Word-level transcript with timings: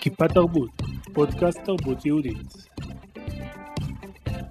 כיפה 0.00 0.28
תרבות, 0.28 0.70
פודקאסט 1.12 1.58
תרבות 1.64 2.06
יהודית. 2.06 2.68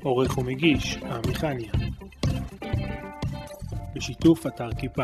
עורך 0.04 0.38
ומגיש, 0.38 0.98
עמיחניה. 0.98 1.71
בשיתוף 3.96 4.48
אתר 4.48 4.70
כיפה. 4.77 5.04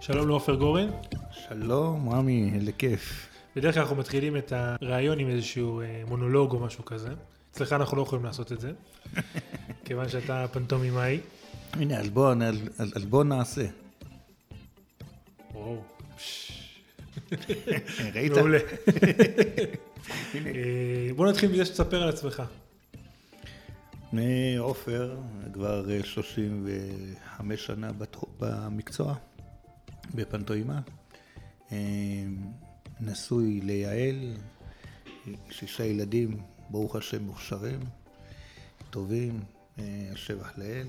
שלום 0.00 0.28
לעופר 0.28 0.54
גורן. 0.54 0.88
שלום, 1.30 2.08
רמי, 2.08 2.50
איזה 2.54 2.72
כיף. 2.72 3.28
בדרך 3.56 3.74
כלל 3.74 3.82
אנחנו 3.82 3.96
מתחילים 3.96 4.36
את 4.36 4.52
הראיון 4.52 5.18
עם 5.18 5.28
איזשהו 5.28 5.80
אה, 5.80 6.02
מונולוג 6.08 6.52
או 6.52 6.58
משהו 6.58 6.84
כזה. 6.84 7.10
אצלך 7.50 7.72
אנחנו 7.72 7.96
לא 7.96 8.02
יכולים 8.02 8.24
לעשות 8.24 8.52
את 8.52 8.60
זה, 8.60 8.72
כיוון 9.84 10.08
שאתה 10.08 10.46
פנטומימאי. 10.52 11.20
הנה, 11.72 11.98
אז 11.98 12.10
בוא, 12.10 12.32
אז, 12.78 12.92
אז 12.96 13.04
בוא 13.04 13.24
נעשה. 13.24 13.66
ראית? 18.14 18.32
מעולה. 18.32 18.58
אה, 20.34 21.10
בוא 21.16 21.28
נתחיל 21.30 21.52
מזה 21.52 21.64
שתספר 21.64 22.02
על 22.02 22.08
עצמך. 22.08 22.42
אני 24.12 24.56
עופר, 24.56 25.18
כבר 25.52 25.90
אה, 25.90 26.00
35 26.04 27.66
שנה 27.66 27.92
בתחום- 27.92 28.30
במקצוע, 28.40 29.14
בפנטוימה. 30.14 30.80
אה, 31.72 31.76
נשוי 33.00 33.60
ליעל, 33.60 34.34
שישה 35.50 35.84
ילדים, 35.84 36.36
ברוך 36.70 36.96
השם 36.96 37.22
מוכשרים, 37.22 37.80
טובים, 38.90 39.40
אה, 39.78 39.84
השבח 40.12 40.52
לאל. 40.58 40.86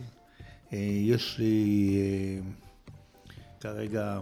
אה, 0.73 0.77
יש 1.01 1.35
לי 1.39 1.97
אה, 1.97 2.39
כרגע, 3.59 4.19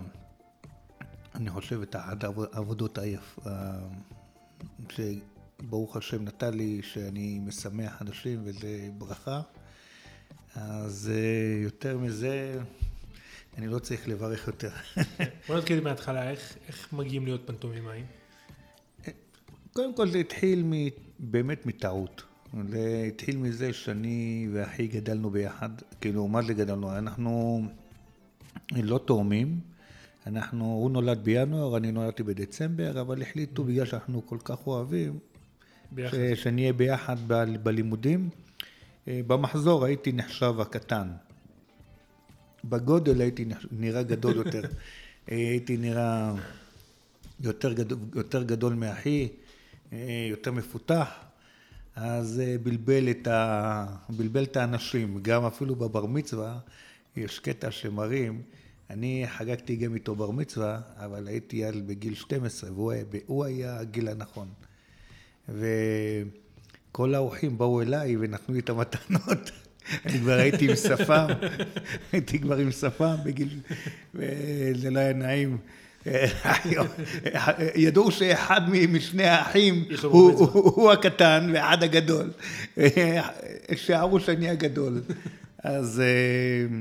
אני 1.36 1.50
חושב, 1.50 1.82
את 1.82 1.96
אחת 1.96 2.24
העבוד- 2.24 2.50
העבודות 2.54 2.98
היפ... 2.98 3.40
שברוך 4.90 5.98
השם 5.98 6.24
נתן 6.24 6.54
לי, 6.54 6.82
שאני 6.84 7.40
משמח 7.40 8.02
אנשים 8.02 8.42
וזה 8.44 8.90
ברכה. 8.98 9.42
אז 10.56 11.12
אה, 11.14 11.64
יותר 11.64 11.98
מזה, 11.98 12.60
אני 13.58 13.68
לא 13.68 13.80
צריך 13.80 14.08
לברך 14.08 14.48
יותר. 14.48 14.70
בוא 15.48 15.58
נתחיל 15.58 15.82
מההתחלה, 15.82 16.30
איך, 16.30 16.58
איך 16.68 16.94
מגיעים 16.94 17.26
להיות 17.26 17.42
פנטומימאים? 17.48 18.06
קודם 19.74 19.96
כל 19.96 20.10
זה 20.12 20.18
התחיל 20.18 20.64
מ, 20.64 20.74
באמת 21.20 21.66
מטעות. 21.66 22.24
זה 22.70 23.06
התחיל 23.08 23.38
מזה 23.38 23.74
שאני 23.74 24.48
ואחי 24.54 24.88
גדלנו 24.88 25.30
ביחד, 25.30 25.70
כאילו 26.02 26.28
מה 26.28 26.42
זה 26.42 26.54
גדלנו? 26.54 26.98
אנחנו 26.98 27.62
לא 28.72 29.00
תאומים, 29.08 29.60
אנחנו, 30.28 30.66
הוא 30.66 30.92
נולד 30.92 31.24
בינואר, 31.24 31.78
אני 31.78 31.92
נולדתי 31.92 32.24
בדצמבר, 32.24 33.02
אבל 33.02 33.22
החליטו 33.22 33.64
בגלל 33.64 33.86
שאנחנו 33.86 34.28
כל 34.28 34.38
כך 34.44 34.68
אוהבים, 34.68 35.20
ביחד. 35.92 36.18
ש- 36.18 36.44
שנהיה 36.44 36.74
ביחד 36.74 37.16
ב- 37.28 37.64
בלימודים. 37.64 38.30
אה, 39.08 39.22
במחזור 39.28 39.86
הייתי 39.86 40.12
נחשב 40.12 40.54
הקטן. 40.60 41.08
בגודל 42.64 43.22
הייתי 43.22 43.46
נראה 43.72 44.04
גדול 44.04 44.36
יותר. 44.36 44.62
אה, 45.32 45.36
הייתי 45.36 45.78
נראה 45.78 46.34
יותר 47.40 47.74
גדול, 47.74 47.98
יותר 48.16 48.44
גדול 48.44 48.74
מאחי, 48.74 49.28
אה, 49.94 50.28
יותר 50.30 50.52
מפותח, 50.52 51.10
אז 51.96 52.42
בלבל 52.64 53.10
את, 53.10 53.28
ה... 53.28 53.86
בלבל 54.10 54.44
את 54.44 54.58
האנשים. 54.58 55.20
גם 55.22 55.46
אפילו 55.46 55.76
בבר 55.76 56.06
מצווה 56.06 56.60
יש 57.18 57.40
קטע 57.40 57.72
שמראים, 57.72 58.42
אני 58.90 59.26
חגגתי 59.28 59.76
גם 59.76 59.94
איתו 59.94 60.16
בר 60.16 60.32
מצווה, 60.32 60.80
אבל 60.98 61.28
הייתי 61.28 61.58
ילד 61.58 61.88
בגיל 61.88 62.16
12 62.16 62.70
והוא 62.74 63.46
היה, 63.46 63.80
הגיל 63.80 64.08
הנכון. 64.08 64.48
וכל 65.50 67.16
האורחים 67.16 67.58
באו 67.58 67.82
אליי 67.82 68.18
ונתנו 68.20 68.56
לי 68.56 68.60
את 68.60 68.70
המתנות. 68.70 69.52
אני 70.06 70.20
כבר 70.20 70.34
הייתי 70.34 70.70
עם 70.70 70.76
שפם, 70.76 71.28
הייתי 72.12 72.40
כבר 72.40 72.58
עם 72.58 72.72
שפם 72.72 73.16
בגיל, 73.26 73.60
וזה 74.16 74.90
לא 74.90 75.00
היה 75.00 75.14
נעים. 75.14 75.58
ידעו 77.76 78.12
שאחד 78.12 78.70
משני 78.70 79.24
האחים 79.24 79.86
הוא 80.02 80.92
הקטן 80.92 81.52
ואחד 81.54 81.84
הגדול. 81.84 82.32
שערו 83.76 84.20
שאני 84.20 84.50
הגדול. 84.50 85.02
אז 85.64 86.00
אה, 86.00 86.78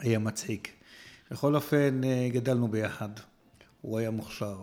היה 0.00 0.18
מצחיק. 0.18 0.79
בכל 1.30 1.54
אופן, 1.54 2.04
אה, 2.04 2.28
גדלנו 2.32 2.68
ביחד. 2.68 3.08
הוא 3.80 3.98
היה 3.98 4.10
מוכשר. 4.10 4.62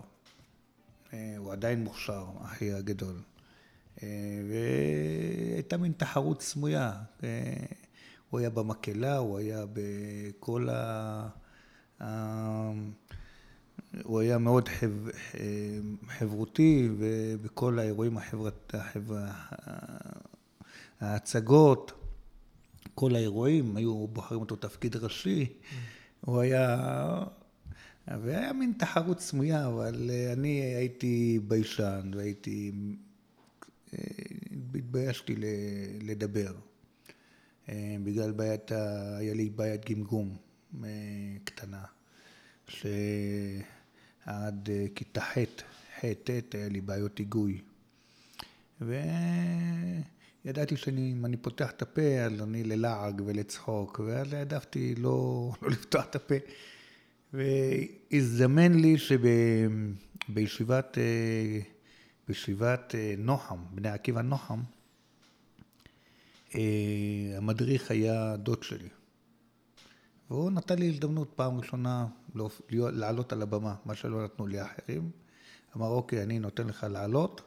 אה, 1.13 1.35
הוא 1.38 1.51
עדיין 1.51 1.83
מוכשר, 1.83 2.25
אחי 2.45 2.73
הגדול. 2.73 3.22
אה, 4.03 4.07
והייתה 4.50 5.78
מין 5.78 5.91
תחרות 5.97 6.41
סמויה. 6.41 6.94
הוא 8.29 8.39
היה 8.39 8.50
במקהלה, 8.50 9.17
הוא 9.17 9.38
היה 9.38 9.66
בכל 9.73 10.69
ה... 10.72 11.28
הוא 14.03 14.19
היה 14.19 14.38
מאוד 14.38 14.69
חב... 14.69 14.91
חברותי, 16.07 16.89
ובכל 16.97 17.79
האירועים 17.79 18.17
החברת... 18.17 18.75
החבר... 18.78 19.25
ההצגות, 21.01 21.91
כל 22.95 23.16
האירועים, 23.16 23.78
היו 23.78 24.07
בוחרים 24.07 24.41
אותו 24.41 24.55
תפקיד 24.55 24.95
ראשי. 24.95 25.53
הוא 26.22 26.41
היה... 26.41 26.78
והיה 28.07 28.53
מין 28.53 28.73
תחרות 28.78 29.19
סמויה, 29.19 29.67
אבל 29.67 30.09
אה, 30.13 30.33
אני 30.33 30.61
הייתי 30.61 31.39
ביישן 31.47 32.11
והייתי... 32.16 32.72
אה, 33.94 34.00
התביישתי 34.75 35.35
לדבר. 36.01 36.55
אה, 37.69 37.95
בגלל 38.03 38.31
בעיית, 38.31 38.72
היה 39.17 39.33
לי 39.33 39.50
בעיית 39.50 39.89
גמגום 39.89 40.38
קטנה, 41.44 41.83
שעד 42.67 44.69
כיתה 44.95 45.22
ח', 45.22 45.38
ח', 45.99 46.05
ט', 46.23 46.55
היה 46.55 46.69
לי 46.69 46.81
בעיות 46.81 47.17
היגוי. 47.17 47.61
וידעתי 50.47 50.78
שאם 50.78 51.25
אני 51.25 51.38
פותח 51.38 51.72
את 51.72 51.81
הפה, 51.81 52.02
אז 52.02 52.41
אני 52.41 52.63
ללעג 52.63 53.22
ולצחוק, 53.25 54.00
ואז 54.06 54.34
העדפתי 54.34 54.96
לא, 54.96 55.09
לא 55.62 55.69
לפתוח 55.69 56.06
את 56.06 56.16
הפה. 56.16 56.35
והזדמן 57.34 58.74
לי 58.74 58.96
שבישיבת 60.28 60.97
אה, 60.97 61.59
בישיבת 62.28 62.96
אה, 62.96 63.16
נוחם, 63.18 63.58
בני 63.72 63.90
עקיבא 63.90 64.22
נוחם, 64.22 64.59
אה, 66.56 66.62
המדריך 67.38 67.91
היה 67.91 68.35
דוד 68.38 68.64
שלי. 68.64 68.90
והוא 70.29 70.52
נתן 70.52 70.79
לי 70.79 70.90
הזדמנות 70.90 71.31
פעם 71.35 71.58
ראשונה 71.58 72.08
לעלות 72.74 73.34
על 73.34 73.41
הבמה, 73.41 73.75
מה 73.85 73.96
שלא 73.96 74.24
נתנו 74.24 74.47
לי 74.47 74.59
האחרים. 74.59 75.12
אמר, 75.78 75.88
אוקיי, 75.88 76.24
אני 76.24 76.40
נותן 76.40 76.68
לך 76.68 76.85
לעלות 76.90 77.41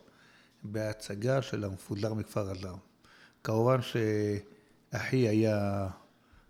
בהצגה 0.62 1.42
של 1.42 1.64
המפוזר 1.64 2.14
מכפר 2.14 2.50
עזר. 2.50 2.74
כמובן 3.44 3.78
שאחי 3.82 5.28
היה 5.28 5.88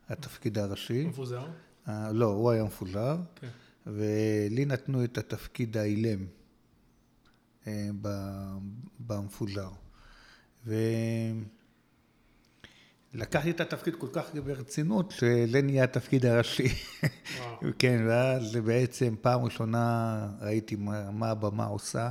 התפקיד 0.09 0.59
הראשי. 0.59 1.07
מפוזר? 1.07 1.47
אה, 1.89 2.13
לא, 2.13 2.27
הוא 2.27 2.51
היה 2.51 2.65
מפוזר, 2.65 3.17
כן. 3.35 3.49
ולי 3.87 4.65
נתנו 4.65 5.05
את 5.05 5.19
התפקיד 5.19 5.77
האילם 5.77 6.27
ב- 8.03 8.59
במפוזר. 9.07 9.71
ולקחתי 13.15 13.51
את 13.51 13.61
התפקיד 13.61 13.95
כל 13.97 14.07
כך 14.13 14.35
ברצינות, 14.45 15.11
שזה 15.11 15.63
נהיה 15.63 15.85
התפקיד 15.85 16.27
הראשי. 16.27 16.69
וואו. 17.39 17.57
כן, 17.79 18.05
ואז 18.09 18.57
בעצם 18.57 19.15
פעם 19.21 19.45
ראשונה 19.45 20.29
ראיתי 20.41 20.77
מה, 20.77 21.11
מה 21.11 21.31
הבמה 21.31 21.65
עושה, 21.67 22.11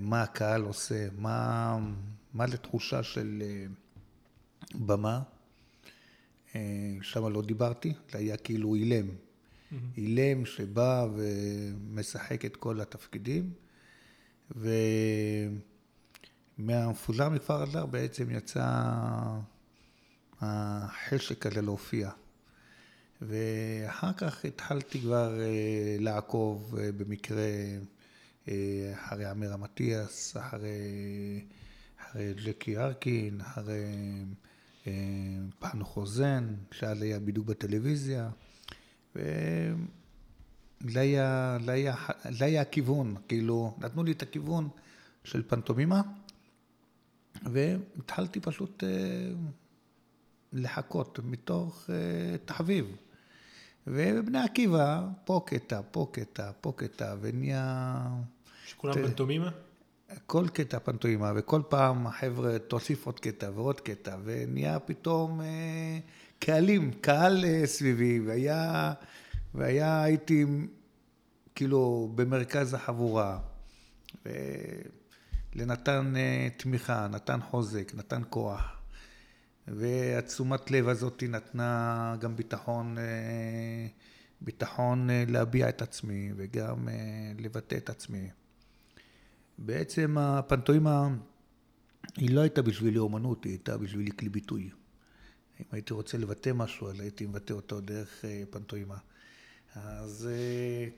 מה 0.00 0.22
הקהל 0.22 0.62
עושה, 0.62 1.08
מה, 1.18 1.78
מה 2.34 2.46
זה 2.46 2.56
תחושה 2.56 3.02
של 3.02 3.42
אה, 3.42 3.66
במה. 4.74 5.22
אה, 6.54 6.96
שם 7.02 7.26
לא 7.26 7.42
דיברתי, 7.42 7.92
זה 8.12 8.18
היה 8.18 8.36
כאילו 8.36 8.74
אילם. 8.74 9.08
אילם 9.96 10.46
שבא 10.46 11.06
ומשחק 11.14 12.44
את 12.44 12.56
כל 12.56 12.80
התפקידים, 12.80 13.52
ומהמפוזר 16.58 17.28
מכפר 17.28 17.64
אדר 17.64 17.86
בעצם 17.86 18.30
יצא 18.30 18.66
החשק 20.40 21.46
הזה 21.46 21.62
להופיע. 21.62 22.10
ואחר 23.22 24.12
כך 24.12 24.44
התחלתי 24.44 25.00
כבר 25.00 25.40
אה, 25.40 25.96
לעקוב 25.98 26.76
במקרה 26.96 27.48
אחרי 28.94 29.30
אמיר 29.30 29.54
אטיאס, 29.64 30.36
אחרי, 30.36 30.68
אחרי 32.10 32.34
ג'קי 32.34 32.76
ארקין, 32.76 33.40
אחרי 33.40 33.84
אה, 34.86 34.92
פנו 35.58 35.84
חוזן, 35.84 36.54
שאז 36.72 37.02
היה 37.02 37.20
בדיוק 37.20 37.46
בטלוויזיה, 37.46 38.30
היה, 40.80 41.58
זה 42.30 42.44
היה, 42.44 42.60
הכיוון, 42.60 43.14
כאילו, 43.28 43.76
נתנו 43.78 44.04
לי 44.04 44.12
את 44.12 44.22
הכיוון 44.22 44.68
של 45.24 45.42
פנטומימה, 45.48 46.02
והתחלתי 47.42 48.40
פשוט 48.40 48.84
אה, 48.84 48.88
לחכות 50.52 51.18
מתוך 51.24 51.90
אה, 51.90 52.38
תחביב. 52.44 52.96
ובבני 53.86 54.38
עקיבא, 54.38 55.08
פה 55.24 55.42
קטע, 55.46 55.80
פה 55.90 56.10
קטע, 56.12 56.50
פה 56.60 56.72
קטע, 56.76 57.14
ונהיה... 57.20 58.06
שכולם 58.66 58.94
פנטומימה? 58.94 59.50
כל 60.26 60.48
קטע 60.48 60.78
פנטומימה, 60.78 61.32
וכל 61.36 61.62
פעם 61.68 62.06
החבר'ה 62.06 62.58
תוסיף 62.58 63.06
עוד 63.06 63.20
קטע 63.20 63.50
ועוד 63.54 63.80
קטע, 63.80 64.16
ונהיה 64.24 64.78
פתאום 64.78 65.40
אה, 65.40 65.98
קהלים, 66.38 66.90
קהל 67.00 67.44
אה, 67.44 67.66
סביבי, 67.66 68.20
והיה, 68.20 68.92
והיה, 69.54 70.02
הייתי 70.02 70.44
כאילו 71.54 72.12
במרכז 72.14 72.74
החבורה, 72.74 73.38
ולנתן 75.54 76.12
אה, 76.16 76.48
תמיכה, 76.56 77.08
נתן 77.10 77.40
חוזק, 77.40 77.92
נתן 77.94 78.22
כוח. 78.30 78.80
והתשומת 79.68 80.70
לב 80.70 80.88
הזאת 80.88 81.22
נתנה 81.28 82.16
גם 82.20 82.36
ביטחון, 82.36 82.98
אה, 82.98 83.86
ביטחון 84.40 85.10
אה, 85.10 85.24
להביע 85.28 85.68
את 85.68 85.82
עצמי 85.82 86.32
וגם 86.36 86.88
אה, 86.88 86.94
לבטא 87.38 87.74
את 87.74 87.90
עצמי. 87.90 88.30
בעצם 89.60 90.18
הפנטוימה 90.18 91.08
היא 92.16 92.34
לא 92.34 92.40
הייתה 92.40 92.62
בשבילי 92.62 92.98
אומנות, 92.98 93.44
היא 93.44 93.52
הייתה 93.52 93.78
בשבילי 93.78 94.10
כלי 94.10 94.28
ביטוי. 94.28 94.70
אם 95.60 95.64
הייתי 95.72 95.94
רוצה 95.94 96.18
לבטא 96.18 96.50
משהו, 96.54 96.88
אז 96.88 97.00
הייתי 97.00 97.26
מבטא 97.26 97.52
אותו 97.52 97.80
דרך 97.80 98.24
פנטוימה. 98.50 98.96
אז 99.74 100.28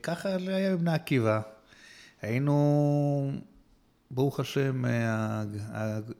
ככה 0.03 0.35
היה 0.35 0.75
בבני 0.75 0.93
עקיבא. 0.93 1.41
היינו 2.21 3.31
ברוך 4.11 4.39
השם, 4.39 4.83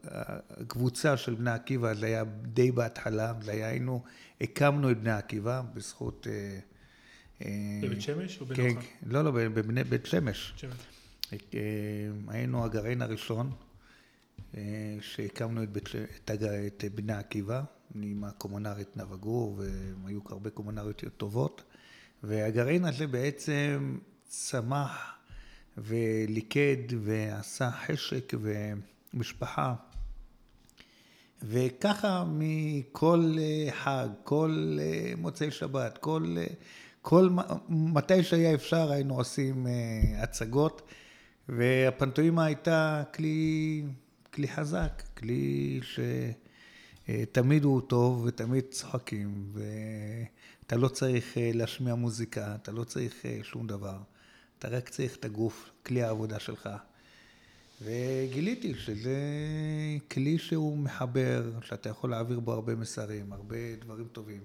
הקבוצה 0.03 1.17
של 1.17 1.35
בני 1.35 1.51
עקיבא, 1.51 1.93
זה 1.93 2.05
היה 2.05 2.23
די 2.41 2.71
בהתחלה, 2.71 3.33
זה 3.41 3.51
היה, 3.51 3.67
היינו, 3.67 4.03
הקמנו 4.41 4.91
את 4.91 5.01
בני 5.01 5.11
עקיבא 5.11 5.61
בזכות... 5.73 6.27
אה, 6.29 6.59
אה, 7.41 7.79
בבית 7.83 8.01
שמש 8.01 8.41
או 8.41 8.45
בנוחם? 8.45 8.81
כן, 8.81 8.87
לא, 9.05 9.21
לא, 9.21 9.31
בבית 9.31 10.05
שמש. 10.05 10.53
אה, 11.53 11.59
היינו 12.27 12.65
הגרעין 12.65 13.01
הראשון 13.01 13.51
שהקמנו 15.01 15.63
את, 15.63 15.69
בית, 15.69 15.89
את, 16.25 16.31
את 16.67 16.83
בני 16.95 17.13
עקיבא, 17.13 17.63
עם 17.95 18.23
הקומונרית 18.23 18.97
נאוה 18.97 19.17
גור, 19.17 19.61
והיו 20.03 20.19
הרבה 20.29 20.49
קומונריות 20.49 21.03
טובות, 21.17 21.63
והגרעין 22.23 22.85
הזה 22.85 23.07
בעצם 23.07 23.97
צמח 24.27 25.15
וליכד 25.77 26.87
ועשה 26.99 27.71
חשק 27.71 28.33
ומשפחה. 28.41 29.75
וככה 31.43 32.23
מכל 32.27 33.35
אה, 33.39 33.71
חג, 33.71 34.07
כל 34.23 34.77
אה, 34.81 35.13
מוצאי 35.17 35.51
שבת, 35.51 35.97
כל, 35.97 36.35
אה, 36.37 36.45
כל 37.01 37.29
מתי 37.69 38.23
שהיה 38.23 38.53
אפשר 38.53 38.91
היינו 38.91 39.15
עושים 39.15 39.67
הצגות, 40.17 40.81
והפנטוימה 41.49 42.45
הייתה 42.45 43.03
כלי, 43.13 43.83
כלי 44.33 44.47
חזק, 44.47 45.03
כלי 45.17 45.79
שתמיד 47.09 47.63
הוא 47.63 47.81
טוב 47.81 48.23
ותמיד 48.25 48.63
צוחקים, 48.69 49.53
ואתה 49.53 50.75
לא 50.75 50.87
צריך 50.87 51.37
להשמיע 51.53 51.95
מוזיקה, 51.95 52.55
אתה 52.55 52.71
לא 52.71 52.83
צריך 52.83 53.25
שום 53.43 53.67
דבר. 53.67 53.97
אתה 54.59 54.67
רק 54.67 54.89
צריך 54.89 55.15
את 55.15 55.25
הגוף, 55.25 55.71
כלי 55.85 56.03
העבודה 56.03 56.39
שלך. 56.39 56.69
וגיליתי 57.81 58.75
שזה 58.75 59.17
כלי 60.11 60.37
שהוא 60.37 60.77
מחבר, 60.77 61.51
שאתה 61.61 61.89
יכול 61.89 62.09
להעביר 62.09 62.39
בו 62.39 62.53
הרבה 62.53 62.75
מסרים, 62.75 63.33
הרבה 63.33 63.75
דברים 63.81 64.07
טובים. 64.07 64.41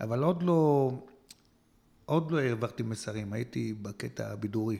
אבל 0.00 0.22
עוד 0.22 0.42
לא, 0.42 0.92
עוד 2.04 2.30
לא 2.30 2.38
העברתי 2.38 2.82
מסרים, 2.82 3.32
הייתי 3.32 3.74
בקטע 3.82 4.32
הבידורי. 4.32 4.78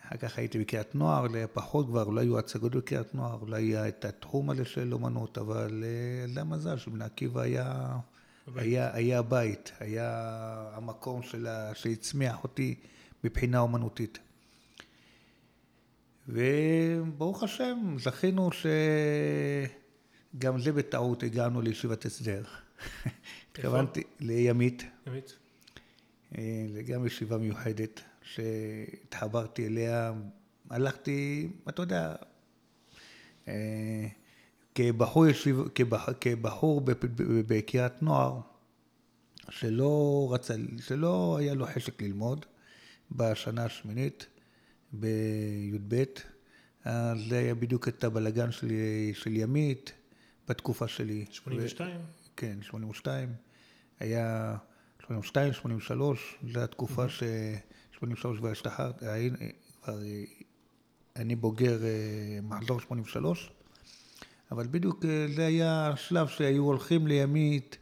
אחר 0.06 0.16
כך 0.16 0.38
הייתי 0.38 0.58
בקריית 0.58 0.94
נוער, 0.94 1.26
פחות 1.52 1.86
כבר, 1.86 2.08
לא 2.08 2.20
היו 2.20 2.38
הצגות 2.38 2.76
בקריית 2.76 3.14
נוער, 3.14 3.44
לא 3.44 3.56
היה 3.56 3.88
את 3.88 4.04
התחום 4.04 4.50
הזה 4.50 4.64
של 4.64 4.92
אומנות, 4.92 5.38
אבל 5.38 5.84
אה, 5.84 6.26
זה 6.34 6.40
המזל 6.40 6.76
שבני 6.76 7.04
עקיבא 7.04 7.40
היה, 7.40 7.96
היה, 8.56 8.94
היה 8.94 9.18
הבית, 9.18 9.72
היה 9.80 10.10
המקום 10.74 11.22
שלה, 11.22 11.74
שהצמיח 11.74 12.42
אותי 12.42 12.74
מבחינה 13.24 13.58
אומנותית. 13.58 14.18
וברוך 16.28 17.42
השם, 17.42 17.96
זכינו 17.98 18.50
שגם 20.34 20.60
זה 20.60 20.72
בטעות 20.72 21.22
הגענו 21.22 21.60
לישיבת 21.60 22.04
הסדר. 22.04 22.44
התכוונתי 23.52 24.02
לימית. 24.20 24.84
ימית. 25.06 25.36
אה, 26.38 26.66
זה 26.72 26.82
גם 26.82 27.06
ישיבה 27.06 27.38
מיוחדת. 27.38 28.00
שהתחברתי 28.24 29.66
אליה, 29.66 30.12
הלכתי, 30.70 31.48
אתה 31.68 31.82
יודע, 31.82 32.14
אה, 33.48 34.06
כבחור, 34.74 35.26
ישיב, 35.26 35.60
כבח, 35.74 36.08
כבחור 36.20 36.80
בקריית 37.46 38.02
נוער, 38.02 38.40
שלא 39.50 40.28
רצה, 40.32 40.54
שלא 40.80 41.36
היה 41.40 41.54
לו 41.54 41.66
חשק 41.66 42.02
ללמוד 42.02 42.46
בשנה 43.12 43.64
השמינית 43.64 44.26
בי"ב, 44.92 46.04
אז 46.84 47.18
זה 47.28 47.38
היה 47.38 47.54
בדיוק 47.54 47.88
את 47.88 48.04
הבלגן 48.04 48.52
של, 48.52 48.68
של 49.12 49.36
ימית 49.36 49.92
בתקופה 50.48 50.88
שלי. 50.88 51.24
82? 51.30 51.96
ו, 51.96 52.00
כן, 52.36 52.58
82. 52.62 53.28
היה 54.00 54.56
82, 55.02 55.52
83, 55.52 56.38
זו 56.52 56.60
התקופה 56.60 57.04
mm-hmm. 57.04 57.08
ש... 57.08 57.22
83 58.04 58.38
כבר 58.38 58.50
השתחררתי, 58.50 59.06
כבר 59.82 59.98
אני 61.16 61.36
בוגר 61.36 61.84
אה, 61.84 62.38
מחזור 62.42 62.80
83, 62.80 63.50
אבל 64.50 64.66
בדיוק 64.70 65.04
אה, 65.04 65.26
זה 65.36 65.46
היה 65.46 65.88
השלב 65.88 66.28
שהיו 66.28 66.64
הולכים 66.64 67.06
לימית, 67.06 67.76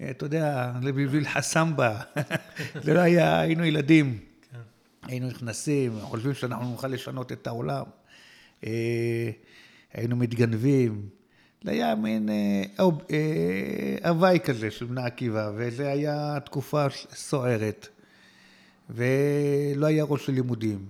אה, 0.00 0.10
אתה 0.10 0.26
יודע, 0.26 0.72
בשביל 0.82 1.28
חסמבה, 1.28 2.00
זה 2.84 2.94
לא 2.94 3.00
היה, 3.00 3.40
היינו 3.40 3.64
ילדים, 3.64 4.18
כן. 4.52 4.58
היינו 5.02 5.26
נכנסים, 5.26 6.00
חושבים 6.00 6.34
שאנחנו 6.34 6.70
נוכל 6.70 6.88
לשנות 6.88 7.32
את 7.32 7.46
העולם, 7.46 7.84
היינו 9.92 10.16
מתגנבים. 10.16 11.08
זה 11.64 11.70
היה 11.70 11.94
מין 11.94 12.28
הוואי 14.04 14.38
כזה 14.44 14.70
של 14.70 14.84
בני 14.84 15.02
עקיבא, 15.02 15.52
וזו 15.56 15.82
הייתה 15.82 16.38
תקופה 16.44 16.86
סוערת. 17.14 17.88
ולא 18.90 19.86
היה 19.86 20.04
ראש 20.04 20.26
של 20.26 20.32
לימודים. 20.32 20.86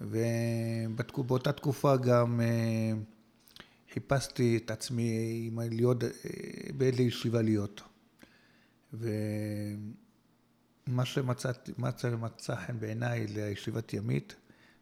ובאותה 0.00 1.52
תקופה 1.52 1.96
גם 1.96 2.40
אה, 2.40 2.92
חיפשתי 3.92 4.56
את 4.56 4.70
עצמי 4.70 5.50
להיות, 5.70 6.04
אה, 6.04 6.10
באיזה 6.76 7.02
ישיבה 7.02 7.42
להיות. 7.42 7.82
ומה 8.92 9.04
שמצאתי, 11.04 11.72
מצא, 11.78 12.10
מצא 12.16 12.54
חן 12.54 12.80
בעיניי 12.80 13.26
לישיבת 13.26 13.92
ימית, 13.92 14.34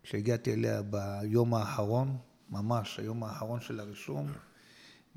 שהגעתי 0.05 0.53
אליה 0.53 0.83
ביום 0.83 1.55
האחרון, 1.55 2.17
ממש 2.50 2.99
היום 2.99 3.25
האחרון 3.25 3.61
של 3.61 3.81
הרישום, 3.81 4.26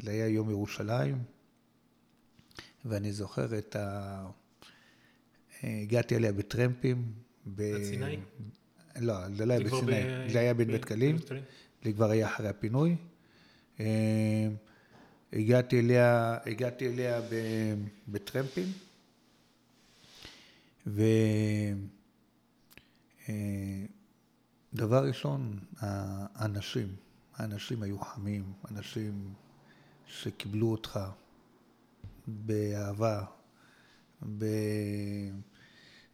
זה 0.04 0.12
היה 0.12 0.28
יום 0.28 0.50
ירושלים, 0.50 1.24
ואני 2.86 3.12
זוכר 3.12 3.58
את 3.58 3.76
ה... 3.76 4.26
הגעתי 5.64 6.16
אליה 6.16 6.32
בטרמפים. 6.32 7.12
בסיני? 7.46 8.20
לא, 9.00 9.30
זה 9.36 9.46
לא 9.46 9.54
היה 9.54 9.64
בסיני, 9.64 10.30
זה 10.32 10.40
היה 10.40 10.54
בין 10.54 10.68
בית 10.68 10.86
קלים, 10.86 11.18
זה 11.84 11.94
כבר 11.94 12.10
היה 12.10 12.28
אחרי 12.28 12.48
הפינוי. 12.48 12.96
אה, 13.80 14.48
הגעתי 15.34 15.80
אליה, 15.80 16.38
הגעתי 16.46 16.88
אליה 16.88 17.22
בטרמפים, 18.08 18.72
ודבר 20.88 21.04
אה, 24.80 25.00
ראשון, 25.00 25.60
האנשים, 25.80 26.96
האנשים 27.36 27.84
היו 27.84 28.00
חמים, 28.00 28.54
אנשים 28.72 29.34
שקיבלו 30.10 30.72
אותך 30.72 31.00
באהבה, 32.28 33.24
ב... 34.38 34.46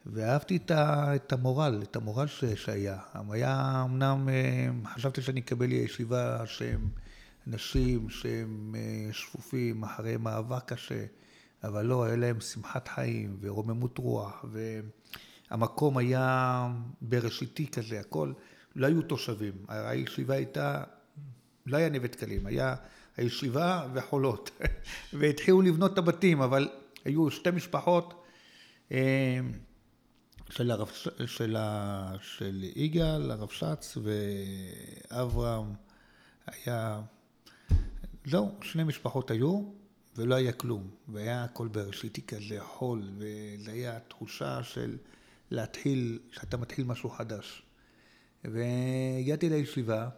ואהבתי 0.06 0.58
את, 0.58 0.72
ה, 0.72 1.16
את 1.16 1.34
המורל, 1.34 1.80
את 1.84 1.96
המורל 1.96 2.28
ש, 2.28 2.46
שהיה. 2.46 2.98
היה 3.30 3.82
אמנם, 3.86 4.30
אה, 4.30 4.90
חשבתי 4.94 5.22
שאני 5.22 5.40
אקבל 5.40 5.72
ישיבה 5.72 6.46
שהם 6.46 6.90
אנשים 7.48 8.10
שהם 8.10 8.76
אה, 8.78 9.14
שפופים 9.14 9.84
אחרי 9.84 10.18
מאבק 10.18 10.74
קשה, 10.74 11.06
אבל 11.64 11.86
לא, 11.86 12.04
היה 12.04 12.16
להם 12.16 12.40
שמחת 12.40 12.88
חיים 12.88 13.38
ורוממות 13.42 13.98
רוח, 13.98 14.46
והמקום 15.52 15.98
היה 15.98 16.68
בראשיתי 17.02 17.68
כזה, 17.68 18.00
הכל, 18.00 18.34
לא 18.76 18.88
היו 18.88 19.02
תושבים. 19.02 19.54
הישיבה 19.68 20.36
הייתה, 20.36 20.84
לא 21.66 21.78
היה 21.78 21.90
נווה 21.90 22.08
דקלים, 22.08 22.46
היה 22.46 22.76
הישיבה 23.18 23.88
וחולות. 23.94 24.52
והתחילו 25.14 25.62
לבנות 25.62 25.94
את 25.94 25.98
הבתים, 25.98 26.42
אבל 26.42 26.70
היו 27.06 27.32
שתי 27.32 27.52
משפחות. 27.52 28.24
אה, 28.92 29.40
של, 30.50 30.72
הרב, 30.72 30.92
של, 31.26 31.56
ה, 31.56 32.14
של 32.22 32.66
יגאל, 32.76 33.32
הרב 33.32 33.50
שץ 33.50 33.98
ואברהם 35.12 35.74
היה, 36.48 37.02
לא, 38.26 38.52
שני 38.62 38.84
משפחות 38.84 39.32
היו 39.32 39.64
ולא 40.16 40.36
היה 40.36 40.52
כלום, 40.52 40.90
והיה 41.08 41.44
הכל 41.44 41.68
בראשיתי 41.68 42.22
כזה 42.22 42.58
חול, 42.62 43.10
וזה 43.18 43.72
היה 43.72 44.00
תחושה 44.00 44.64
של 44.64 44.98
להתחיל, 45.52 46.20
שאתה 46.32 46.58
מתחיל 46.58 46.86
משהו 46.86 47.10
חדש. 47.10 47.62
והגעתי 48.44 49.50
לישיבה, 49.50 50.10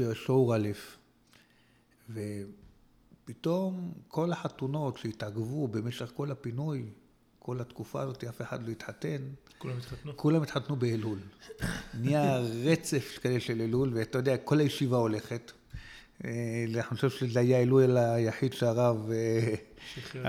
ושיעור 0.00 0.56
א', 0.56 0.68
ו... 2.10 2.20
פתאום 3.24 3.92
כל 4.08 4.32
החתונות 4.32 4.96
שהתעכבו 4.96 5.68
במשך 5.68 6.10
כל 6.14 6.30
הפינוי, 6.30 6.84
כל 7.38 7.60
התקופה 7.60 8.00
הזאת, 8.02 8.24
אף 8.24 8.42
אחד 8.42 8.66
לא 8.66 8.70
התחתן. 8.70 9.22
כולם 9.58 9.76
התחתנו? 9.76 10.16
כולם 10.16 10.42
התחתנו 10.42 10.76
באלול. 10.76 11.18
נהיה 12.00 12.38
רצף 12.38 13.18
כאלה 13.22 13.40
של 13.40 13.60
אלול, 13.60 13.90
ואתה 13.94 14.18
יודע, 14.18 14.36
כל 14.36 14.60
הישיבה 14.60 14.96
הולכת. 14.96 15.52
אה, 16.24 16.64
אני 16.74 16.82
חושב 16.82 17.10
שזה 17.10 17.40
היה 17.40 17.62
אלול 17.62 17.96
היחיד 17.96 18.52
שהרב 18.52 19.10
אה, 19.10 19.54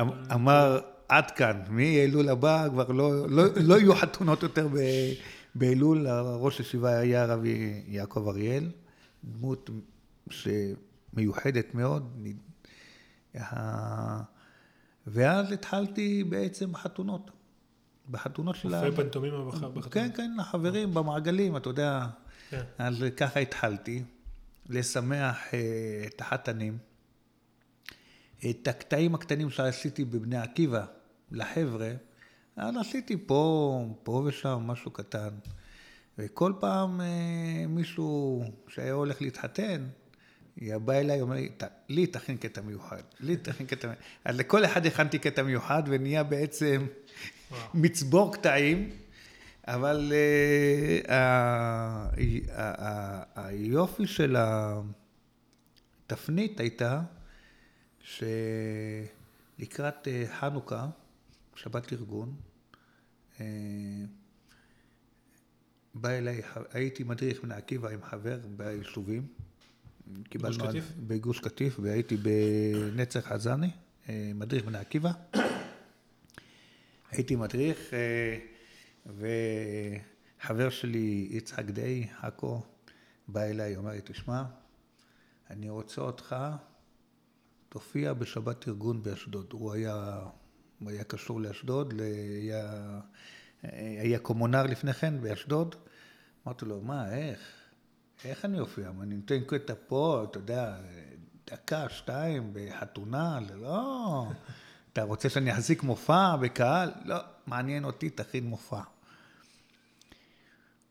אמ- 0.01 0.09
אמר, 0.33 0.79
עד 1.07 1.31
כאן, 1.31 1.61
מאלול 1.69 2.29
הבא 2.29 2.67
כבר 2.69 2.91
לא, 2.91 3.29
לא, 3.29 3.43
לא 3.55 3.75
יהיו 3.79 3.95
חתונות 3.95 4.43
יותר 4.43 4.67
באלול. 5.55 6.07
ראש 6.39 6.59
הישיבה 6.59 6.97
היה 6.97 7.23
הרב 7.23 7.41
יעקב 7.87 8.27
אריאל, 8.27 8.69
דמות 9.23 9.69
שמיוחדת 10.29 11.75
מאוד, 11.75 12.27
ואז 15.07 15.51
התחלתי 15.51 16.23
בעצם 16.23 16.75
חתונות. 16.75 17.31
בחתונות 18.09 18.55
של 18.55 18.73
ה... 18.73 18.77
מופעי 18.77 19.03
פנטומימה 19.03 19.45
בחתונות. 19.45 19.93
כן, 19.93 20.09
כן, 20.15 20.31
החברים 20.39 20.93
במעגלים, 20.93 21.57
אתה 21.57 21.69
יודע. 21.69 22.07
כן. 22.49 22.61
אז 22.77 23.03
ככה 23.17 23.39
התחלתי, 23.39 24.03
לשמח 24.69 25.53
אה, 25.53 26.03
את 26.07 26.21
החתנים. 26.21 26.77
את 28.49 28.67
הקטעים 28.67 29.15
הקטנים 29.15 29.49
שעשיתי 29.49 30.05
בבני 30.05 30.37
עקיבא, 30.37 30.85
לחבר'ה, 31.31 31.93
אז 32.55 32.75
עשיתי 32.77 33.17
פה, 33.25 33.85
פה 34.03 34.23
ושם 34.25 34.63
משהו 34.67 34.91
קטן. 34.91 35.29
וכל 36.21 36.53
פעם 36.59 37.01
אה, 37.01 37.67
מישהו 37.67 38.43
שהיה 38.67 38.93
הולך 38.93 39.21
להתחתן, 39.21 39.87
היא 40.55 40.77
באה 40.77 40.99
אליי, 40.99 41.21
אומר 41.21 41.37
לי, 41.89 42.07
תכין 42.07 42.37
קטע 42.37 42.61
מיוחד, 42.61 43.01
לי 43.19 43.37
תכין 43.37 43.67
קטע 43.67 43.87
מיוחד. 43.87 44.01
אז 44.25 44.37
לכל 44.37 44.65
אחד 44.65 44.85
הכנתי 44.85 45.19
קטע 45.19 45.43
מיוחד, 45.43 45.83
ונהיה 45.85 46.23
בעצם 46.23 46.87
וואו. 47.51 47.61
מצבור 47.73 48.33
קטעים, 48.33 48.89
אבל 49.67 50.13
uh, 51.05 51.11
היופי 53.35 54.07
של 54.07 54.35
התפנית 56.05 56.59
הייתה, 56.59 57.01
שלקראת 57.99 59.07
uh, 60.07 60.09
חנוכה, 60.39 60.87
שבת 61.55 61.93
ארגון, 61.93 62.35
בא 65.93 66.09
אליי, 66.09 66.41
הייתי 66.71 67.03
מדריך 67.03 67.43
בני 67.43 67.55
עקיבא 67.55 67.89
עם 67.89 68.03
חבר 68.03 68.39
ביישובים, 68.57 69.27
קיבלנו... 70.29 70.57
גוש 70.57 70.67
קטיף? 70.67 70.91
בגוש 71.07 71.39
קטיף, 71.39 71.79
והייתי 71.79 72.17
בנצר 72.17 73.21
חזני, 73.21 73.69
אה, 74.09 74.31
מדריך 74.35 74.65
בני 74.65 74.77
עקיבא. 74.77 75.11
הייתי 77.11 77.35
מדריך, 77.35 77.93
אה, 77.93 78.37
וחבר 80.39 80.69
שלי, 80.69 81.27
יצחק 81.31 81.65
די, 81.65 82.07
עכו, 82.19 82.61
בא 83.27 83.41
אליי, 83.41 83.75
אומר 83.75 83.91
לי, 83.91 84.01
תשמע, 84.03 84.43
אני 85.49 85.69
רוצה 85.69 86.01
אותך, 86.01 86.35
תופיע 87.69 88.13
בשבת 88.13 88.67
ארגון 88.67 89.03
באשדוד. 89.03 89.47
הוא 89.51 89.73
היה, 89.73 90.19
הוא 90.79 90.89
היה 90.89 91.03
קשור 91.03 91.41
לאשדוד, 91.41 91.93
היה, 92.41 92.99
היה 93.63 94.19
קומונר 94.19 94.63
לפני 94.63 94.93
כן 94.93 95.21
באשדוד. 95.21 95.75
אמרתי 96.47 96.65
לו, 96.65 96.81
מה, 96.81 97.13
איך? 97.13 97.39
איך 98.25 98.45
אני 98.45 98.59
אופיע? 98.59 98.91
אני 99.01 99.15
נותן 99.15 99.39
קטע 99.47 99.73
פה, 99.87 100.25
אתה 100.29 100.37
יודע, 100.37 100.77
דקה, 101.47 101.89
שתיים, 101.89 102.53
בחתונה, 102.53 103.39
לא. 103.53 104.27
אתה 104.93 105.03
רוצה 105.03 105.29
שאני 105.29 105.53
אחזיק 105.53 105.83
מופע 105.83 106.35
בקהל? 106.35 106.91
לא, 107.05 107.17
מעניין 107.47 107.83
אותי, 107.83 108.09
תכין 108.09 108.45
מופע. 108.45 108.81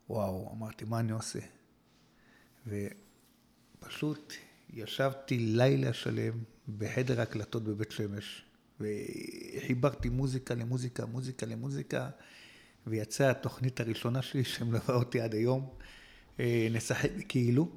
וואו, 0.09 0.53
אמרתי, 0.53 0.85
מה 0.85 0.99
אני 0.99 1.11
עושה? 1.11 1.39
ופשוט 2.67 4.33
ישבתי 4.69 5.37
לילה 5.37 5.93
שלם 5.93 6.43
בחדר 6.77 7.21
הקלטות 7.21 7.63
בבית 7.63 7.91
שמש, 7.91 8.45
וחיברתי 8.79 10.09
מוזיקה 10.09 10.53
למוזיקה, 10.53 11.05
מוזיקה 11.05 11.45
למוזיקה, 11.45 12.09
ויצאה 12.87 13.29
התוכנית 13.29 13.79
הראשונה 13.79 14.21
שלי 14.21 14.43
שמלווה 14.43 14.95
אותי 14.95 15.21
עד 15.21 15.33
היום. 15.33 15.69
אה, 16.39 16.67
נשחק 16.71 17.09
כאילו. 17.27 17.69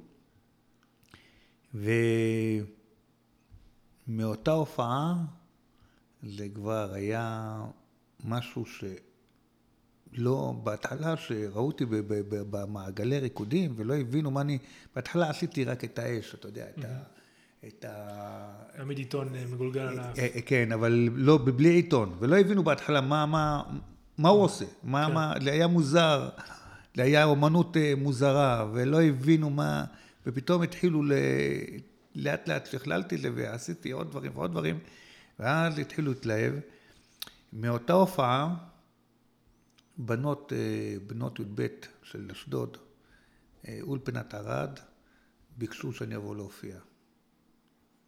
ומאותה 4.07 4.51
הופעה 4.51 5.15
זה 6.23 6.47
כבר 6.53 6.93
היה 6.93 7.57
משהו 8.23 8.63
שלא, 10.13 10.53
בהתחלה 10.63 11.17
שראו 11.17 11.67
אותי 11.67 11.85
במעגלי 12.29 13.19
ריקודים 13.19 13.73
ולא 13.75 13.93
הבינו 13.95 14.31
מה 14.31 14.41
אני, 14.41 14.57
בהתחלה 14.95 15.29
עשיתי 15.29 15.63
רק 15.63 15.83
את 15.83 15.99
האש, 15.99 16.35
אתה 16.35 16.47
יודע, 16.47 16.65
את 16.69 16.85
ה... 16.85 17.03
את 17.67 17.85
ה... 17.85 18.63
תמיד 18.77 18.97
עיתון 18.97 19.35
אה, 19.35 19.43
מגולגל 19.51 19.81
על 19.81 19.99
האף. 19.99 20.19
אה, 20.19 20.41
כן, 20.45 20.71
אבל 20.71 21.09
לא, 21.13 21.39
בלי 21.55 21.69
עיתון, 21.69 22.15
ולא 22.19 22.37
הבינו 22.37 22.63
בהתחלה 22.63 23.01
מה, 23.01 23.25
מה, 23.25 23.63
מה 24.17 24.29
הוא 24.29 24.43
עושה, 24.43 24.65
מה, 24.83 25.05
כן. 25.07 25.13
מה, 25.13 25.33
היה 25.45 25.67
מוזר. 25.67 26.29
זה 26.95 27.03
היה 27.03 27.23
אומנות 27.23 27.77
אה, 27.77 27.93
מוזרה, 27.97 28.69
ולא 28.73 29.01
הבינו 29.01 29.49
מה, 29.49 29.85
ופתאום 30.25 30.61
התחילו 30.61 31.03
ל... 31.03 31.11
לאט 32.15 32.47
לאט 32.47 32.65
שכללתי 32.65 33.15
ועשיתי 33.35 33.91
עוד 33.91 34.09
דברים 34.09 34.31
ועוד 34.35 34.51
דברים, 34.51 34.79
ואז 35.39 35.79
התחילו 35.79 36.11
להתלהב. 36.11 36.53
מאותה 37.53 37.93
הופעה, 37.93 38.55
בנות, 39.97 40.53
אה, 40.55 40.97
בנות 41.07 41.39
י"ב 41.39 41.67
של 42.03 42.31
אשדוד, 42.31 42.77
אה, 43.67 43.79
אולפנת 43.81 44.33
ערד, 44.33 44.79
ביקשו 45.57 45.93
שאני 45.93 46.15
אבוא 46.15 46.35
להופיע. 46.35 46.77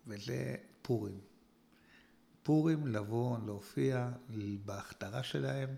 וזה 0.08 0.56
פורים. 0.82 1.20
פורים 2.44 2.88
לבוא 2.88 3.38
להופיע 3.46 4.10
בהכתרה 4.66 5.24
שלהם. 5.24 5.70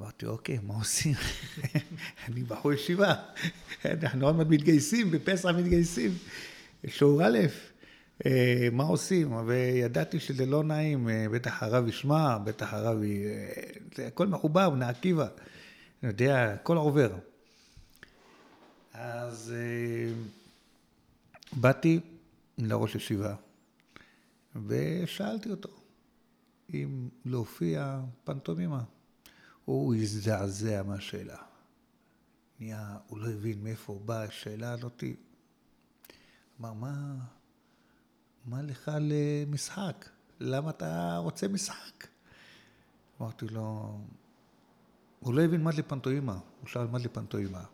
אמרתי, 0.00 0.26
אוקיי, 0.26 0.58
מה 0.62 0.74
עושים? 0.74 1.14
אני 2.28 2.42
בחור 2.42 2.72
ישיבה, 2.72 3.14
אנחנו 3.84 4.26
עוד 4.26 4.36
מעט 4.36 4.46
מתגייסים, 4.46 5.10
בפסח 5.10 5.48
מתגייסים, 5.48 6.10
שיעור 6.86 7.26
א', 7.26 7.38
אה, 8.26 8.68
מה 8.72 8.84
עושים? 8.84 9.32
וידעתי 9.46 10.20
שזה 10.20 10.46
לא 10.46 10.64
נעים, 10.64 11.08
אה, 11.08 11.26
בטח 11.32 11.62
הרב 11.62 11.88
ישמע, 11.88 12.38
בטח 12.38 12.74
הרב, 12.74 12.98
זה 13.96 14.06
הכל 14.06 14.26
מחובר, 14.26 14.70
בני 14.70 14.84
עקיבא, 14.84 15.28
אני 16.02 16.10
יודע, 16.10 16.52
הכל 16.52 16.76
עובר. 16.76 17.10
אז 18.92 19.54
אה, 19.56 20.12
באתי 21.52 22.00
לראש 22.58 22.94
ישיבה, 22.94 23.34
ושאלתי 24.66 25.50
אותו 25.50 25.77
אם 26.74 27.08
להופיע 27.24 28.00
פנטומימה. 28.24 28.84
הוא 29.64 29.94
הזדעזע 29.94 30.82
מהשאלה. 30.82 31.36
נהיה, 32.60 32.96
הוא 33.06 33.18
לא 33.18 33.28
הבין 33.28 33.62
מאיפה 33.62 34.00
באה 34.04 34.22
השאלה 34.24 34.72
הזאתי. 34.72 35.16
אמר, 36.60 36.72
מה, 36.72 37.14
מה 38.44 38.62
לך 38.62 38.90
למשחק? 39.00 40.08
למה 40.40 40.70
אתה 40.70 41.16
רוצה 41.16 41.48
משחק? 41.48 42.06
אמרתי 43.20 43.46
לו, 43.46 43.98
הוא 45.20 45.34
לא 45.34 45.42
הבין 45.42 45.62
מה 45.62 45.72
זה 45.72 45.82
פנטואימה, 45.82 46.38
הוא 46.60 46.68
שאל 46.68 46.86
מה 46.86 46.98
זה 46.98 47.08
פנטואימה. 47.08 47.64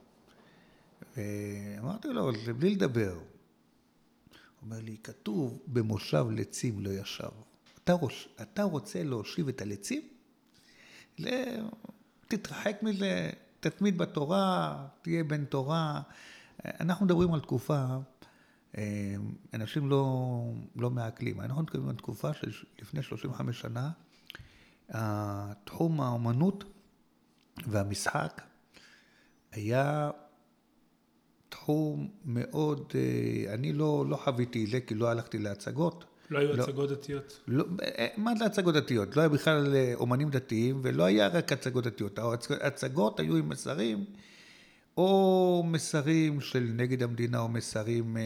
אמרתי 1.79 2.09
לו, 2.09 2.45
זה 2.45 2.53
בלי 2.53 2.75
לדבר. 2.75 3.15
הוא 3.15 3.23
אומר 4.63 4.81
לי, 4.81 4.97
כתוב 5.03 5.59
במושב 5.67 6.27
לצים 6.31 6.81
לא 6.81 6.91
ישב. 6.91 7.31
אתה, 7.85 7.93
ראש, 7.93 8.29
אתה 8.43 8.63
רוצה 8.63 9.03
להושיב 9.03 9.49
את 9.49 9.63
הלצים? 9.63 10.03
ל... 11.19 11.29
תתרחק 12.29 12.83
מזה, 12.83 13.31
תתמיד 13.61 13.99
בתורה, 13.99 14.77
תהיה 15.03 15.25
בן 15.25 15.45
תורה. 15.45 16.01
אנחנו 16.65 17.07
מדברים 17.07 17.35
על 17.35 17.41
תקופה, 17.41 17.87
אה, 18.79 19.15
אנשים 19.55 19.89
לא, 19.91 20.45
לא 20.77 20.91
מעכלים. 20.91 21.41
אנחנו 21.41 21.63
מדברים 21.63 21.89
על 21.89 21.97
תקופה 21.97 22.35
של 22.35 22.53
לפני 22.83 23.03
35 23.03 23.61
שנה, 23.61 23.91
תחום 25.65 26.01
האומנות 26.01 26.65
והמשחק 27.67 28.43
היה 29.53 30.11
תחום 31.49 32.09
מאוד, 32.25 32.93
אה, 32.95 33.55
אני 33.55 33.73
לא, 33.73 34.05
לא 34.09 34.17
חוויתי 34.17 34.65
את 34.65 34.71
זה 34.71 34.81
כי 34.81 34.95
לא 34.95 35.11
הלכתי 35.11 35.39
להצגות. 35.39 36.05
לא 36.35 36.39
היו 36.39 36.57
לא, 36.57 36.63
הצגות 36.63 36.91
דתיות? 36.91 37.41
לא, 37.49 37.65
אה, 37.83 38.07
מה 38.17 38.37
זה 38.37 38.45
הצגות 38.45 38.75
דתיות? 38.75 39.17
לא 39.17 39.21
היה 39.21 39.29
בכלל 39.29 39.75
אה, 39.75 39.93
אומנים 39.95 40.31
דתיים 40.31 40.81
ולא 40.83 41.05
היה 41.05 41.29
רק 41.29 41.53
הצגות 41.53 41.85
דתיות. 41.85 42.19
הצגות 42.61 43.21
היו 43.21 43.37
עם 43.37 43.49
מסרים, 43.49 44.05
או 44.97 45.65
מסרים 45.67 46.41
של 46.41 46.71
נגד 46.75 47.03
המדינה 47.03 47.39
או 47.39 47.49
מסרים 47.49 48.17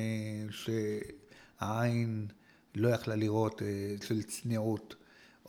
שהעין 0.51 2.27
לא 2.75 2.89
יכלה 2.89 3.17
לראות, 3.17 3.63
של 4.05 4.23
צניעות, 4.23 4.95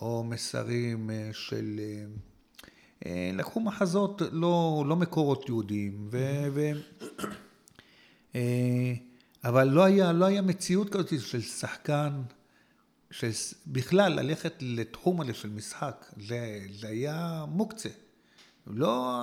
או 0.01 0.23
מסרים 0.23 1.09
של... 1.31 1.79
לקחו 3.33 3.59
מחזות 3.59 4.21
לא, 4.31 4.83
לא 4.87 4.95
מקורות 4.95 5.49
יהודיים, 5.49 6.07
ו... 6.11 6.17
ו 6.53 6.71
אה, 8.35 8.93
אבל 9.43 9.67
לא 9.67 9.83
היה, 9.83 10.11
לא 10.11 10.25
היה 10.25 10.41
מציאות 10.41 10.89
כזאת 10.89 11.21
של 11.21 11.41
שחקן, 11.41 12.21
שבכלל 13.11 14.13
ללכת 14.13 14.53
לתחום 14.61 15.21
הזה 15.21 15.33
של 15.33 15.49
משחק, 15.49 16.05
זה, 16.17 16.59
זה 16.73 16.87
היה 16.87 17.45
מוקצה. 17.47 17.89
לא, 18.67 19.19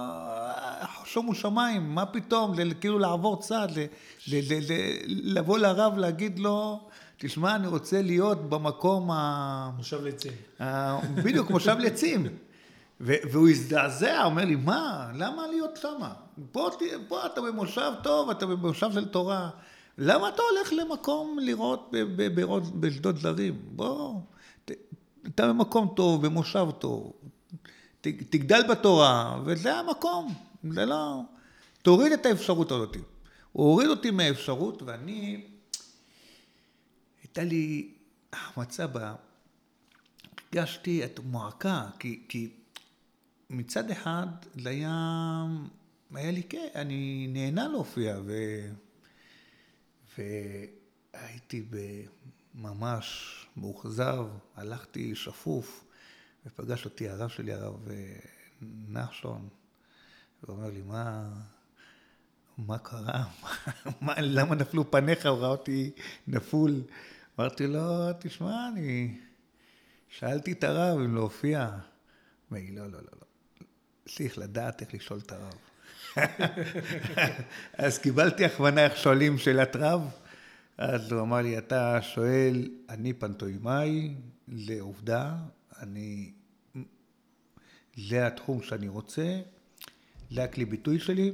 שומו 1.05 1.35
שמיים, 1.35 1.95
מה 1.95 2.07
פתאום, 2.07 2.57
זה 2.57 2.63
כאילו 2.81 2.99
לעבור 2.99 3.43
צד, 3.43 3.69
ל, 3.77 3.81
ל, 4.29 4.35
ל, 4.35 4.73
ל, 4.73 5.39
לבוא 5.39 5.59
לרב, 5.59 5.99
להגיד 5.99 6.39
לו, 6.39 6.81
תשמע, 7.19 7.55
אני 7.57 7.67
רוצה 7.67 8.03
להיות 8.03 8.51
במקום 8.51 9.11
ה... 9.11 9.71
מושב 9.77 10.05
לצים. 10.05 10.33
בדיוק, 11.25 11.51
מושב 11.51 11.77
לצים. 11.79 12.27
והוא 13.01 13.49
הזדעזע, 13.49 14.25
אומר 14.25 14.45
לי, 14.45 14.57
מה, 14.57 15.11
למה 15.15 15.47
להיות 15.47 15.77
שמה? 15.83 16.13
פה, 16.53 16.71
פה 17.09 17.27
אתה 17.27 17.41
במושב 17.41 17.93
טוב, 18.03 18.31
אתה 18.31 18.47
במושב 18.47 18.93
של 18.93 19.05
תורה. 19.05 19.51
למה 19.99 20.29
אתה 20.29 20.43
הולך 20.43 20.73
למקום 20.73 21.39
לראות 21.41 21.95
בשדות 22.81 23.19
זרים? 23.19 23.63
בוא, 23.65 24.21
אתה 25.27 25.49
במקום 25.49 25.93
טוב, 25.97 26.27
במושב 26.27 26.67
טוב. 26.79 27.13
תגדל 28.01 28.63
בתורה, 28.71 29.43
וזה 29.45 29.75
המקום. 29.75 30.35
זה 30.71 30.87
לא... 30.87 31.21
תוריד 31.83 32.13
את 32.13 32.27
האפשרות 32.27 32.73
הזאת. 32.73 32.97
הוא 33.53 33.71
הוריד 33.71 33.89
אותי 33.89 34.11
מהאפשרות, 34.11 34.83
ואני... 34.83 35.47
הייתה 37.23 37.45
לי 37.45 37.89
החמצה 38.33 38.87
בה. 38.87 39.15
הרגשתי 40.53 41.05
את 41.05 41.21
מועקה, 41.25 41.87
כי, 41.99 42.23
כי 42.29 42.51
מצד 43.51 43.91
אחד 43.91 44.27
זה 44.55 44.69
היה, 44.69 45.45
היה 46.15 46.31
לי 46.31 46.43
כן, 46.43 46.69
אני 46.75 47.27
נהנה 47.31 47.69
להופיע, 47.69 48.17
ו... 48.25 48.33
והייתי 50.19 51.67
ממש 52.55 53.37
מאוכזב, 53.57 54.27
הלכתי 54.55 55.15
שפוף, 55.15 55.85
ופגש 56.47 56.85
אותי 56.85 57.09
הרב 57.09 57.29
שלי, 57.29 57.53
הרב 57.53 57.89
אה, 57.91 58.17
נחשון, 58.89 59.49
ואומר 60.43 60.71
לי, 60.71 60.83
מה, 60.83 61.29
מה 62.59 62.79
קרה? 62.79 63.25
מה, 64.01 64.15
למה 64.21 64.55
נפלו 64.55 64.91
פניך? 64.91 65.27
הוא 65.27 65.39
ראה 65.39 65.49
אותי 65.49 65.91
נפול. 66.27 66.83
אמרתי 67.39 67.67
לו, 67.67 68.13
תשמע, 68.21 68.69
אני 68.69 69.19
שאלתי 70.09 70.53
את 70.53 70.65
הרב 70.65 70.99
אם 70.99 71.15
להופיע. 71.15 71.69
אמר 72.53 72.61
לי, 72.61 72.77
לא, 72.77 72.87
לא, 72.87 72.99
לא, 72.99 73.09
לא. 73.13 73.27
צריך 74.09 74.39
לדעת 74.39 74.81
איך 74.81 74.95
לשאול 74.95 75.19
את 75.19 75.33
הרב. 75.33 75.66
אז 77.79 77.99
קיבלתי 77.99 78.45
הכוונה 78.45 78.85
איך 78.85 78.97
שואלים 78.97 79.39
שאלת 79.39 79.77
רב, 79.77 80.11
אז 80.79 81.13
הוא 81.13 81.21
אמר 81.21 81.37
לי, 81.37 81.59
אתה 81.59 82.03
שואל, 82.03 82.71
אני 82.89 83.13
פנטואימאי, 83.13 84.15
לעובדה, 84.49 85.37
אני... 85.81 86.33
זה 87.97 88.27
התחום 88.27 88.63
שאני 88.63 88.89
רוצה, 88.89 89.41
זה 90.31 90.45
הכלי 90.45 90.65
ביטוי 90.65 90.99
שלי, 90.99 91.33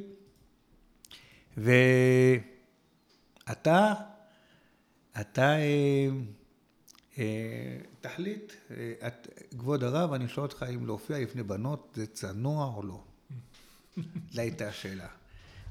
ואתה, 1.56 2.34
אתה... 5.20 5.56
אה, 5.56 6.08
אה, 7.18 7.78
תחליט, 8.00 8.52
אה, 8.70 9.08
כבוד 9.58 9.84
הרב, 9.84 10.12
אני 10.12 10.28
שואל 10.28 10.46
אותך 10.46 10.66
אם 10.74 10.86
להופיע 10.86 11.18
לפני 11.18 11.42
בנות 11.42 11.92
זה 11.94 12.06
צנוע 12.06 12.72
או 12.76 12.82
לא. 12.82 13.04
זו 14.32 14.40
הייתה 14.40 14.68
השאלה. 14.68 15.06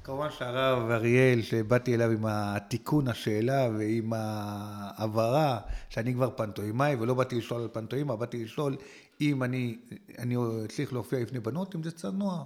כמובן 0.04 0.28
שהרב 0.30 0.90
אריאל, 0.90 1.42
שבאתי 1.42 1.94
אליו 1.94 2.10
עם 2.10 2.26
התיקון 2.26 3.08
השאלה 3.08 3.68
ועם 3.78 4.12
ההבהרה 4.16 5.60
שאני 5.88 6.14
כבר 6.14 6.30
פנטואימאי 6.36 6.94
ולא 6.94 7.14
באתי 7.14 7.38
לשאול 7.38 7.62
על 7.62 7.68
פנטואימה, 7.72 8.16
באתי 8.16 8.44
לשאול 8.44 8.76
אם 9.20 9.42
אני, 9.42 9.78
אני 10.18 10.36
צריך 10.68 10.92
להופיע 10.92 11.20
לפני 11.20 11.40
בנות, 11.40 11.74
אם 11.74 11.82
זה 11.82 11.90
צנוע. 11.90 12.44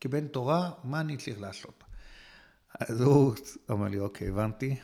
כבן 0.00 0.26
תורה, 0.28 0.70
מה 0.84 1.00
אני 1.00 1.16
צריך 1.16 1.40
לעשות? 1.40 1.84
אז 2.80 3.00
הוא 3.00 3.34
אמר 3.70 3.88
לי, 3.88 3.98
אוקיי, 3.98 4.28
הבנתי. 4.28 4.76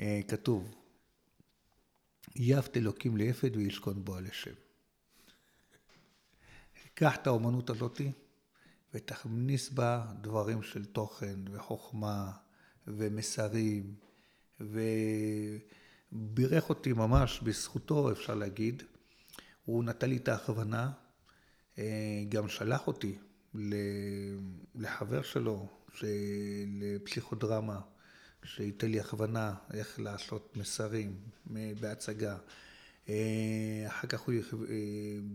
אה, 0.00 0.20
כתוב, 0.28 0.74
יפת 2.36 2.76
אלוקים 2.76 3.16
ליפת 3.16 3.52
וישכון 3.54 4.04
בו 4.04 4.14
על 4.14 4.26
השם. 4.26 4.54
קח 6.94 7.16
את 7.16 7.26
האומנות 7.26 7.70
הזאתי 7.70 8.12
ותכניס 8.94 9.70
בה 9.70 10.04
דברים 10.20 10.62
של 10.62 10.84
תוכן 10.84 11.38
וחוכמה 11.52 12.32
ומסרים 12.86 13.94
ובירך 14.60 16.68
אותי 16.68 16.92
ממש 16.92 17.40
בזכותו 17.40 18.12
אפשר 18.12 18.34
להגיד. 18.34 18.82
הוא 19.64 19.84
נתן 19.84 20.10
לי 20.10 20.16
את 20.16 20.28
ההכוונה, 20.28 20.92
אה, 21.78 22.24
גם 22.28 22.48
שלח 22.48 22.86
אותי 22.86 23.18
לחבר 24.74 25.22
שלו, 25.22 25.66
לפסיכודרמה. 26.80 27.80
שייתן 28.44 28.90
לי 28.90 29.00
הכוונה 29.00 29.54
איך 29.72 30.00
לעשות 30.00 30.56
מסרים 30.56 31.16
בהצגה. 31.80 32.36
אה, 33.08 33.84
אחר 33.86 34.08
כך 34.08 34.20
הוא 34.20 34.34
אה, 34.34 34.40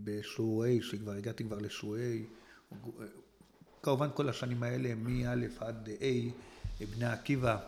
בשיעורי, 0.04 0.82
שכבר 0.82 1.12
הגעתי 1.12 1.44
כבר 1.44 1.58
לשיעורי, 1.58 2.26
כמובן 3.82 4.08
כל 4.14 4.28
השנים 4.28 4.62
האלה, 4.62 4.94
מא' 4.94 5.32
עד 5.60 5.88
ה', 5.88 6.84
בני 6.84 7.04
עקיבא, 7.04 7.58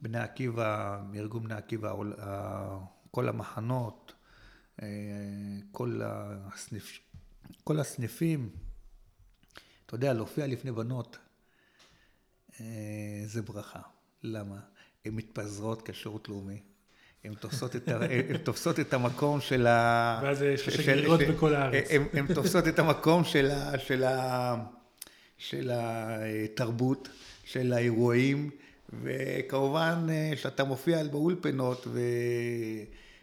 בני 0.00 0.18
עקיבא, 0.18 1.00
ארגון 1.14 1.42
בני 1.42 1.54
עקיבא, 1.54 1.92
כל 3.10 3.28
המחנות, 3.28 4.12
אה, 4.82 4.88
כל, 5.72 6.00
הסניפ, 6.04 6.98
כל 7.64 7.80
הסניפים, 7.80 8.50
אתה 9.86 9.94
יודע, 9.94 10.12
להופיע 10.12 10.46
לפני 10.46 10.72
בנות, 10.72 11.18
זה 13.26 13.42
ברכה. 13.44 13.80
למה? 14.22 14.60
הן 15.04 15.14
מתפזרות 15.14 15.88
כשירות 15.88 16.28
לאומי. 16.28 16.60
הן 17.24 17.34
תופסות 17.34 17.76
את. 17.76 17.88
תופסות 18.44 18.80
את 18.80 18.94
המקום 18.94 19.40
של 19.40 19.66
ה... 19.66 20.20
ואז 20.22 20.42
יש 20.42 20.68
שגרירות 20.68 21.20
בכל 21.20 21.54
הארץ. 21.54 21.88
הן 22.12 22.34
תופסות 22.34 22.68
את 22.68 22.78
המקום 22.78 23.24
של, 23.24 23.50
ה... 23.50 23.78
של, 23.78 24.04
ה... 24.04 24.54
של 25.38 25.70
התרבות, 25.72 27.08
של 27.44 27.72
האירועים, 27.72 28.50
וכמובן 29.02 30.06
שאתה 30.36 30.64
מופיע 30.64 31.04
באולפנות, 31.04 31.86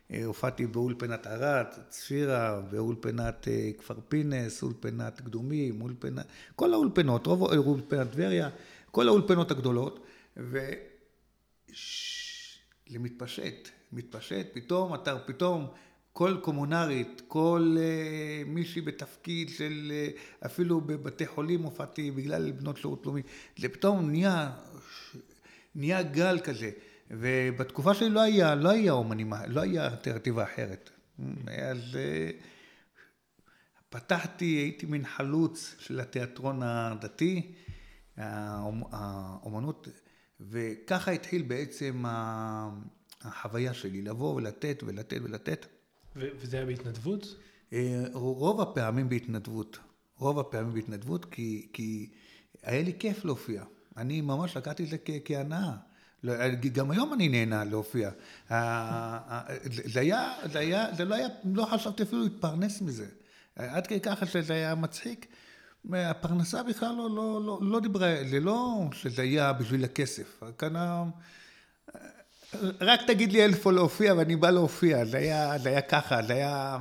והופעתי 0.09 0.67
באולפנת 0.67 1.27
ערד, 1.27 1.65
צפירה, 1.89 2.61
באולפנת 2.61 3.47
אה, 3.47 3.71
כפר 3.77 3.95
פינס, 4.09 4.63
אולפנת 4.63 5.21
קדומים, 5.21 5.81
אולפנת... 5.81 6.25
כל 6.55 6.73
האולפנות, 6.73 7.27
רוב 7.27 7.41
אולפנת 7.41 8.11
טבריה, 8.11 8.49
כל 8.91 9.07
האולפנות 9.07 9.51
הגדולות. 9.51 10.05
וזה 10.37 10.59
מתפשט, 12.89 13.69
מתפשט, 13.91 14.47
פתאום 14.53 14.95
אתה, 14.95 15.19
פתאום 15.19 15.67
כל 16.17 16.37
קומונרית, 16.41 17.21
כל 17.27 17.77
uh, 17.77 18.49
מישהי 18.49 18.81
בתפקיד 18.81 19.49
של, 19.49 19.91
uh, 20.41 20.45
אפילו 20.45 20.81
בבתי 20.81 21.27
חולים 21.27 21.63
הופעתי 21.63 22.11
בגלל 22.11 22.51
בנות 22.51 22.77
שירות 22.77 23.05
לאומי, 23.05 23.21
זה 23.57 23.69
פתאום 23.69 24.09
נהיה, 24.09 24.51
נהיה 25.75 26.03
גל 26.03 26.39
כזה. 26.43 26.71
ובתקופה 27.11 27.93
שלי 27.93 28.09
לא 28.09 28.21
היה, 28.21 28.55
לא 28.55 28.69
היה 28.69 28.91
אומנים, 28.91 29.33
לא 29.47 29.61
היה 29.61 29.87
אלטרנטיבה 29.87 30.43
אחרת. 30.43 30.89
אז 31.47 31.79
uh, 31.93 32.43
פתחתי, 33.89 34.45
הייתי 34.45 34.85
מין 34.85 35.05
חלוץ 35.05 35.75
של 35.79 35.99
התיאטרון 35.99 36.63
הדתי, 36.63 37.53
האומנות, 38.17 39.87
וככה 40.39 41.11
התחיל 41.11 41.41
בעצם 41.41 42.03
החוויה 43.21 43.73
שלי, 43.73 44.01
לבוא 44.01 44.35
ולתת 44.35 44.83
ולתת 44.85 45.17
ולתת. 45.23 45.74
וזה 46.15 46.57
היה 46.57 46.65
בהתנדבות? 46.65 47.35
אה, 47.73 48.03
רוב 48.13 48.61
הפעמים 48.61 49.09
בהתנדבות. 49.09 49.79
רוב 50.17 50.39
הפעמים 50.39 50.73
בהתנדבות, 50.73 51.25
כי, 51.25 51.67
כי 51.73 52.09
היה 52.63 52.83
לי 52.83 52.93
כיף 52.99 53.25
להופיע. 53.25 53.63
אני 53.97 54.21
ממש 54.21 54.57
לקחתי 54.57 54.83
את 54.83 54.89
זה 54.89 54.97
כהנאה. 55.25 55.71
לא, 56.23 56.33
גם 56.73 56.91
היום 56.91 57.13
אני 57.13 57.29
נהנה 57.29 57.63
להופיע. 57.63 58.09
זה 59.67 59.99
היה, 59.99 60.33
זה 60.51 60.59
היה, 60.59 60.93
זה 60.97 61.05
לא 61.05 61.15
היה, 61.15 61.27
לא 61.43 61.65
חשבתי 61.65 62.03
אפילו 62.03 62.23
להתפרנס 62.23 62.81
מזה. 62.81 63.07
עד 63.55 63.87
כדי 63.87 63.99
ככה 63.99 64.25
שזה 64.25 64.53
היה 64.53 64.75
מצחיק. 64.75 65.25
הפרנסה 65.93 66.63
בכלל 66.63 66.95
לא, 66.95 67.15
לא, 67.15 67.41
לא, 67.45 67.59
לא 67.61 67.79
דיברה, 67.79 68.15
זה 68.29 68.39
לא 68.39 68.81
שזה 68.91 69.21
היה 69.21 69.53
בשביל 69.53 69.83
הכסף. 69.83 70.43
כאן 70.57 70.73
רק 72.81 72.99
תגיד 73.07 73.31
לי 73.31 73.45
איפה 73.45 73.71
להופיע 73.71 74.13
ואני 74.13 74.35
בא 74.35 74.49
להופיע, 74.49 75.05
זה 75.05 75.17
היה, 75.17 75.57
זה 75.59 75.69
היה 75.69 75.81
ככה, 75.81 76.23
זה 76.23 76.33
היה... 76.33 76.79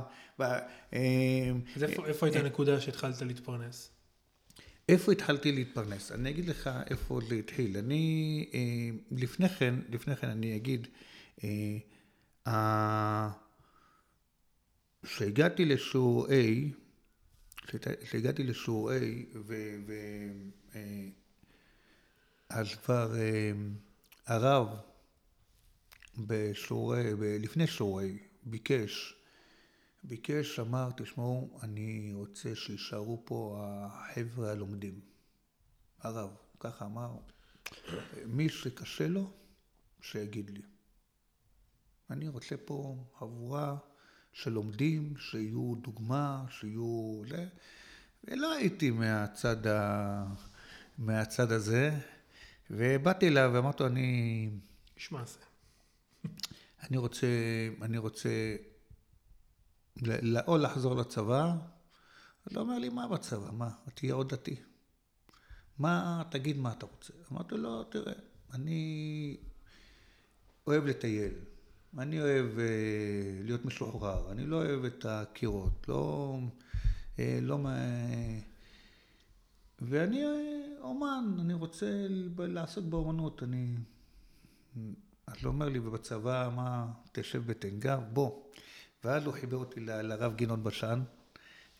אה, 0.93 1.51
אז 1.75 1.83
איפה, 1.83 2.07
איפה 2.07 2.25
הייתה 2.25 2.39
הנקודה 2.39 2.75
אה, 2.75 2.81
שהתחלת 2.81 3.21
להתפרנס? 3.21 3.91
איפה 4.89 5.11
התחלתי 5.11 5.51
להתפרנס? 5.51 6.11
אני 6.11 6.29
אגיד 6.29 6.49
לך 6.49 6.69
איפה 6.89 7.19
זה 7.29 7.35
התחיל. 7.35 7.77
אני, 7.77 8.45
אה, 8.53 8.89
לפני 9.11 9.49
כן, 9.49 9.75
לפני 9.89 10.15
כן 10.15 10.29
אני 10.29 10.55
אגיד, 10.55 10.87
כשהגעתי 15.03 15.65
לשיעור 15.65 16.27
A, 16.27 16.31
כשהגעתי 18.03 18.43
לשיעור 18.43 18.91
A, 18.91 18.93
ואז 22.49 22.75
כבר 22.75 23.13
הרב 24.27 24.67
בשיעורי, 26.17 27.03
לפני 27.39 27.67
שיעורי, 27.67 28.17
ביקש, 28.43 29.15
ביקש, 30.03 30.59
אמר, 30.59 30.89
תשמעו, 30.97 31.59
אני 31.63 32.11
רוצה 32.13 32.55
שיישארו 32.55 33.21
פה 33.25 33.61
החבר'ה 33.61 34.51
הלומדים. 34.51 34.99
הרב, 36.01 36.29
ככה 36.59 36.85
אמר, 36.85 37.11
מי 38.25 38.49
שקשה 38.49 39.07
לו, 39.07 39.31
שיגיד 40.01 40.49
לי. 40.49 40.61
אני 42.09 42.27
רוצה 42.27 42.55
פה 42.65 43.05
חבורה 43.19 43.77
שלומדים, 44.33 45.13
שיהיו 45.17 45.75
דוגמה, 45.75 46.45
שיהיו... 46.49 47.21
ולא 48.23 48.53
הייתי 48.53 48.91
מהצד, 48.91 49.67
ה... 49.67 50.25
מהצד 50.97 51.51
הזה, 51.51 51.99
ובאתי 52.71 53.27
אליו 53.27 53.51
ואמרתי 53.53 53.83
לו, 53.83 53.89
אני... 53.89 54.49
זה. 55.11 55.39
אני 56.83 56.97
רוצה, 56.97 57.27
אני 57.81 57.97
רוצה 57.97 58.55
או 60.47 60.57
לחזור 60.57 60.95
לצבא, 60.95 61.55
אז 62.45 62.55
הוא 62.55 62.61
אומר 62.63 62.79
לי, 62.79 62.89
מה 62.89 63.07
בצבא? 63.07 63.51
מה? 63.51 63.69
תהיה 63.93 64.13
עוד 64.13 64.33
דתי. 64.33 64.55
מה, 65.79 66.23
תגיד 66.31 66.57
מה 66.57 66.71
אתה 66.71 66.85
רוצה. 66.85 67.13
אמרתי 67.31 67.55
לו, 67.55 67.83
תראה, 67.83 68.13
אני 68.53 69.37
אוהב 70.67 70.85
לטייל, 70.85 71.33
אני 71.97 72.21
אוהב 72.21 72.59
אה, 72.59 73.39
להיות 73.43 73.65
משוחרר, 73.65 74.31
אני 74.31 74.45
לא 74.45 74.55
אוהב 74.55 74.85
את 74.85 75.05
הקירות, 75.05 75.87
לא... 75.87 76.37
אה, 77.19 77.39
לא 77.41 77.57
מה... 77.59 77.77
ואני 79.81 80.25
אה, 80.25 80.31
אומן, 80.81 81.37
אני 81.39 81.53
רוצה 81.53 82.07
לעסוק 82.37 82.85
באומנות, 82.85 83.43
אני 83.43 83.75
אז 85.27 85.35
הוא 85.43 85.47
אומר 85.53 85.69
לי, 85.69 85.79
ובצבא, 85.79 86.49
מה, 86.55 86.91
תשב 87.11 87.45
בתנגר? 87.45 87.99
בוא. 87.99 88.43
ואז 89.03 89.25
הוא 89.25 89.33
חיבר 89.33 89.57
אותי 89.57 89.79
לרב 89.79 90.35
גינון 90.35 90.63
בשן, 90.63 91.03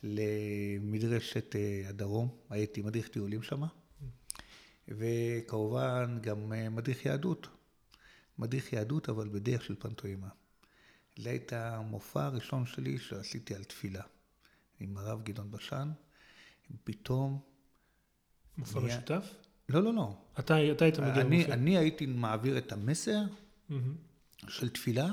למדרשת 0.03 1.55
אה, 1.55 1.83
הדרום, 1.89 2.37
הייתי 2.49 2.81
מדריך 2.81 3.07
טיולים 3.07 3.41
שם, 3.43 3.63
וכמובן 4.87 6.19
גם 6.21 6.53
אה, 6.53 6.69
מדריך 6.69 7.05
יהדות. 7.05 7.47
מדריך 8.39 8.73
יהדות, 8.73 9.09
אבל 9.09 9.29
בדרך 9.29 9.63
של 9.63 9.75
פנטואימה. 9.79 10.29
זה 11.17 11.29
הייתה 11.29 11.75
המופע 11.75 12.25
הראשון 12.25 12.65
שלי 12.65 12.99
שעשיתי 12.99 13.55
על 13.55 13.63
תפילה, 13.63 14.03
עם 14.79 14.97
הרב 14.97 15.23
גדעון 15.23 15.51
בשן, 15.51 15.91
פתאום... 16.83 17.39
מופע 18.57 18.79
נהיה... 18.79 18.97
משותף? 18.97 19.44
לא, 19.69 19.83
לא, 19.83 19.93
לא. 19.93 20.13
אתה, 20.39 20.71
אתה 20.71 20.85
היית 20.85 20.99
מגיע 20.99 21.21
אני, 21.21 21.45
אני 21.45 21.77
הייתי 21.77 22.05
מעביר 22.05 22.57
את 22.57 22.71
המסר 22.71 23.21
mm-hmm. 23.69 23.73
של 24.47 24.69
תפילה. 24.69 25.07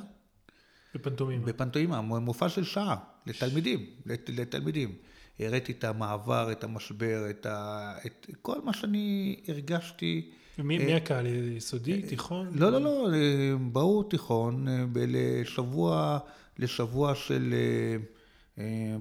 בפנטומימה. 0.95 1.47
בפנטומימה, 1.47 2.01
מופע 2.01 2.49
של 2.49 2.65
שעה, 2.65 2.97
לתלמידים, 3.27 3.87
לת, 4.07 4.31
לתלמידים. 4.35 4.95
הראיתי 5.41 5.73
את 5.73 5.85
המעבר, 5.85 6.53
את 6.53 6.65
המשבר, 6.65 7.31
את, 7.31 7.47
ה, 7.47 7.95
את 8.07 8.27
כל 8.43 8.61
מה 8.65 8.73
שאני 8.73 9.37
הרגשתי. 9.49 10.31
ומי 10.59 10.79
אה, 10.79 10.97
הקהל? 10.97 11.27
יסודי, 11.27 12.03
אה, 12.03 12.09
תיכון? 12.09 12.49
לא, 12.55 12.73
לא, 12.73 12.81
לא, 12.81 13.09
אה, 13.15 13.57
באו 13.73 14.03
תיכון, 14.03 14.67
לשבוע, 14.95 16.19
לשבוע 16.59 17.15
של... 17.15 17.55
אה, 17.55 18.22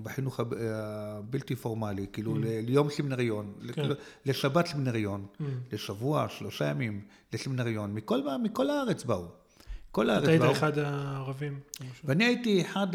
בחינוך 0.04 0.40
הבלתי 0.40 1.56
פורמלי, 1.56 2.06
כאילו 2.14 2.36
mm. 2.36 2.40
ליום 2.42 2.90
סמינריון, 2.90 3.54
כן. 3.74 3.90
לשבת 4.26 4.68
סמינריון, 4.68 5.26
mm. 5.26 5.44
לשבוע, 5.72 6.30
שלושה 6.30 6.66
ימים 6.66 7.02
לסמינריון, 7.34 7.94
מכל, 7.94 8.22
מכל 8.44 8.70
הארץ 8.70 9.04
באו. 9.04 9.26
כל 9.92 10.10
הארץ 10.10 10.24
באו. 10.24 10.36
אתה 10.36 10.46
היית 10.46 10.58
אחד 10.58 10.78
הערבים. 10.78 11.60
ואני 12.04 12.24
הייתי 12.24 12.62
אחד 12.62 12.88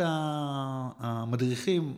המדריכים, 0.98 1.96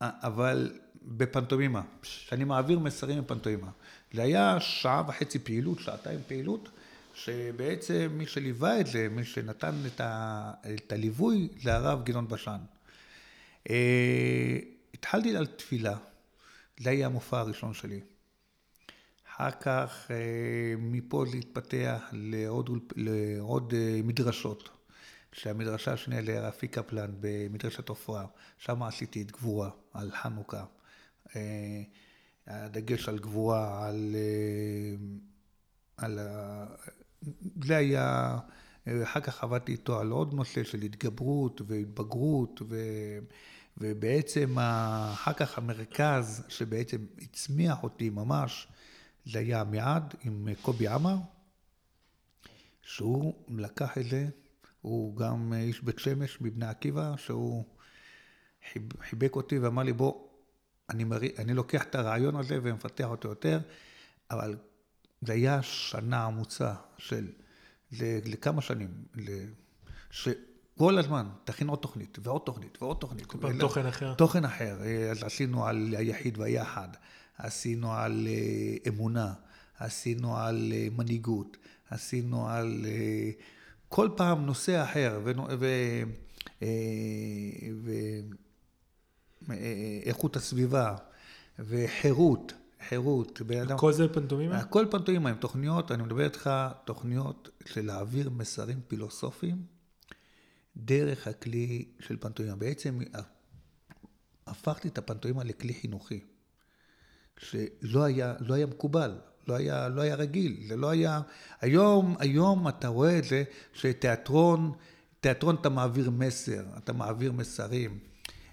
אבל 0.00 0.72
בפנטומימה, 1.02 1.82
שאני 2.02 2.44
מעביר 2.44 2.78
מסרים 2.78 3.22
בפנטומימה. 3.22 3.70
זה 4.12 4.22
היה 4.22 4.60
שעה 4.60 5.02
וחצי 5.08 5.38
פעילות, 5.38 5.78
שעתיים 5.78 6.20
פעילות, 6.28 6.68
שבעצם 7.14 8.10
מי 8.12 8.26
שליווה 8.26 8.80
את 8.80 8.86
זה, 8.86 9.08
מי 9.10 9.24
שנתן 9.24 9.74
את, 9.86 10.00
ה, 10.00 10.52
את 10.74 10.92
הליווי, 10.92 11.48
זה 11.62 11.74
הרב 11.76 12.04
גדעון 12.04 12.28
בשן. 12.28 12.58
אה, 13.70 14.58
התחלתי 14.94 15.36
על 15.36 15.46
תפילה, 15.46 15.96
זה 16.80 16.90
היה 16.90 17.06
המופע 17.06 17.40
הראשון 17.40 17.74
שלי. 17.74 18.00
אחר 19.28 19.50
כך 19.50 20.10
אה, 20.10 20.74
מפה 20.78 21.24
זה 21.30 21.36
התפתח 21.36 22.02
לעוד, 22.12 22.70
לעוד 22.96 23.74
אה, 23.76 24.00
מדרשות. 24.04 24.68
שהמדרשה 25.32 25.92
השנייה 25.92 26.22
לרפי 26.22 26.68
קפלן 26.68 27.10
במדרשת 27.20 27.88
עופרה, 27.88 28.26
שם 28.58 28.82
עשיתי 28.82 29.22
את 29.22 29.30
גבורה 29.30 29.70
על 29.92 30.10
חנוכה. 30.10 30.64
הדגש 32.46 33.08
על 33.08 33.18
גבורה, 33.18 33.88
על... 33.88 34.16
על 35.96 36.18
זה 37.64 37.76
היה... 37.76 38.38
אחר 39.02 39.20
כך 39.20 39.44
עבדתי 39.44 39.72
איתו 39.72 40.00
על 40.00 40.10
עוד 40.10 40.34
נושא 40.34 40.64
של 40.64 40.82
התגברות 40.82 41.60
והתבגרות, 41.66 42.62
ו... 42.68 42.76
ובעצם 43.78 44.58
אחר 45.12 45.32
כך 45.32 45.58
המרכז 45.58 46.44
שבעצם 46.48 47.06
הצמיח 47.22 47.82
אותי 47.82 48.10
ממש, 48.10 48.68
זה 49.26 49.38
היה 49.38 49.60
עמיעד 49.60 50.14
עם 50.24 50.48
קובי 50.62 50.88
עמר, 50.88 51.16
שהוא 52.82 53.34
לקח 53.48 53.98
את 53.98 54.04
זה, 54.10 54.28
הוא 54.80 55.16
גם 55.16 55.52
איש 55.52 55.80
בית 55.80 55.98
שמש 55.98 56.40
מבני 56.40 56.66
עקיבא, 56.66 57.16
שהוא 57.16 57.64
חיבק 59.00 59.36
אותי 59.36 59.58
ואמר 59.58 59.82
לי, 59.82 59.92
בוא, 59.92 60.28
אני, 60.90 61.04
מר... 61.04 61.18
אני 61.38 61.54
לוקח 61.54 61.82
את 61.82 61.94
הרעיון 61.94 62.36
הזה 62.36 62.58
ומפתח 62.62 63.04
אותו 63.04 63.28
יותר, 63.28 63.60
אבל 64.30 64.56
זה 65.20 65.32
היה 65.32 65.62
שנה 65.62 66.24
עמוצה 66.24 66.74
של 66.98 67.32
לכמה 68.24 68.62
שנים, 68.62 68.88
שכל 70.10 70.98
הזמן 70.98 71.26
תכין 71.44 71.68
עוד 71.68 71.78
תוכנית 71.78 72.18
ועוד 72.22 72.42
תוכנית 72.44 72.82
ועוד 72.82 72.96
תוכנית. 73.00 73.26
כל 73.26 73.38
פעם 73.40 73.60
תוכן 73.60 73.86
אחר. 73.86 74.14
תוכן 74.14 74.44
אחר. 74.44 74.78
אז 75.10 75.22
עשינו 75.22 75.66
על 75.66 75.94
היחיד 75.98 76.38
והיחד, 76.38 76.88
עשינו 77.38 77.92
על 77.92 78.28
אה, 78.30 78.76
אמונה, 78.88 79.32
עשינו 79.78 80.36
על 80.36 80.72
אה, 80.72 80.88
מנהיגות, 80.96 81.56
עשינו 81.90 82.48
על... 82.48 82.86
אה, 82.88 83.30
כל 83.92 84.08
פעם 84.16 84.46
נושא 84.46 84.84
אחר, 84.84 85.20
ואיכות 89.48 90.36
הסביבה, 90.36 90.96
וחירות, 91.58 92.52
חירות. 92.90 93.40
כל 93.78 93.92
זה 93.92 94.08
פנטומימה? 94.08 94.58
הכל 94.58 94.86
פנטומימה, 94.90 95.30
עם 95.30 95.36
תוכניות, 95.36 95.92
אני 95.92 96.02
מדבר 96.02 96.24
איתך, 96.24 96.50
תוכניות 96.84 97.48
של 97.66 97.86
להעביר 97.86 98.30
מסרים 98.30 98.80
פילוסופיים 98.88 99.62
דרך 100.76 101.26
הכלי 101.26 101.84
של 102.00 102.16
פנטומימה. 102.20 102.56
בעצם 102.56 102.98
הפכתי 104.46 104.88
את 104.88 104.98
הפנטומימה 104.98 105.44
לכלי 105.44 105.74
חינוכי, 105.74 106.20
שלא 107.38 108.04
היה, 108.04 108.34
לא 108.40 108.54
היה 108.54 108.66
מקובל. 108.66 109.18
לא 109.48 109.54
היה, 109.54 109.88
לא 109.88 110.00
היה 110.00 110.14
רגיל, 110.14 110.64
זה 110.68 110.76
לא 110.76 110.90
היה... 110.90 111.20
היום, 111.60 112.16
היום 112.18 112.68
אתה 112.68 112.88
רואה 112.88 113.18
את 113.18 113.24
זה 113.24 113.44
שתיאטרון, 113.72 114.72
תיאטרון 115.20 115.56
אתה 115.60 115.68
מעביר 115.68 116.10
מסר, 116.10 116.64
אתה 116.78 116.92
מעביר 116.92 117.32
מסרים, 117.32 117.98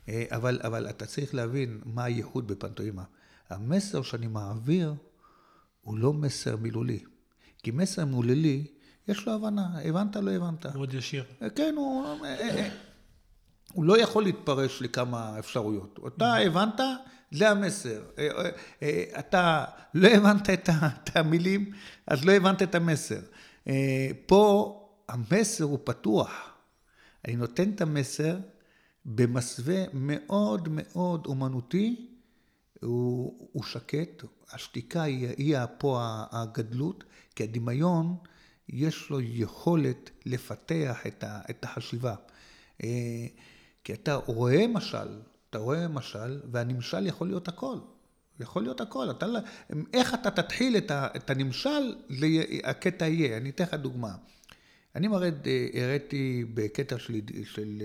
אה, 0.09 0.25
אבל, 0.29 0.59
אבל 0.63 0.89
אתה 0.89 1.05
צריך 1.05 1.35
להבין 1.35 1.81
מה 1.85 2.03
הייחוד 2.03 2.47
בפנטוימה. 2.47 3.03
המסר 3.49 4.01
שאני 4.01 4.27
מעביר 4.27 4.93
הוא 5.81 5.97
לא 5.97 6.13
מסר 6.13 6.55
מילולי. 6.57 6.99
כי 7.63 7.71
מסר 7.71 8.05
מילולי, 8.05 8.67
יש 9.07 9.25
לו 9.25 9.33
הבנה, 9.33 9.79
הבנת, 9.83 10.15
לא 10.15 10.31
הבנת. 10.31 10.65
מאוד 10.65 10.93
ישיר. 10.93 11.23
כן, 11.55 11.73
הוא... 11.77 12.17
הוא 13.73 13.85
לא 13.85 13.99
יכול 14.01 14.23
להתפרש 14.23 14.81
לכמה 14.81 15.39
אפשרויות. 15.39 15.99
אתה 16.07 16.35
הבנת, 16.35 16.79
זה 17.31 17.49
המסר. 17.49 18.01
אה, 18.17 18.27
אה, 18.27 18.49
אה, 18.83 19.03
אתה 19.19 19.65
לא 19.93 20.07
הבנת 20.07 20.49
את 20.49 21.15
המילים, 21.15 21.71
אז 22.07 22.25
לא 22.25 22.31
הבנת 22.31 22.61
את 22.61 22.75
המסר. 22.75 23.19
פה 24.25 24.73
המסר 25.09 25.63
הוא 25.63 25.79
פתוח. 25.83 26.31
אני 27.25 27.35
נותן 27.35 27.69
את 27.69 27.81
המסר 27.81 28.37
במסווה 29.05 29.83
מאוד 29.93 30.69
מאוד 30.71 31.25
אומנותי, 31.25 32.16
הוא, 32.81 33.49
הוא 33.51 33.63
שקט, 33.63 34.23
השתיקה 34.51 35.03
היא, 35.03 35.27
היא 35.37 35.57
פה 35.77 36.01
הגדלות, 36.31 37.03
כי 37.35 37.43
הדמיון 37.43 38.15
יש 38.69 39.09
לו 39.09 39.21
יכולת 39.21 40.09
לפתח 40.25 41.07
את, 41.07 41.23
ה, 41.23 41.41
את 41.49 41.63
החשיבה. 41.63 42.15
כי 43.83 43.93
אתה 43.93 44.15
רואה 44.15 44.67
משל, 44.67 45.19
אתה 45.49 45.57
רואה 45.57 45.87
משל, 45.87 46.41
והנמשל 46.51 47.07
יכול 47.07 47.27
להיות 47.27 47.47
הכל. 47.47 47.77
יכול 48.39 48.63
להיות 48.63 48.81
הכל. 48.81 49.11
אתה, 49.11 49.27
לא- 49.27 49.39
איך 49.93 50.13
אתה 50.13 50.31
תתחיל 50.31 50.77
את, 50.77 50.91
ה, 50.91 51.07
את 51.15 51.29
הנמשל, 51.29 51.95
הקטע 52.63 53.07
יהיה. 53.07 53.37
אני 53.37 53.49
אתן 53.49 53.63
לך 53.63 53.73
דוגמה. 53.73 54.15
אני 54.95 55.07
מרד, 55.07 55.47
הראיתי 55.73 56.45
בקטע 56.53 56.99
של, 56.99 57.19
של, 57.43 57.81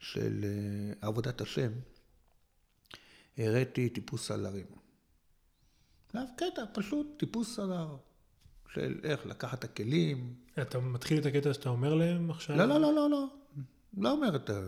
של 0.00 0.44
עבודת 1.00 1.40
השם, 1.40 1.70
הראיתי 3.38 3.88
טיפוס 3.88 4.30
על 4.30 4.46
הרים. 4.46 4.66
קטע 6.12 6.62
פשוט, 6.74 7.06
טיפוס 7.16 7.58
על 7.58 7.72
הר. 7.72 7.96
של 8.74 9.00
איך 9.04 9.26
לקחת 9.26 9.58
את 9.58 9.64
הכלים. 9.64 10.34
אתה 10.62 10.78
מתחיל 10.78 11.18
את 11.18 11.26
הקטע 11.26 11.54
שאתה 11.54 11.68
אומר 11.68 11.94
להם 11.94 12.30
עכשיו? 12.30 12.56
לא, 12.56 12.64
לא, 12.64 12.80
לא, 12.80 12.94
לא, 12.94 13.10
לא. 13.10 13.26
לא 13.98 14.10
אומר 14.10 14.36
את 14.36 14.50
ה... 14.50 14.60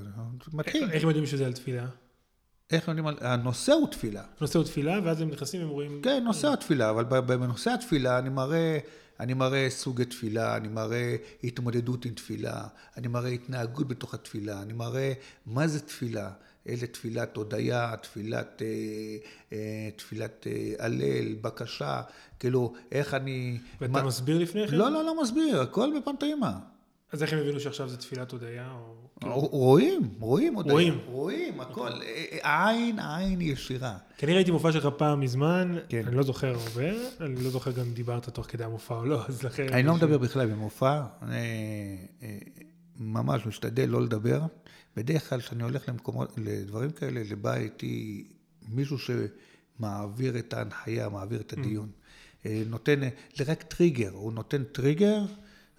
מתחיל. 0.52 0.90
איך 0.90 1.02
הם 1.02 1.08
יודעים 1.08 1.26
שזה 1.26 1.46
על 1.46 1.52
תפילה? 1.52 1.86
איך 2.70 2.88
יודעים 2.88 3.06
על... 3.06 3.16
הנושא 3.20 3.72
הוא 3.72 3.88
תפילה. 3.88 4.24
הנושא 4.38 4.58
הוא 4.58 4.66
תפילה, 4.66 5.00
ואז 5.04 5.20
הם 5.20 5.30
נכנסים 5.30 5.60
והם 5.60 5.70
רואים... 5.70 6.02
כן, 6.02 6.22
נושא 6.24 6.52
התפילה, 6.52 6.90
אבל 6.90 7.04
בנושא 7.20 7.70
התפילה 7.70 8.18
אני 8.18 8.28
מראה, 8.28 8.78
אני 9.20 9.34
מראה 9.34 9.70
סוגי 9.70 10.04
תפילה, 10.04 10.56
אני 10.56 10.68
מראה 10.68 11.16
התמודדות 11.44 12.04
עם 12.04 12.14
תפילה, 12.14 12.68
אני 12.96 13.08
מראה 13.08 13.30
התנהגות 13.30 13.88
בתוך 13.88 14.14
התפילה, 14.14 14.62
אני 14.62 14.72
מראה 14.72 15.12
מה 15.46 15.66
זה 15.66 15.80
תפילה. 15.80 16.30
איזה 16.70 16.86
תפילת 16.86 17.36
הודיה, 17.36 17.94
תפילת, 18.02 18.62
אה, 18.62 18.66
אה, 19.52 19.88
תפילת 19.96 20.46
אה, 20.46 20.84
הלל, 20.84 21.34
בקשה, 21.40 22.02
כאילו, 22.38 22.74
איך 22.92 23.14
אני... 23.14 23.58
ואתה 23.80 23.92
מה... 23.92 24.02
מסביר 24.02 24.38
לפני 24.38 24.68
כן? 24.68 24.76
לא, 24.76 24.90
לא, 24.90 25.04
לא 25.04 25.22
מסביר, 25.22 25.60
הכל 25.60 25.90
בפנטאימה. 26.00 26.58
אז 27.12 27.22
איך 27.22 27.32
הם 27.32 27.38
הבינו 27.38 27.60
שעכשיו 27.60 27.88
זה 27.88 27.96
תפילת 27.96 28.32
הודיה? 28.32 28.72
כאילו- 29.20 29.34
רואים, 29.34 30.08
רואים 30.20 30.54
הודיה. 30.54 30.72
רואים. 30.72 30.98
רואים, 31.06 31.60
הכל. 31.60 31.90
העין, 32.42 32.98
העין 32.98 33.40
ישירה. 33.40 33.96
כי 34.18 34.26
אני 34.26 34.34
ראיתי 34.34 34.50
מופע 34.50 34.72
שלך 34.72 34.88
פעם 34.96 35.20
מזמן, 35.20 35.78
כן. 35.88 36.02
אני 36.06 36.16
לא 36.16 36.22
זוכר 36.22 36.48
הרבה, 36.48 36.90
אני 37.20 37.44
לא 37.44 37.50
זוכר 37.50 37.70
גם 37.70 37.86
אם 37.86 37.92
דיברת 37.92 38.28
תוך 38.28 38.46
כדי 38.46 38.64
המופע 38.64 38.94
או 38.94 39.04
לא, 39.04 39.22
אז 39.28 39.42
לכן... 39.42 39.66
אני 39.72 39.82
לא 39.82 39.94
מדבר 39.94 40.18
בכלל 40.18 40.46
במופע, 40.46 41.02
ממש 43.00 43.46
משתדל 43.46 43.88
לא 43.88 44.02
לדבר. 44.02 44.42
בדרך 44.96 45.28
כלל 45.28 45.40
כשאני 45.40 45.62
הולך 45.62 45.88
למקומות, 45.88 46.32
לדברים 46.36 46.90
כאלה, 46.90 47.22
לבא 47.30 47.54
איתי 47.54 48.24
מישהו 48.68 48.96
שמעביר 48.98 50.38
את 50.38 50.54
ההנחיה, 50.54 51.08
מעביר 51.08 51.40
את 51.40 51.52
הדיון. 51.52 51.88
Mm. 51.88 52.46
נותן, 52.66 53.00
זה 53.36 53.44
רק 53.46 53.62
טריגר, 53.62 54.10
הוא 54.10 54.32
נותן 54.32 54.64
טריגר 54.64 55.22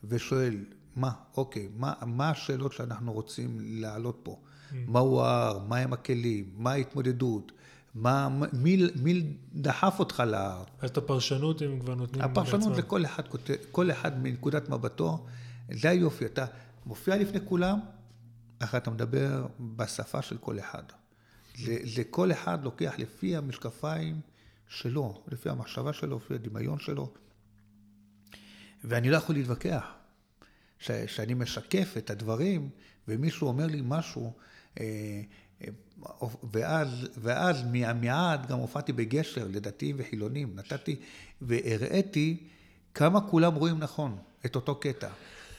ושואל, 0.04 0.58
מה, 0.96 1.12
אוקיי, 1.38 1.68
מה, 1.78 1.94
מה 2.06 2.30
השאלות 2.30 2.74
שאנחנו 2.74 3.14
רוצים 3.14 3.58
להעלות 3.62 4.20
פה? 4.24 4.36
Mm. 4.42 4.76
מהו 4.88 5.22
ההר, 5.22 5.60
מהם 5.68 5.94
הכלים, 5.94 6.50
מה 6.58 6.72
ההתמודדות, 6.72 7.52
מה, 7.96 8.30
מי, 8.54 8.88
מי 8.96 9.24
דחף 9.54 9.96
אותך 10.00 10.24
להר? 10.28 10.64
אז 10.82 10.90
את 10.90 10.98
הפרשנות 10.98 11.62
הם 11.62 11.80
כבר 11.80 11.96
נותנים 11.96 12.26
הפרשנות 12.26 12.76
זה 12.76 12.82
כל 12.82 13.06
אחד, 13.06 13.24
כל 13.72 13.92
אחד 13.92 14.24
מנקודת 14.24 14.70
מבטו, 14.70 15.26
זה 15.72 15.90
היופי, 15.90 16.26
אתה 16.26 16.46
מופיע 16.86 17.18
לפני 17.18 17.40
כולם, 17.46 17.80
אחר 18.60 18.78
אתה 18.78 18.92
מדבר 18.92 19.48
בשפה 19.60 20.22
של 20.22 20.38
כל 20.38 20.60
אחד. 20.60 20.84
לכל 21.98 22.32
אחד 22.32 22.64
לוקח 22.64 22.94
לפי 22.98 23.36
המשקפיים 23.36 24.22
שלו, 24.68 25.24
לפי 25.28 25.50
המחשבה 25.50 25.94
שלו, 25.94 26.18
לפי 26.18 26.34
הדמיון 26.34 26.80
שלו, 26.80 27.14
ואני 28.84 29.10
לא 29.10 29.18
יכול 29.18 29.36
להתווכח. 29.36 29.84
שאני 31.08 31.34
משקף 31.34 31.94
את 31.98 32.10
הדברים, 32.10 32.70
ומישהו 33.08 33.48
אומר 33.48 33.66
לי 33.66 33.82
משהו, 33.84 34.34
אה, 34.80 34.86
אה, 35.62 35.68
ואז, 36.52 37.08
ואז 37.18 37.64
מיד 37.64 38.46
גם 38.48 38.58
הופעתי 38.58 38.94
בגשר 38.94 39.48
לדתיים 39.48 39.96
וחילונים, 40.00 40.56
נתתי 40.56 40.96
והראיתי 41.42 42.48
כמה 42.94 43.30
כולם 43.30 43.56
רואים 43.56 43.80
נכון 43.80 44.18
את 44.46 44.56
אותו 44.56 44.76
קטע. 44.76 45.10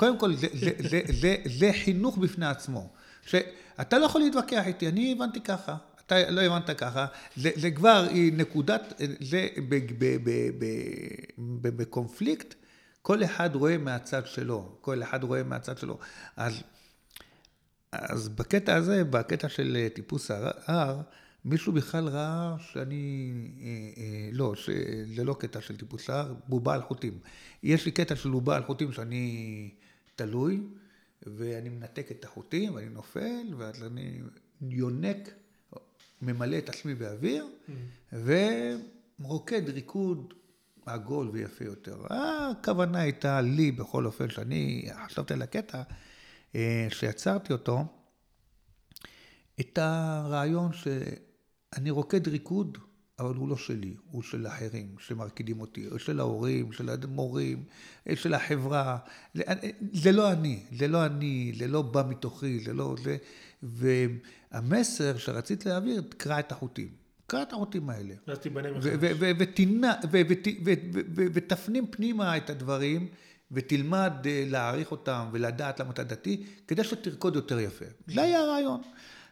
קודם 0.02 0.18
כל, 0.18 0.34
זה, 0.34 0.46
זה, 0.52 0.70
זה, 0.78 1.00
זה, 1.20 1.36
זה 1.44 1.70
חינוך 1.84 2.18
בפני 2.18 2.46
עצמו. 2.46 2.92
שאתה 3.26 3.98
לא 3.98 4.04
יכול 4.04 4.20
להתווכח 4.20 4.66
איתי, 4.66 4.88
אני 4.88 5.12
הבנתי 5.12 5.40
ככה, 5.40 5.76
אתה 6.06 6.30
לא 6.30 6.40
הבנת 6.40 6.70
ככה, 6.70 7.06
זה, 7.36 7.50
זה 7.54 7.70
כבר 7.70 8.08
נקודת, 8.32 9.02
זה 9.20 9.48
בקונפליקט 11.38 12.54
כל 13.02 13.24
אחד 13.24 13.54
רואה 13.54 13.78
מהצד 13.78 14.26
שלו, 14.26 14.76
כל 14.80 15.02
אחד 15.02 15.24
רואה 15.24 15.42
מהצד 15.42 15.78
שלו. 15.78 15.98
אז, 16.36 16.62
אז 17.92 18.28
בקטע 18.28 18.74
הזה, 18.74 19.04
בקטע 19.04 19.48
של 19.48 19.76
אה, 19.80 19.88
טיפוס 19.88 20.30
ההר, 20.30 21.00
מישהו 21.44 21.72
בכלל 21.72 22.08
ראה 22.08 22.54
שאני, 22.58 23.32
אה, 23.60 23.66
אה, 23.96 24.28
לא, 24.32 24.54
שזה 24.54 25.24
לא 25.24 25.34
קטע 25.34 25.60
של 25.60 25.76
טיפוס 25.76 26.10
ההר, 26.10 26.34
בובה 26.48 26.74
על 26.74 26.82
חוטים. 26.82 27.18
יש 27.62 27.86
לי 27.86 27.92
קטע 27.92 28.16
של 28.16 28.30
בובה 28.30 28.56
על 28.56 28.62
חוטים 28.62 28.92
שאני 28.92 29.70
תלוי, 30.16 30.62
ואני 31.22 31.68
מנתק 31.68 32.10
את 32.10 32.24
החוטים, 32.24 32.74
ואני 32.74 32.88
נופל, 32.88 33.54
ואז 33.56 33.82
אני 33.82 34.20
יונק, 34.60 35.28
ממלא 36.22 36.58
את 36.58 36.68
עצמי 36.68 36.94
באוויר, 36.94 37.46
mm. 37.46 38.14
ורוקד 39.20 39.68
ריקוד 39.68 40.34
עגול 40.86 41.28
ויפה 41.32 41.64
יותר. 41.64 42.06
הכוונה 42.10 43.00
הייתה 43.00 43.40
לי, 43.40 43.72
בכל 43.72 44.06
אופן, 44.06 44.30
שאני 44.30 44.88
חשבתי 45.06 45.34
על 45.34 45.42
הקטע, 45.42 45.82
אה, 46.54 46.86
שיצרתי 46.90 47.52
אותו, 47.52 47.84
את 49.60 49.78
הרעיון 49.78 50.70
שאני 50.72 51.90
רוקד 51.90 52.28
ריקוד, 52.28 52.78
אבל 53.18 53.34
הוא 53.34 53.48
לא 53.48 53.56
שלי, 53.56 53.94
הוא 54.10 54.22
של 54.22 54.46
אחרים 54.46 54.94
שמרקידים 54.98 55.60
אותי, 55.60 55.88
או 55.88 55.98
של 55.98 56.20
ההורים, 56.20 56.72
של 56.72 56.88
המורים, 56.88 57.64
של 58.14 58.34
החברה. 58.34 58.98
זה, 59.34 59.42
זה 59.92 60.12
לא 60.12 60.32
אני, 60.32 60.62
זה 60.72 60.88
לא 60.88 61.06
אני, 61.06 61.52
זה 61.58 61.68
לא 61.68 61.82
בא 61.82 62.04
מתוכי, 62.08 62.60
זה 62.60 62.72
לא... 62.72 62.94
זה, 63.02 63.16
והמסר 63.62 65.18
שרציתי 65.18 65.68
להעביר, 65.68 66.02
קרע 66.16 66.38
את 66.38 66.52
החוטים. 66.52 67.02
קרא 67.26 67.42
את 67.42 67.52
הערותים 67.52 67.90
האלה. 67.90 68.14
ואז 68.28 68.38
תיבנה 68.38 68.68
ותפנים 71.34 71.86
פנימה 71.90 72.36
את 72.36 72.50
הדברים, 72.50 73.08
ותלמד 73.52 74.12
אה, 74.26 74.44
להעריך 74.46 74.90
אותם 74.90 75.28
ולדעת 75.32 75.80
למה 75.80 75.90
אתה 75.90 76.04
דתי, 76.04 76.44
כדי 76.68 76.84
שתרקוד 76.84 77.36
יותר 77.36 77.60
יפה. 77.60 77.84
זה 78.06 78.22
היה 78.22 78.40
הרעיון. 78.40 78.80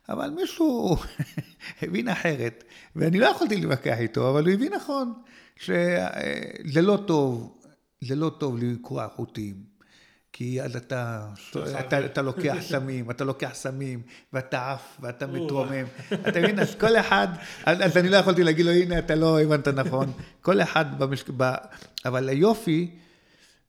אבל 0.09 0.31
מישהו 0.31 0.97
הבין 1.83 2.09
אחרת, 2.09 2.65
ואני 2.97 3.19
לא 3.19 3.27
יכולתי 3.27 3.57
להתווכח 3.57 3.99
איתו, 3.99 4.31
אבל 4.31 4.45
הוא 4.45 4.55
הבין 4.55 4.75
נכון, 4.75 5.13
שזה 5.57 6.83
לא 6.83 6.99
טוב, 7.07 7.59
זה 8.01 8.15
לא 8.15 8.31
טוב 8.39 8.59
לקרוע 8.59 9.09
חוטים. 9.09 9.71
כי 10.33 10.63
אז 10.63 10.77
אתה, 10.77 11.27
אתה. 11.81 12.05
אתה 12.05 12.23
לוקח 12.23 12.57
סמים, 12.61 13.11
אתה 13.11 13.25
לוקח 13.25 13.51
סמים, 13.53 14.03
ואתה 14.33 14.73
עף, 14.73 14.97
ואתה 15.01 15.27
מתרומם. 15.27 15.85
אתה 16.29 16.41
מבין? 16.41 16.59
אז 16.59 16.75
כל 16.75 16.97
אחד, 16.97 17.29
אז, 17.65 17.79
אז 17.81 17.97
אני 17.97 18.09
לא 18.09 18.17
יכולתי 18.17 18.45
להגיד 18.45 18.67
לו, 18.67 18.73
הנה, 18.73 18.99
אתה 18.99 19.15
לא 19.15 19.41
הבנת 19.41 19.69
נכון. 19.69 20.13
כל 20.43 20.61
אחד 20.61 20.99
במשק... 20.99 21.31
ב... 21.37 21.53
אבל 22.05 22.29
היופי, 22.29 22.91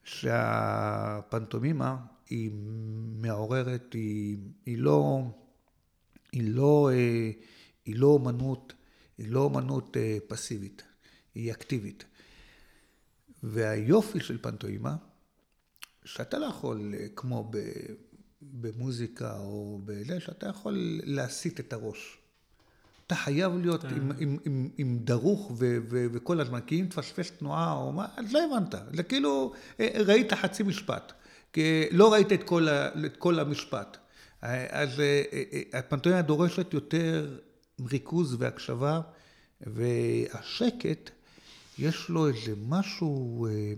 שהפנטומימה 0.03 1.95
היא 2.29 2.51
מעוררת, 3.21 3.93
היא, 3.93 4.37
היא 4.65 4.77
לא, 4.77 5.21
היא 6.31 6.55
לא, 6.55 6.89
אה, 6.93 7.31
היא 7.85 7.95
לא 7.95 8.07
אומנות, 8.07 8.73
היא 9.17 9.31
לא 9.31 9.39
אומנות 9.39 9.97
אה, 9.97 10.17
פסיבית, 10.27 10.83
היא 11.35 11.51
אקטיבית. 11.51 12.05
והיופי 13.43 14.19
של 14.19 14.37
פנטומימה, 14.41 14.95
שאתה 16.05 16.39
לא 16.39 16.45
יכול, 16.45 16.93
אה, 16.99 17.07
כמו 17.15 17.51
במוזיקה 18.41 19.37
או 19.37 19.79
בזה, 19.85 20.19
שאתה 20.19 20.47
יכול 20.47 21.01
להסיט 21.03 21.59
את 21.59 21.73
הראש. 21.73 22.17
אתה 23.07 23.15
חייב 23.15 23.57
להיות 23.57 23.83
עם, 23.83 24.11
עם, 24.19 24.37
עם, 24.45 24.69
עם 24.77 24.99
דרוך 25.03 25.51
ו, 25.51 25.77
ו, 25.89 26.05
וכל 26.13 26.39
הזמן, 26.39 26.59
כי 26.67 26.81
אם 26.81 26.85
תפספס 26.85 27.31
תנועה 27.31 27.73
או 27.73 27.91
מה, 27.91 28.07
אז 28.17 28.33
לא 28.33 28.39
הבנת. 28.45 28.75
זה 28.93 29.03
כאילו, 29.03 29.53
ראית 29.79 30.33
חצי 30.33 30.63
משפט, 30.63 31.13
כי 31.53 31.85
לא 31.91 32.13
ראית 32.13 32.31
את 32.31 32.43
כל, 32.43 32.67
ה, 32.67 33.05
את 33.05 33.17
כל 33.17 33.39
המשפט. 33.39 33.97
אה, 34.43 34.81
אז 34.81 34.99
אה, 34.99 35.23
אה, 35.33 35.79
הפנטומימה 35.79 36.21
דורשת 36.21 36.73
יותר 36.73 37.37
ריכוז 37.89 38.35
והקשבה, 38.39 39.01
והשקט, 39.61 41.09
יש 41.79 42.09
לו 42.09 42.27
איזה 42.27 42.53
משהו, 42.67 43.47
אה, 43.47 43.73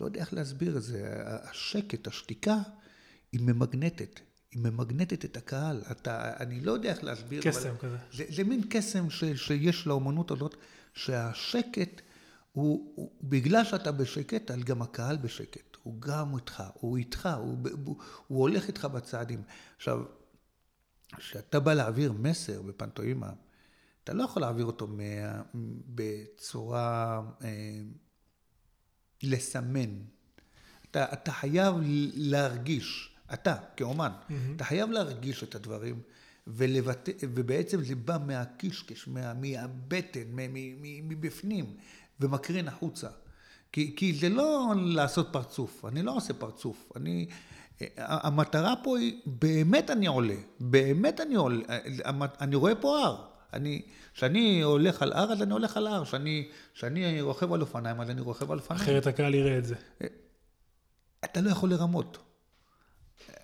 לא 0.00 0.06
יודע 0.06 0.20
איך 0.20 0.34
להסביר 0.34 0.76
את 0.76 0.82
זה, 0.82 1.12
השקט, 1.50 2.06
השתיקה, 2.06 2.56
היא 3.32 3.40
ממגנטת. 3.40 4.20
היא 4.52 4.62
ממגנטת 4.62 5.24
את 5.24 5.36
הקהל. 5.36 5.82
אתה, 5.90 6.32
אני 6.40 6.60
לא 6.60 6.72
יודע 6.72 6.90
איך 6.90 7.04
להסביר. 7.04 7.42
קסם 7.42 7.76
כזה. 7.80 7.96
זה, 8.12 8.24
זה 8.28 8.44
מין 8.44 8.62
קסם 8.70 9.10
ש, 9.10 9.24
שיש 9.24 9.86
לאומנות 9.86 10.30
הזאת, 10.30 10.56
שהשקט 10.94 12.00
הוא, 12.52 12.92
הוא, 12.94 13.10
בגלל 13.22 13.64
שאתה 13.64 13.92
בשקט, 13.92 14.50
אז 14.50 14.64
גם 14.64 14.82
הקהל 14.82 15.16
בשקט. 15.16 15.71
הוא 15.82 16.00
גם 16.00 16.36
איתך, 16.36 16.62
הוא 16.74 16.96
איתך, 16.96 17.28
הוא, 17.38 17.58
הוא, 17.84 17.96
הוא 18.26 18.40
הולך 18.40 18.68
איתך 18.68 18.84
בצעדים. 18.84 19.42
עכשיו, 19.76 20.02
כשאתה 21.16 21.60
בא 21.60 21.74
להעביר 21.74 22.12
מסר 22.12 22.62
בפנטומימה, 22.62 23.32
אתה 24.04 24.12
לא 24.12 24.24
יכול 24.24 24.42
להעביר 24.42 24.66
אותו 24.66 24.86
מה, 24.86 25.42
בצורה, 25.94 27.22
אה, 27.44 27.80
לסמן. 29.22 29.98
אתה, 30.90 31.12
אתה 31.12 31.32
חייב 31.32 31.74
להרגיש, 32.14 33.16
אתה 33.32 33.56
כאומן, 33.76 34.12
mm-hmm. 34.12 34.32
אתה 34.56 34.64
חייב 34.64 34.90
להרגיש 34.90 35.42
את 35.42 35.54
הדברים, 35.54 36.02
ולבט... 36.46 37.08
ובעצם 37.20 37.84
זה 37.84 37.94
בא 37.94 38.18
מהקישקש, 38.26 39.08
מה, 39.08 39.34
מהבטן, 39.34 40.20
מבפנים, 40.80 41.76
ומקרין 42.20 42.68
החוצה. 42.68 43.08
כי, 43.72 43.94
כי 43.96 44.14
זה 44.14 44.28
לא 44.28 44.72
לעשות 44.76 45.28
פרצוף, 45.32 45.84
אני 45.84 46.02
לא 46.02 46.16
עושה 46.16 46.34
פרצוף, 46.34 46.92
אני... 46.96 47.26
המטרה 47.96 48.74
פה 48.82 48.98
היא, 48.98 49.20
באמת 49.26 49.90
אני 49.90 50.06
עולה, 50.06 50.34
באמת 50.60 51.20
אני 51.20 51.34
עולה, 51.34 51.64
אני 52.40 52.56
רואה 52.56 52.74
פה 52.74 52.98
הר. 52.98 53.26
אני, 53.52 53.82
כשאני 54.14 54.62
הולך 54.62 55.02
על 55.02 55.12
הר, 55.12 55.32
אז 55.32 55.42
אני 55.42 55.52
הולך 55.52 55.76
על 55.76 55.86
הר. 55.86 56.04
כשאני, 56.04 56.48
כשאני 56.74 57.20
רוכב 57.20 57.52
על 57.52 57.60
אופניים, 57.60 58.00
אז 58.00 58.10
אני 58.10 58.20
רוכב 58.20 58.52
על 58.52 58.58
אופניים. 58.58 58.82
אחרת 58.82 59.06
הקהל 59.06 59.34
יראה 59.34 59.58
את 59.58 59.64
זה. 59.64 59.74
אתה 61.24 61.40
לא 61.40 61.50
יכול 61.50 61.70
לרמות. 61.70 62.18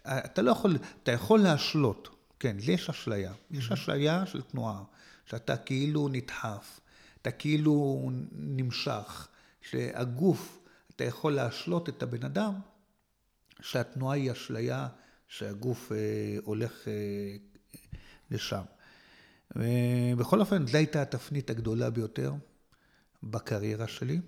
אתה 0.07 0.43
לא 0.43 0.51
יכול, 0.51 0.77
אתה 1.03 1.13
יכול 1.13 1.41
להשלות. 1.41 2.09
כן, 2.41 2.57
יש 2.61 2.91
אשליה. 2.91 3.33
יש 3.51 3.73
אשליה 3.73 4.27
של 4.27 4.43
תנועה, 4.43 4.83
שאתה 5.27 5.57
כאילו 5.57 6.09
נדחף, 6.09 6.81
אתה 7.23 7.31
כאילו 7.31 8.09
נמשך, 8.33 9.29
שהגוף, 9.71 10.59
אתה 10.97 11.05
יכול 11.05 11.35
להשלות 11.35 11.89
את 11.89 12.03
הבן 12.03 12.25
אדם, 12.25 12.55
שהתנועה 13.61 14.17
היא 14.17 14.33
אשליה, 14.33 14.89
שהגוף 15.29 15.93
אה, 15.93 15.97
הולך 16.45 16.89
אה, 16.89 17.37
לשם. 18.31 18.63
בכל 20.19 20.41
אופן, 20.41 20.67
זו 20.67 20.77
הייתה 20.77 21.03
התפנית 21.03 21.51
הגדולה 21.51 21.91
ביותר 21.91 22.33
בקריירה 23.23 23.87
שלי. 23.89 24.21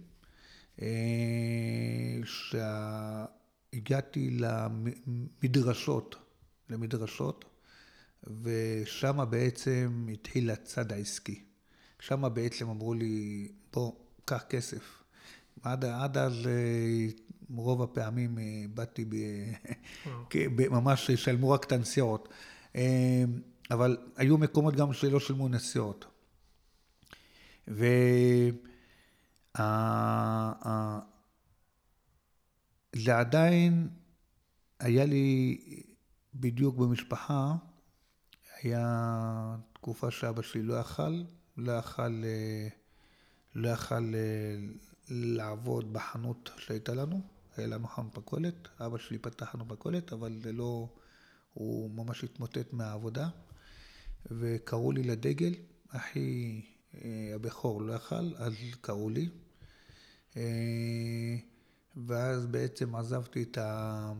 שהגעתי 3.72 4.31
למדרשות, 4.31 6.16
למדרשות, 6.70 7.44
ושם 8.42 9.24
בעצם 9.31 10.07
התחיל 10.12 10.50
הצד 10.50 10.92
העסקי. 10.92 11.44
שם 12.00 12.35
בעצם 12.35 12.68
אמרו 12.68 12.94
לי, 12.94 13.48
בוא, 13.72 13.92
קח 14.24 14.42
כסף. 14.48 14.99
עד, 15.62 15.85
עד 15.85 16.18
אז 16.18 16.49
רוב 17.55 17.83
הפעמים 17.83 18.38
באתי 18.75 19.05
ב... 19.05 19.14
ממש 20.70 21.11
שלמו 21.11 21.51
רק 21.51 21.64
את 21.64 21.73
הנסיעות. 21.73 22.29
אבל 23.70 23.96
היו 24.16 24.38
מקומות 24.38 24.77
גם 24.77 24.92
שלא 24.92 25.20
שילמו 25.20 25.49
נסיעות. 25.49 26.05
וזה 27.68 28.51
עדיין 33.18 33.88
היה 34.81 35.05
לי 35.05 35.59
בדיוק 36.35 36.77
במשפחה, 36.77 37.55
היה 38.62 39.57
תקופה 39.73 40.11
שאבא 40.11 40.42
שלי 40.42 40.62
לא 40.62 40.75
יכל, 40.75 41.23
לא 41.57 41.73
יכל, 41.73 42.23
לא 43.55 43.68
יכל 43.68 44.12
לעבוד 45.11 45.92
בחנות 45.92 46.51
שהייתה 46.59 46.94
לנו, 46.94 47.20
היה 47.57 47.66
לנו 47.66 47.88
חנות 47.88 48.18
מכולת, 48.18 48.68
אבא 48.81 48.99
שלי 48.99 49.18
פתח 49.18 49.46
חנות 49.53 49.68
מכולת, 49.68 50.12
אבל 50.12 50.38
זה 50.42 50.53
לא, 50.53 50.88
הוא 51.55 51.90
ממש 51.90 52.25
התמוטט 52.25 52.73
מהעבודה. 52.73 53.29
וקראו 54.27 54.92
לי 54.92 55.03
לדגל, 55.03 55.55
אחי 55.88 56.62
הבכור 57.35 57.83
לא 57.83 57.92
יכל, 57.92 58.35
אז 58.37 58.55
קראו 58.81 59.11
לי. 59.11 59.29
ואז 62.07 62.46
בעצם 62.46 62.94
עזבתי 62.94 63.42
את, 63.42 63.59
ה... 63.59 64.12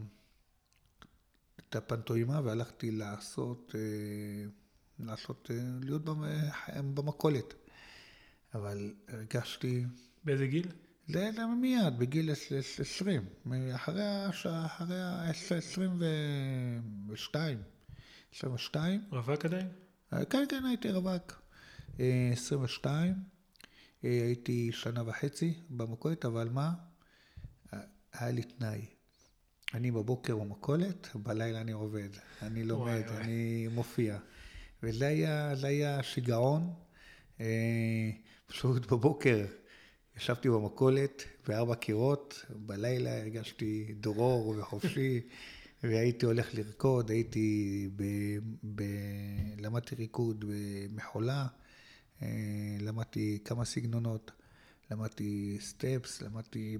את 1.59 1.77
הפנטוימה 1.77 2.41
והלכתי 2.45 2.91
לעשות, 2.91 3.75
לעשות, 4.99 5.51
להיות 5.81 6.05
במכולת. 6.95 7.55
אבל 8.55 8.95
הרגשתי... 9.09 9.85
באיזה 10.25 10.47
גיל? 10.47 10.67
זה 11.09 11.31
מיד, 11.61 11.99
בגיל 11.99 12.31
20, 12.79 13.23
אחרי 13.75 14.03
השעה, 14.05 14.67
אחרי 14.67 15.01
ה-22, 15.01 15.81
22. 18.35 19.03
רווק 19.11 19.45
עדיין? 19.45 19.69
כן, 20.11 20.45
כן, 20.49 20.65
הייתי 20.65 20.91
רווק. 20.91 21.43
22, 22.33 23.15
הייתי 24.03 24.71
שנה 24.73 25.03
וחצי 25.09 25.55
במכולת, 25.71 26.25
אבל 26.25 26.49
מה? 26.49 26.73
היה 28.13 28.31
לי 28.31 28.43
תנאי. 28.43 28.87
אני 29.75 29.91
בבוקר 29.91 30.37
במכולת, 30.37 31.09
בלילה 31.15 31.61
אני 31.61 31.73
עובד. 31.73 32.09
אני 32.43 32.65
לומד, 32.65 33.03
וואי, 33.09 33.17
אני 33.19 33.65
וואי. 33.67 33.75
מופיע. 33.75 34.19
וזה 34.83 35.07
היה, 35.07 35.55
היה 35.63 36.03
שיגעון. 36.03 36.75
פשוט 38.47 38.87
בבוקר 38.93 39.47
ישבתי 40.21 40.49
במכולת, 40.49 41.25
בארבע 41.49 41.75
קירות, 41.75 42.45
בלילה 42.67 43.21
הרגשתי 43.21 43.95
דרור 44.01 44.55
וחופשי. 44.59 45.21
והייתי 45.83 46.27
הולך 46.27 46.55
לרקוד, 46.55 47.11
הייתי, 47.11 47.89
ב, 47.97 48.03
ב, 48.75 48.83
למדתי 49.59 49.95
ריקוד 49.95 50.45
במחולה, 50.49 51.47
למדתי 52.81 53.39
כמה 53.45 53.65
סגנונות, 53.65 54.31
למדתי 54.91 55.59
סטפס, 55.61 56.23
למדתי 56.23 56.79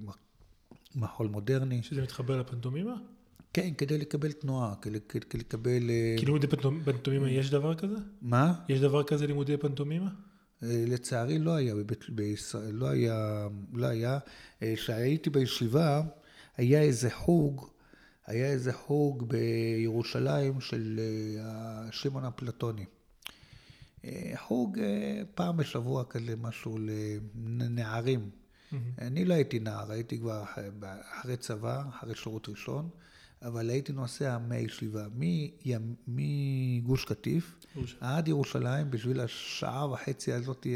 מחול 0.95 1.27
מודרני. 1.27 1.83
שזה 1.83 2.01
מתחבר 2.01 2.39
לפנטומימה? 2.39 2.95
כן, 3.53 3.73
כדי 3.77 3.97
לקבל 3.97 4.31
תנועה, 4.31 4.75
כדי, 4.81 4.99
כדי 5.07 5.39
לקבל... 5.39 5.89
כי 6.19 6.25
לימודי 6.25 6.47
פנטומימה 6.85 7.29
יש 7.29 7.49
דבר 7.49 7.75
כזה? 7.75 7.97
מה? 8.21 8.53
יש 8.69 8.79
דבר 8.79 9.03
כזה 9.03 9.27
לימודי 9.27 9.57
פנטומימה? 9.57 10.09
לצערי 10.61 11.39
לא 11.39 11.55
היה, 11.55 11.75
בישראל 12.09 12.73
לא 12.73 12.89
היה, 12.89 13.47
לא 13.73 13.85
היה. 13.85 14.19
כשהייתי 14.63 15.29
בישיבה, 15.29 16.01
היה 16.57 16.81
איזה 16.81 17.11
חוג, 17.11 17.67
היה 18.25 18.45
איזה 18.45 18.73
חוג 18.73 19.29
בירושלים 19.29 20.61
של 20.61 20.99
שמעון 21.91 22.25
אפלטוני. 22.25 22.85
חוג 24.35 24.79
פעם 25.35 25.57
בשבוע 25.57 26.03
כזה, 26.03 26.35
משהו 26.35 26.77
לנערים. 27.35 28.29
אני 28.99 29.25
לא 29.25 29.33
הייתי 29.33 29.59
נער, 29.59 29.91
הייתי 29.91 30.19
כבר 30.19 30.43
אחרי 31.19 31.37
צבא, 31.37 31.83
אחרי 31.89 32.15
שירות 32.15 32.49
ראשון, 32.49 32.89
אבל 33.41 33.69
הייתי 33.69 33.93
נוסע 33.93 34.37
מהישיבה, 34.37 35.07
מגוש 36.07 37.05
קטיף 37.05 37.60
עד 37.99 38.27
ירושלים, 38.27 38.91
בשביל 38.91 39.19
השעה 39.19 39.91
וחצי 39.91 40.33
הזאת 40.33 40.67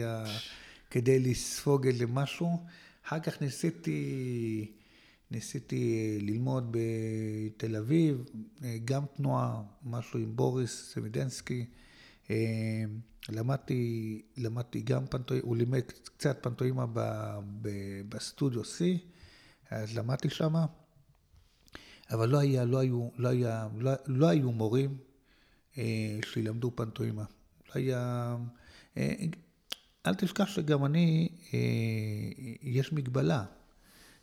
כדי 0.90 1.20
לספוג 1.20 1.88
איזה 1.88 2.08
משהו. 2.08 2.66
אחר 3.06 3.20
כך 3.20 3.42
ניסיתי, 3.42 4.72
ניסיתי 5.32 6.18
ללמוד 6.22 6.72
בתל 6.72 7.76
אביב, 7.76 8.24
גם 8.86 9.04
תנועה, 9.16 9.62
משהו 9.84 10.20
עם 10.20 10.36
בוריס 10.36 10.94
סבידנסקי. 10.94 11.66
למדתי, 13.30 14.22
למדתי 14.38 14.82
גם 14.82 15.08
פנטומימה, 15.08 15.46
הוא 15.48 15.58
לימד 15.58 15.82
קצת 16.18 16.38
פנטומימה 16.42 16.86
בסטודיו 18.10 18.62
C, 18.62 18.84
אז 19.70 19.98
למדתי 19.98 20.30
שמה, 20.30 20.66
אבל 22.12 22.30
לא, 22.30 22.38
היה, 22.38 22.66
לא, 22.66 22.78
היו, 22.78 23.10
לא, 23.18 23.30
היה, 23.30 23.68
לא, 23.78 23.92
לא 24.06 24.28
היו 24.28 24.52
מורים 24.52 24.90
אה, 24.90 25.15
שילמדו 26.26 26.72
פנטומימה. 26.76 27.24
לא 27.70 27.72
היה... 27.74 28.36
אה, 28.98 29.14
אל 30.06 30.16
תשכח 30.16 30.48
שגם 30.48 30.86
אני, 30.86 31.30
אה, 31.54 31.60
יש 32.62 32.94
מגבלה, 32.94 33.46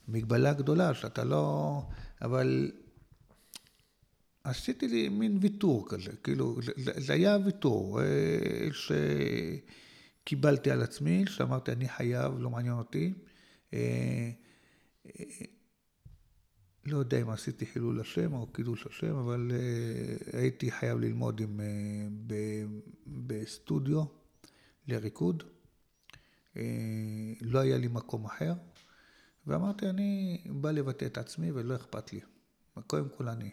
מגבלה 0.08 0.52
גדולה, 0.52 0.94
שאתה 0.94 1.24
לא... 1.24 1.82
אבל 2.22 2.70
עשיתי 4.44 4.88
לי 4.88 5.08
מין 5.08 5.38
ויתור 5.40 5.86
כזה, 5.88 6.10
כאילו, 6.24 6.56
זה 6.76 7.12
היה 7.12 7.38
ויתור 7.44 8.00
אה, 8.02 8.68
שקיבלתי 10.24 10.70
על 10.70 10.82
עצמי, 10.82 11.24
שאמרתי, 11.26 11.72
אני 11.72 11.88
חייב, 11.88 12.32
לא 12.38 12.50
מעניין 12.50 12.74
אותי. 12.74 13.12
לא 16.86 16.98
יודע 16.98 17.22
אם 17.22 17.30
עשיתי 17.30 17.66
חילול 17.66 18.00
השם 18.00 18.32
או 18.32 18.46
קידוש 18.46 18.86
השם, 18.86 19.16
אבל 19.16 19.50
הייתי 20.32 20.70
חייב 20.70 20.98
ללמוד 20.98 21.40
עם, 21.40 21.60
בסטודיו 23.06 24.04
לריקוד. 24.88 25.42
לא 27.40 27.58
היה 27.58 27.78
לי 27.78 27.88
מקום 27.88 28.24
אחר, 28.24 28.52
ואמרתי, 29.46 29.88
אני 29.88 30.42
בא 30.50 30.70
לבטא 30.70 31.04
את 31.04 31.18
עצמי 31.18 31.50
ולא 31.50 31.76
אכפת 31.76 32.12
לי. 32.12 32.20
קודם 32.86 33.08
כל 33.16 33.28
אני. 33.28 33.50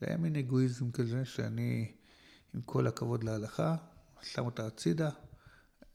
זה 0.00 0.06
היה 0.06 0.16
מין 0.16 0.36
אגואיזם 0.36 0.90
כזה 0.90 1.24
שאני, 1.24 1.92
עם 2.54 2.60
כל 2.62 2.86
הכבוד 2.86 3.24
להלכה, 3.24 3.76
שם 4.22 4.44
אותה 4.44 4.66
הצידה, 4.66 5.10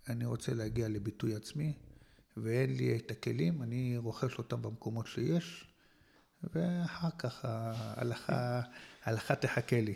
אני 0.09 0.25
רוצה 0.25 0.53
להגיע 0.53 0.89
לביטוי 0.89 1.35
עצמי, 1.35 1.73
ואין 2.37 2.75
לי 2.75 2.95
את 2.95 3.11
הכלים, 3.11 3.63
אני 3.63 3.97
רוכש 3.97 4.37
אותם 4.37 4.61
במקומות 4.61 5.07
שיש, 5.07 5.72
ואחר 6.55 7.09
כך 7.17 7.45
ההלכה, 7.45 8.61
ההלכה 9.05 9.35
תחכה 9.35 9.81
לי. 9.81 9.93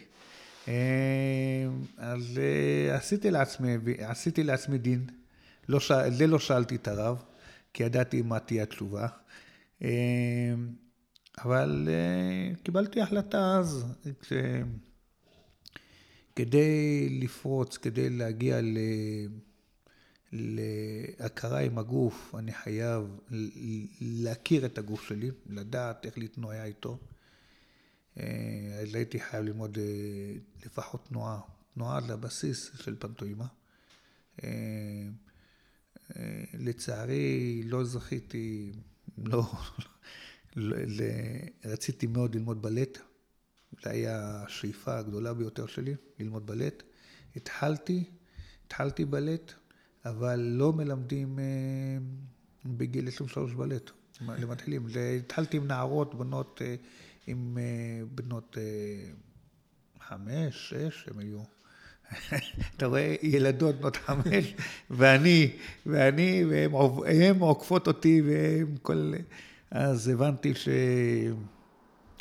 אז 1.97 2.39
אה, 2.39 2.95
עשיתי 2.95 3.31
לעצמי, 3.31 3.77
עשיתי 3.97 4.43
לעצמי 4.43 4.77
דין, 4.77 5.07
לא 5.69 5.79
ש... 5.79 5.91
זה 5.91 6.27
לא 6.27 6.39
שאלתי 6.39 6.75
את 6.75 6.87
הרב, 6.87 7.23
כי 7.73 7.83
ידעתי 7.83 8.21
מה 8.21 8.39
תהיה 8.39 8.63
התשובה. 8.63 9.07
אבל 11.37 11.87
uh, 11.87 12.63
קיבלתי 12.63 13.01
החלטה 13.01 13.57
אז, 13.59 13.85
כש... 14.21 14.33
כדי 16.35 17.09
לפרוץ, 17.21 17.77
כדי 17.77 18.09
להגיע 18.09 18.61
ל... 18.61 18.77
להכרה 20.31 21.59
עם 21.59 21.77
הגוף, 21.77 22.35
אני 22.35 22.53
חייב 22.53 23.19
להכיר 24.01 24.65
את 24.65 24.77
הגוף 24.77 25.03
שלי, 25.03 25.31
לדעת 25.49 26.05
איך 26.05 26.17
להתנועע 26.17 26.65
איתו. 26.65 26.97
אה, 28.17 28.79
אז 28.81 28.95
הייתי 28.95 29.19
חייב 29.19 29.45
ללמוד 29.45 29.77
אה, 29.77 29.83
לפחות 30.65 31.05
תנועה. 31.09 31.39
תנועה 31.73 32.01
זה 32.01 32.13
הבסיס 32.13 32.71
של 32.75 32.95
פנטואימה. 32.99 33.45
לצערי 36.53 37.61
לא 37.63 37.83
זכיתי, 37.83 38.71
לא, 39.17 39.51
רציתי 41.65 42.07
מאוד 42.07 42.35
ללמוד 42.35 42.61
בלט, 42.61 42.97
זו 43.83 43.89
הייתה 43.89 44.43
השאיפה 44.43 44.97
הגדולה 44.97 45.33
ביותר 45.33 45.67
שלי, 45.67 45.95
ללמוד 46.19 46.47
בלט. 46.47 46.83
התחלתי, 47.35 48.03
התחלתי 48.65 49.05
בלט, 49.05 49.53
אבל 50.09 50.39
לא 50.39 50.73
מלמדים 50.73 51.39
אה, 51.39 51.43
בגיל 52.65 53.07
23 53.07 53.53
בלט, 53.53 53.91
למתחילים. 54.41 54.87
התחלתי 55.19 55.57
עם 55.57 55.67
נערות, 55.67 56.15
בנות, 56.15 56.61
אה, 56.65 56.75
עם 57.27 57.57
אה, 57.57 58.05
בנות 58.15 58.57
חמש, 60.07 60.69
שש, 60.69 61.07
הם 61.11 61.19
היו. 61.19 61.39
אתה 62.77 62.85
רואה 62.85 63.15
ילדות 63.21 63.75
בנות 63.75 63.95
חמש, 64.05 64.53
ואני, 64.89 65.51
ואני, 65.85 66.45
והן 66.45 67.39
עוקפות 67.39 67.87
אותי, 67.87 68.21
והם 68.21 68.75
כל... 68.81 69.13
אז 69.71 70.07
הבנתי 70.07 70.53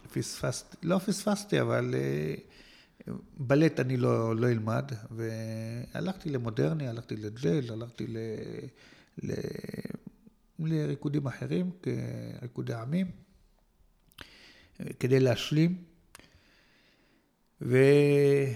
שפספסתי, 0.06 0.76
לא 0.82 0.98
פספסתי, 0.98 1.60
אבל 1.60 1.94
בלט 3.36 3.80
אני 3.80 3.96
לא, 3.96 4.36
לא 4.36 4.48
אלמד, 4.48 4.92
והלכתי 5.10 6.30
למודרני, 6.30 6.88
הלכתי 6.88 7.16
לג'אז, 7.16 7.70
הלכתי 7.70 8.06
ל, 8.06 8.16
ל, 9.22 9.32
לריקודים 10.58 11.26
אחרים, 11.26 11.70
כריקודי 11.82 12.74
עמים, 12.74 13.10
כדי 15.00 15.20
להשלים. 15.20 15.84
וזהו, 17.60 18.54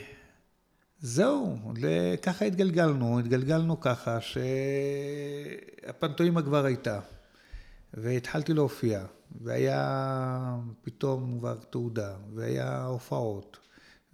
ככה 2.23 2.45
התגלגלנו, 2.45 3.19
התגלגלנו 3.19 3.81
ככה 3.81 4.19
שהפנטואימה 5.81 6.43
כבר 6.43 6.65
הייתה. 6.65 7.01
והתחלתי 7.95 8.55
להופיע, 8.55 9.05
והיה 9.41 10.57
פתאום 10.83 11.39
כבר 11.39 11.57
תעודה, 11.71 12.17
והיה 12.35 12.85
הופעות, 12.85 13.59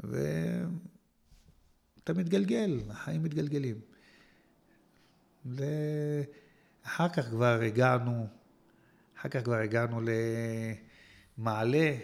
ואתה 0.01 0.23
מתגלגל, 2.15 2.81
החיים 2.91 3.23
מתגלגלים. 3.23 3.81
ואחר 5.45 7.09
כך 7.09 7.29
כבר 7.31 7.61
הגענו, 7.63 8.27
אחר 9.19 9.29
כך 9.29 9.45
כבר 9.45 9.55
הגענו 9.55 10.01
למעלה, 11.39 11.97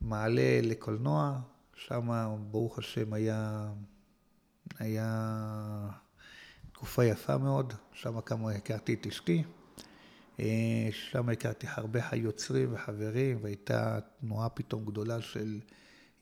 מעלה 0.00 0.60
לקולנוע, 0.62 1.40
שם 1.74 2.36
ברוך 2.50 2.78
השם 2.78 3.12
היה, 3.12 3.68
היה 4.78 5.88
תקופה 6.72 7.04
יפה 7.04 7.38
מאוד, 7.38 7.72
שם 7.92 8.20
כמה 8.20 8.50
הכרתי 8.52 8.94
את 8.94 9.06
אשתי. 9.06 9.42
אה, 10.40 10.88
שם 10.92 11.28
הכרתי 11.28 11.66
הרבה 11.70 12.00
היוצרים 12.10 12.74
וחברים, 12.74 13.38
והייתה 13.42 13.98
תנועה 14.20 14.48
פתאום 14.48 14.84
גדולה 14.84 15.20
של 15.20 15.60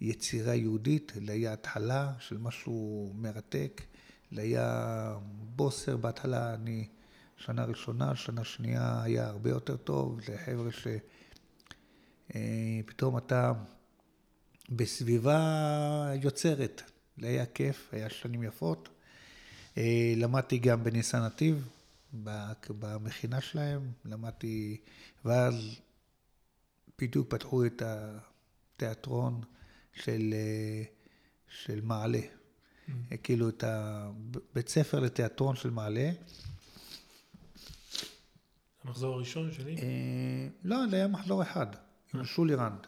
יצירה 0.01 0.55
יהודית, 0.55 1.12
היה 1.28 1.53
התחלה 1.53 2.12
של 2.18 2.38
משהו 2.38 3.12
מרתק, 3.14 3.82
היה 4.32 5.14
בוסר 5.57 5.96
בהתחלה, 5.96 6.55
אני 6.55 6.88
שנה 7.36 7.64
ראשונה, 7.64 8.16
שנה 8.16 8.44
שנייה 8.44 9.03
היה 9.03 9.26
הרבה 9.26 9.51
יותר 9.51 9.76
טוב, 9.76 10.20
זה 10.26 10.38
חבר'ה 10.44 10.70
שפתאום 12.30 13.14
אה, 13.14 13.18
אתה 13.18 13.53
בסביבה 14.68 16.11
יוצרת, 16.22 16.82
היה 17.18 17.46
כיף, 17.46 17.88
היה 17.92 18.11
שנים 18.11 18.42
יפות. 18.42 18.88
אה, 19.78 20.14
למדתי 20.16 20.59
גם 20.59 20.84
בניסן 20.84 21.22
נתיב, 21.22 21.68
במכינה 22.68 23.40
שלהם, 23.40 23.92
למדתי, 24.05 24.80
ואז 25.24 25.55
בדיוק 27.01 27.30
פתחו 27.30 27.66
את 27.66 27.82
התיאטרון 27.84 29.40
של, 29.93 30.34
של 31.49 31.80
מעלה. 31.80 32.20
Mm. 32.20 33.16
כאילו 33.22 33.49
את 33.49 33.64
הבית 33.66 34.68
ספר 34.68 35.01
לתיאטרון 35.01 35.57
של 35.57 35.70
מעלה. 35.70 36.11
המחזור 38.84 39.14
הראשון 39.14 39.53
שלי? 39.53 39.76
אה, 39.76 40.49
לא, 40.64 40.76
זה 40.91 40.97
היה 40.97 41.09
מחזור 41.09 41.43
אחד, 41.43 41.66
עם 42.14 42.20
אה. 42.20 42.24
שולי 42.24 42.55
רנד. 42.55 42.86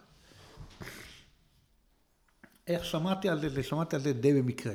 איך 2.67 2.85
שמעתי 2.85 3.29
על 3.29 3.41
זה, 3.41 3.63
שמעתי 3.63 3.97
על 3.97 4.03
זה 4.03 4.13
די 4.13 4.43
במקרה. 4.43 4.75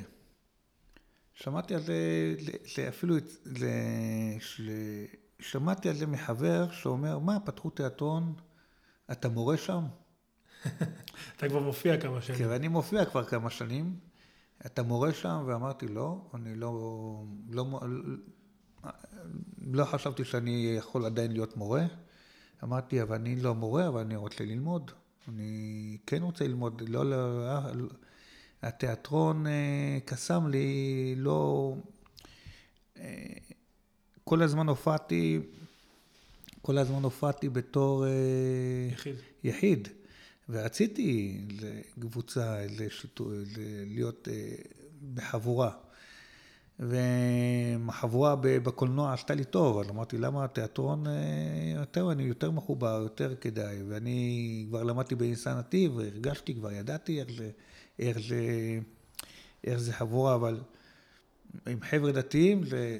שמעתי 1.34 1.76
על 1.76 1.82
זה, 1.82 1.96
אפילו, 2.90 3.16
שמעתי 5.40 5.90
על 5.90 5.96
זה 5.96 6.08
מחבר 6.08 6.72
שאומר, 6.72 7.20
מה, 7.20 7.40
פתחו 7.40 7.70
תיאטרון, 7.70 8.34
אתה 9.12 9.30
מורה 9.30 9.58
שם? 9.58 9.84
אתה 11.38 11.50
כבר 11.50 11.60
מופיע 11.60 11.98
כמה 11.98 12.22
שנים. 12.22 12.40
כן, 12.40 12.46
ואני 12.50 12.68
מופיע 12.68 13.06
כבר 13.06 13.24
כמה 13.24 13.50
שנים. 13.50 13.96
אתה 14.66 14.84
מורה 14.84 15.14
שם? 15.14 15.44
ואמרתי, 15.46 15.88
לא, 15.88 16.22
אני 16.34 16.56
לא, 16.56 17.24
לא, 17.50 17.80
לא 19.72 19.86
חשבתי 19.86 20.26
שאני 20.26 20.76
יכול 20.78 21.06
עדיין 21.06 21.32
להיות 21.32 21.58
מורה. 21.58 21.86
אמרתי, 22.64 23.02
אבל 23.02 23.16
אני 23.16 23.36
לא 23.36 23.56
מורה, 23.56 23.88
אבל 23.88 24.02
אני 24.02 24.16
רוצה 24.16 24.46
ללמוד. 24.46 24.92
אני 25.28 25.98
כן 26.06 26.22
רוצה 26.22 26.48
ללמוד, 26.48 26.82
לא, 26.90 27.10
לא, 27.10 27.18
התיאטרון 28.62 29.48
אה, 29.48 29.98
קסם 30.06 30.48
לי, 30.48 31.14
לא... 31.18 31.74
אה, 33.00 33.34
כל 34.24 34.42
הזמן 34.42 34.70
הופעתי, 34.70 35.40
כל 36.62 36.78
הזמן 36.78 37.04
הופעתי 37.04 37.50
בתור 37.50 38.06
אה, 38.06 38.12
יחיד. 38.92 39.16
יחיד. 39.44 39.88
ורציתי 40.50 41.42
לקבוצה, 41.98 42.58
להיות 43.86 44.28
בחבורה. 45.14 45.72
והחבורה 46.80 48.36
בקולנוע 48.42 49.14
עשתה 49.14 49.36
לי 49.36 49.44
טוב, 49.44 49.80
אז 49.80 49.90
אמרתי, 49.90 50.18
למה 50.18 50.44
התיאטרון, 50.44 51.06
יותר, 51.76 52.12
אני 52.12 52.24
יותר 52.24 52.52
מחובר, 52.52 53.00
יותר 53.04 53.36
כדאי. 53.36 53.84
ואני 53.88 54.66
כבר 54.70 54.84
למדתי 54.84 55.16
בניסן 55.16 55.58
נתיב, 55.58 55.96
והרגשתי, 55.96 56.56
כבר 56.56 56.72
ידעתי 56.72 57.20
איך 57.20 57.28
זה, 57.38 57.52
איך 58.00 58.20
זה, 58.20 58.80
איך 59.64 59.80
זה 59.80 59.94
חבורה, 59.94 60.36
אבל 60.36 60.62
עם 61.68 61.80
חבר'ה 61.82 62.12
דתיים 62.12 62.66
זה 62.66 62.98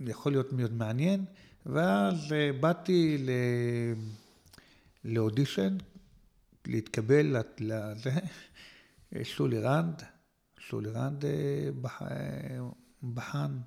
יכול 0.00 0.32
להיות 0.32 0.52
מאוד 0.52 0.72
מעניין. 0.72 1.24
ואז 1.66 2.16
באתי 2.60 3.18
ל... 3.18 3.30
לאודישן, 5.04 5.76
להתקבל 6.68 7.36
לזה, 7.60 8.10
שולי 9.22 9.58
רנד, 9.66 10.02
שולי 10.58 10.90
רנד 10.90 11.24
אה, 11.24 11.68
בח... 11.80 12.02
בחן, 13.02 13.58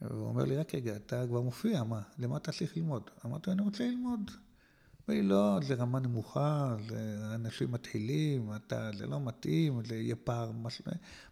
והוא 0.00 0.28
אומר 0.28 0.44
לי, 0.44 0.56
רק 0.56 0.74
רגע, 0.74 0.96
אתה 0.96 1.24
כבר 1.28 1.40
מופיע, 1.40 1.82
מה, 1.84 2.00
למה 2.18 2.36
אתה 2.36 2.52
צריך 2.52 2.76
ללמוד? 2.76 3.10
אמרתי, 3.26 3.50
אני 3.50 3.62
רוצה 3.62 3.84
ללמוד. 3.84 4.30
אמר 4.30 5.18
לי, 5.18 5.22
לא, 5.22 5.58
זה 5.62 5.74
רמה 5.74 6.00
נמוכה, 6.00 6.76
זה 6.88 7.16
אנשים 7.34 7.72
מתחילים, 7.72 8.50
אתה, 8.56 8.90
זה 8.96 9.06
לא 9.06 9.20
מתאים, 9.20 9.84
זה 9.84 9.96
יהיה 9.96 10.16
פער, 10.16 10.52
משהו. 10.52 10.84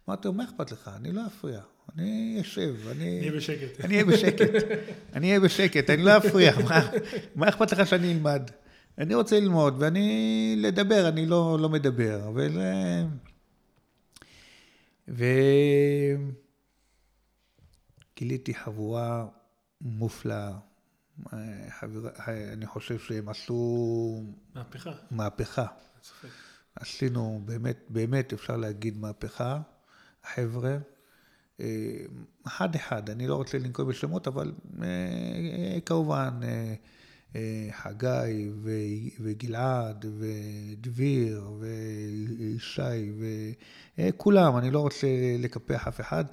אמרתי 0.09 0.27
לו, 0.27 0.33
מה 0.33 0.43
אכפת 0.43 0.71
לך? 0.71 0.91
אני 0.95 1.11
לא 1.11 1.27
אפריע. 1.27 1.61
אני 1.95 2.37
אשב, 2.41 2.75
אני... 2.91 3.19
נהיה 3.19 3.31
בשקט. 3.31 3.85
אני 3.85 3.93
אהיה 3.93 4.05
בשקט. 4.05 4.41
אני 5.13 5.27
אהיה 5.27 5.39
בשקט, 5.39 5.89
אני 5.89 6.03
לא 6.03 6.17
אפריע. 6.17 6.53
מה, 6.69 6.89
מה 7.35 7.49
אכפת 7.49 7.71
לך 7.71 7.87
שאני 7.87 8.13
אלמד? 8.13 8.49
אני 8.99 9.15
רוצה 9.15 9.39
ללמוד, 9.39 9.75
ואני 9.79 10.55
לדבר, 10.57 11.07
אני 11.09 11.25
לא, 11.25 11.57
לא 11.61 11.69
מדבר. 11.69 12.31
וזה... 12.35 13.03
וגיליתי 18.17 18.53
חבורה 18.53 19.27
מופלאה. 19.81 20.51
אני 22.27 22.65
חושב 22.65 22.99
שהם 22.99 23.29
עשו... 23.29 24.23
מהפכה. 24.55 24.91
מהפכה. 25.11 25.65
עשינו 26.75 27.41
באמת, 27.45 27.77
באמת 27.89 28.33
אפשר 28.33 28.57
להגיד 28.57 28.97
מהפכה, 28.97 29.61
החבר'ה. 30.23 30.77
אה, 31.59 31.65
אחד 32.47 32.75
אחד, 32.75 33.09
אני 33.09 33.27
לא 33.27 33.35
רוצה 33.35 33.57
לנקוב 33.57 33.89
בשמות, 33.89 34.27
אבל 34.27 34.53
אה, 34.81 35.77
כמובן 35.85 36.39
אה, 36.43 36.73
חגי 37.71 38.49
וגלעד 39.19 40.05
ודביר 40.17 41.51
וישי 41.59 43.11
וכולם, 43.97 44.57
אני 44.57 44.71
לא 44.71 44.79
רוצה 44.79 45.07
לקפח 45.39 45.87
אף 45.87 46.01
אחד. 46.01 46.25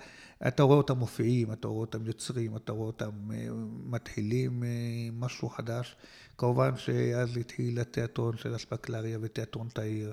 אתה 0.49 0.62
רואה 0.62 0.76
אותם 0.76 0.99
מופיעים, 0.99 1.53
אתה 1.53 1.68
רואה 1.68 1.80
אותם 1.80 2.07
יוצרים, 2.07 2.57
אתה 2.57 2.72
רואה 2.72 2.86
אותם 2.86 3.11
אה, 3.30 3.49
מתחילים 3.84 4.62
אה, 4.62 4.68
משהו 5.12 5.49
חדש. 5.49 5.97
כמובן 6.38 6.76
שאז 6.76 7.36
התחיל 7.36 7.80
התיאטרון 7.80 8.36
של 8.36 8.57
אספקלריה 8.57 9.18
ותיאטרון 9.20 9.68
תאיר, 9.68 10.12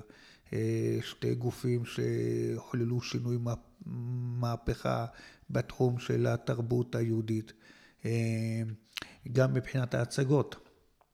אה, 0.52 0.98
שתי 1.02 1.34
גופים 1.34 1.82
שחוללו 1.84 3.00
שינוי 3.00 3.38
מהפכה 4.40 5.06
בתחום 5.50 5.98
של 5.98 6.26
התרבות 6.26 6.94
היהודית, 6.94 7.52
גם 9.32 9.54
מבחינת 9.54 9.94
ההצגות. 9.94 10.63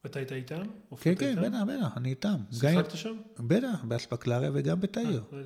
ואתה 0.05 0.19
היית 0.19 0.33
איתם? 0.33 0.63
כן, 1.01 1.15
כן, 1.15 1.37
בטח, 1.43 1.59
בטח, 1.67 1.97
אני 1.97 2.09
איתם. 2.09 2.37
שיחקת 2.53 2.91
שם? 2.91 3.17
בטח, 3.39 3.85
באספקלריה 3.85 4.51
וגם 4.55 4.81
בתאיר. 4.81 5.23
לא 5.33 5.39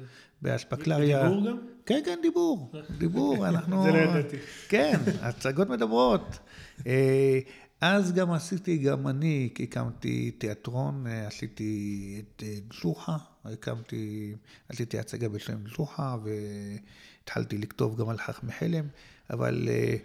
באספקלריה... 0.43 1.23
בדיבור 1.23 1.47
גם? 1.47 1.59
כן, 1.87 2.01
כן, 2.05 2.19
דיבור. 2.23 2.73
דיבור, 2.99 3.47
אנחנו... 3.49 3.83
זה 3.83 3.91
לא 3.91 3.97
ידעתי. 3.97 4.37
כן, 4.69 5.01
הצגות 5.21 5.69
מדברות. 5.69 6.39
אה, 6.87 7.39
אז 7.81 8.13
גם 8.13 8.33
עשיתי, 8.33 8.79
גם 8.79 9.09
אני 9.09 9.49
הקמתי 9.61 10.31
תיאטרון, 10.31 11.07
אה, 11.07 11.27
עשיתי 11.27 12.23
את 12.23 12.43
אה, 12.47 12.57
ג'וחה, 12.83 13.17
הקמתי, 13.45 14.35
עשיתי 14.69 14.99
הצגה 14.99 15.29
בשם 15.29 15.59
ג'וחה, 15.77 16.17
והתחלתי 16.25 17.59
לכתוב 17.59 18.01
גם 18.01 18.09
על 18.09 18.19
חכמי 18.19 18.53
חלם, 18.53 18.85
אבל... 19.31 19.69
אה, 19.71 19.97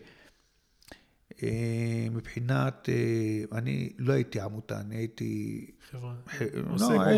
מבחינת, 2.12 2.90
אה, 2.90 3.58
אני 3.58 3.94
לא 3.98 4.14
הייתי 4.14 4.40
עמותה, 4.40 4.80
אני 4.80 4.96
הייתי... 4.96 5.66
חברה, 5.90 6.14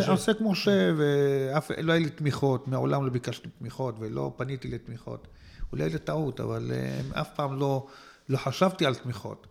לא, 0.08 0.14
עוסק 0.14 0.42
מורשה, 0.42 0.92
ולא 0.98 1.92
היה 1.92 2.00
לי 2.00 2.10
תמיכות, 2.10 2.68
מעולם 2.68 3.06
לא 3.06 3.12
ביקשתי 3.12 3.50
תמיכות 3.60 3.96
ולא 4.00 4.34
פניתי 4.38 4.68
לתמיכות. 4.68 5.28
אולי 5.72 5.90
זה 5.90 6.00
טעות, 6.00 6.40
אבל 6.40 6.72
אה, 6.74 7.22
אף 7.22 7.36
פעם 7.36 7.60
לא, 7.60 7.88
לא 8.30 8.38
חשבתי 8.38 8.86
על 8.86 8.96
תמיכות. 8.96 9.48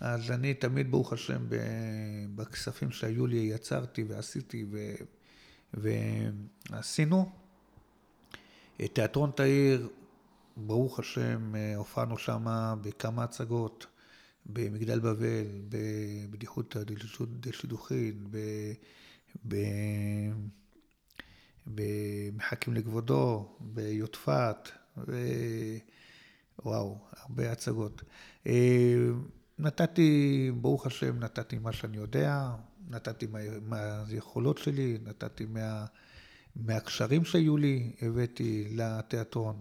אז 0.00 0.30
אני 0.30 0.54
תמיד, 0.54 0.90
ברוך 0.90 1.12
השם, 1.12 1.46
בכספים 2.34 2.90
שהיו 2.90 3.26
לי, 3.26 3.36
יצרתי 3.36 4.04
ועשיתי 4.08 4.66
ו, 4.70 4.78
ועשינו. 6.70 7.30
תיאטרון 8.92 9.30
תאיר, 9.34 9.88
ברוך 10.56 10.98
השם, 10.98 11.54
הופענו 11.76 12.18
שם 12.18 12.46
בכמה 12.82 13.24
הצגות. 13.24 13.86
במגדל 14.46 15.00
בבל, 15.00 15.44
בבדיחות 15.68 16.76
דשידוכין, 17.40 18.26
במחכים 21.66 22.74
לכבודו, 22.74 23.56
ביוטפת, 23.60 24.68
וואו, 26.64 26.98
הרבה 27.12 27.52
הצגות. 27.52 28.02
אה, 28.46 29.10
נתתי, 29.58 30.50
ברוך 30.60 30.86
השם, 30.86 31.18
נתתי 31.18 31.58
מה 31.58 31.72
שאני 31.72 31.96
יודע, 31.96 32.50
נתתי 32.88 33.26
מהיכולות 33.62 34.58
שלי, 34.58 34.98
נתתי 35.04 35.44
מה, 35.44 35.84
מהקשרים 36.56 37.24
שהיו 37.24 37.56
לי, 37.56 37.92
הבאתי 38.02 38.68
לתיאטרון. 38.70 39.60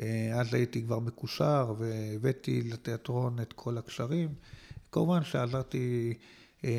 אה, 0.00 0.40
אז 0.40 0.54
הייתי 0.54 0.82
כבר 0.82 0.98
מקושר 0.98 1.74
והבאתי 1.78 2.62
לתיאטרון 2.62 3.40
את 3.42 3.52
כל 3.52 3.78
הקשרים. 3.78 4.28
כמובן 4.92 5.24
שעזרתי, 5.24 6.14
אה, 6.64 6.70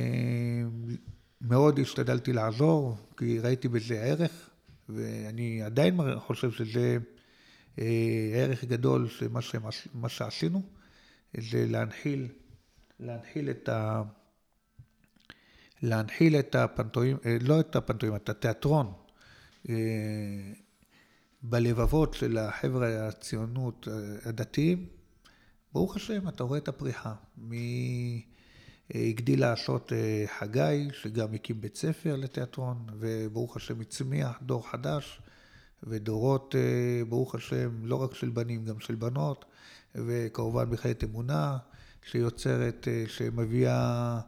מאוד 1.41 1.80
השתדלתי 1.80 2.34
לעזור, 2.34 2.97
כי 3.17 3.39
ראיתי 3.39 3.67
בזה 3.67 4.01
ערך, 4.01 4.49
ואני 4.89 5.61
עדיין 5.61 5.97
חושב 6.20 6.51
שזה 6.51 6.97
אה, 7.80 8.32
ערך 8.34 8.63
גדול 8.63 9.07
שמה 9.09 9.70
מה 9.93 10.09
שעשינו, 10.09 10.61
זה 11.38 11.65
להנחיל, 11.67 12.28
להנחיל 12.99 13.49
את 13.49 13.70
ה... 13.70 14.03
להנחיל 15.82 16.36
את 16.36 16.55
הפנטואים, 16.55 17.17
לא 17.41 17.59
את 17.59 17.76
הפנטואים, 17.76 18.15
את 18.15 18.30
התיאטרון. 18.30 18.93
בלבבות 21.42 22.14
של 22.14 22.38
החבר'ה 22.38 23.08
הציונות 23.08 23.88
הדתיים, 24.26 24.88
ברוך 25.74 25.96
השם, 25.96 26.28
אתה 26.28 26.44
רואה 26.44 26.58
את 26.58 26.68
הפריחה. 26.68 27.14
מי 27.38 28.26
הגדיל 28.96 29.40
לעשות 29.40 29.94
אה, 29.94 30.26
חגי, 30.40 30.88
שגם 30.94 31.34
הקים 31.34 31.62
בית 31.62 31.76
ספר 31.76 32.16
לתיאטרון, 32.16 32.86
וברוך 33.00 33.58
השם 33.58 33.82
הצמיח 33.82 34.40
דור 34.42 34.70
חדש, 34.72 35.22
ודורות, 35.84 36.56
אה, 36.58 37.06
ברוך 37.10 37.36
השם, 37.36 37.86
לא 37.86 37.96
רק 37.96 38.14
של 38.14 38.30
בנים, 38.30 38.66
גם 38.66 38.80
של 38.80 38.96
בנות, 38.96 39.46
וכמובן 39.96 40.70
מכללת 40.70 41.04
אמונה, 41.04 41.58
שיוצרת, 42.12 42.88
אה, 42.88 43.04
שמביאה 43.08 44.20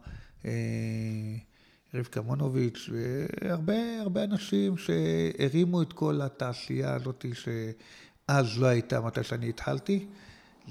רבקה 1.94 2.20
מונוביץ', 2.20 2.90
והרבה 2.92 4.00
הרבה 4.00 4.24
אנשים 4.24 4.74
שהרימו 4.76 5.82
את 5.82 5.92
כל 5.92 6.20
התעשייה 6.22 6.94
הזאת, 6.94 7.24
שאז 7.34 8.58
לא 8.58 8.66
הייתה 8.66 9.00
מתי 9.00 9.24
שאני 9.24 9.48
התחלתי. 9.48 10.06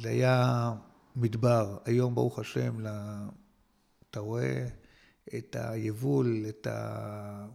זה 0.01 0.09
היה 0.09 0.71
מדבר. 1.15 1.77
היום, 1.85 2.15
ברוך 2.15 2.39
השם, 2.39 2.85
אתה 4.09 4.19
רואה 4.19 4.65
את 5.37 5.55
היבול, 5.59 6.45
את 6.49 6.67
ה... 6.67 7.45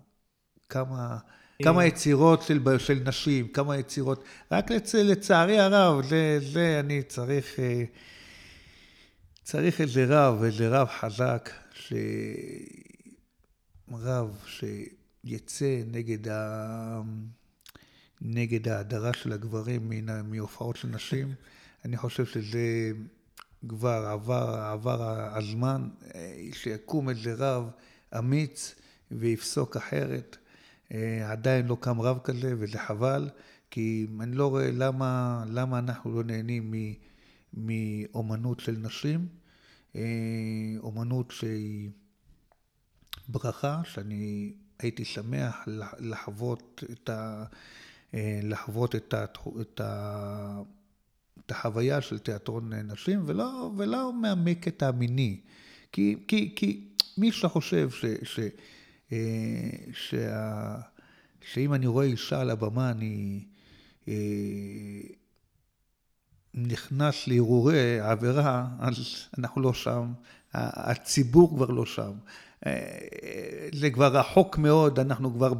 כמה... 0.68 1.18
כמה 1.62 1.84
יצירות 1.84 2.42
של, 2.42 2.78
של 2.78 3.02
נשים, 3.04 3.48
כמה 3.48 3.76
יצירות, 3.76 4.24
רק 4.52 4.70
לצ, 4.70 4.94
לצערי 4.94 5.58
הרב, 5.58 6.04
זה, 6.04 6.38
זה 6.40 6.80
אני 6.80 7.02
צריך, 7.02 7.58
צריך 9.42 9.80
איזה 9.80 10.04
רב, 10.08 10.42
איזה 10.42 10.68
רב 10.68 10.88
חזק, 10.88 11.50
ש... 11.72 11.92
רב 13.92 14.44
שיצא 14.46 15.82
נגד, 15.86 16.28
ה... 16.28 17.00
נגד 18.20 18.68
ההדרה 18.68 19.12
של 19.12 19.32
הגברים 19.32 19.90
מהופעות 20.24 20.76
של 20.76 20.88
נשים. 20.88 21.34
אני 21.84 21.96
חושב 21.96 22.26
שזה 22.26 22.92
כבר 23.68 24.06
עבר, 24.12 24.54
עבר 24.72 25.02
הזמן, 25.36 25.88
שיקום 26.52 27.08
איזה 27.08 27.34
רב 27.34 27.70
אמיץ 28.18 28.74
ויפסוק 29.10 29.76
אחרת. 29.76 30.36
עדיין 31.24 31.66
לא 31.66 31.76
קם 31.80 32.00
רב 32.00 32.18
כזה, 32.24 32.54
וזה 32.58 32.78
חבל, 32.78 33.28
כי 33.70 34.06
אני 34.20 34.36
לא 34.36 34.46
רואה 34.50 34.70
למה, 34.72 35.44
למה 35.48 35.78
אנחנו 35.78 36.14
לא 36.14 36.24
נהנים 36.24 36.74
מאומנות 37.54 38.60
של 38.60 38.76
נשים. 38.78 39.28
אומנות 40.82 41.30
שהיא 41.30 41.90
ברכה, 43.28 43.80
שאני 43.84 44.52
הייתי 44.78 45.04
שמח 45.04 45.56
לחוות 45.98 46.84
את, 46.92 47.08
ה, 47.10 47.44
לחוות 48.42 48.94
את, 48.94 49.14
ה, 49.14 49.24
את, 49.60 49.80
ה, 49.80 50.60
את 51.46 51.50
החוויה 51.50 52.00
של 52.00 52.18
תיאטרון 52.18 52.72
נשים, 52.72 53.22
ולא, 53.26 53.70
ולא 53.76 54.12
מהמקט 54.12 54.82
המיני. 54.82 55.40
כי, 55.92 56.16
כי, 56.28 56.52
כי 56.56 56.88
מי 57.18 57.32
שחושב 57.32 57.90
ש, 57.90 58.04
ש, 58.22 58.40
שה, 59.92 60.76
שאם 61.52 61.74
אני 61.74 61.86
רואה 61.86 62.04
אישה 62.04 62.40
על 62.40 62.50
הבמה, 62.50 62.90
אני 62.90 63.44
נכנס 66.54 67.28
להרהורי 67.28 68.00
עבירה, 68.00 68.66
אז 68.78 68.94
אנחנו 69.38 69.60
לא 69.60 69.72
שם, 69.74 70.12
הציבור 70.54 71.56
כבר 71.56 71.70
לא 71.70 71.86
שם. 71.86 72.12
זה 73.74 73.90
כבר 73.92 74.16
רחוק 74.16 74.58
מאוד, 74.58 74.98
אנחנו 75.00 75.34
כבר 75.34 75.52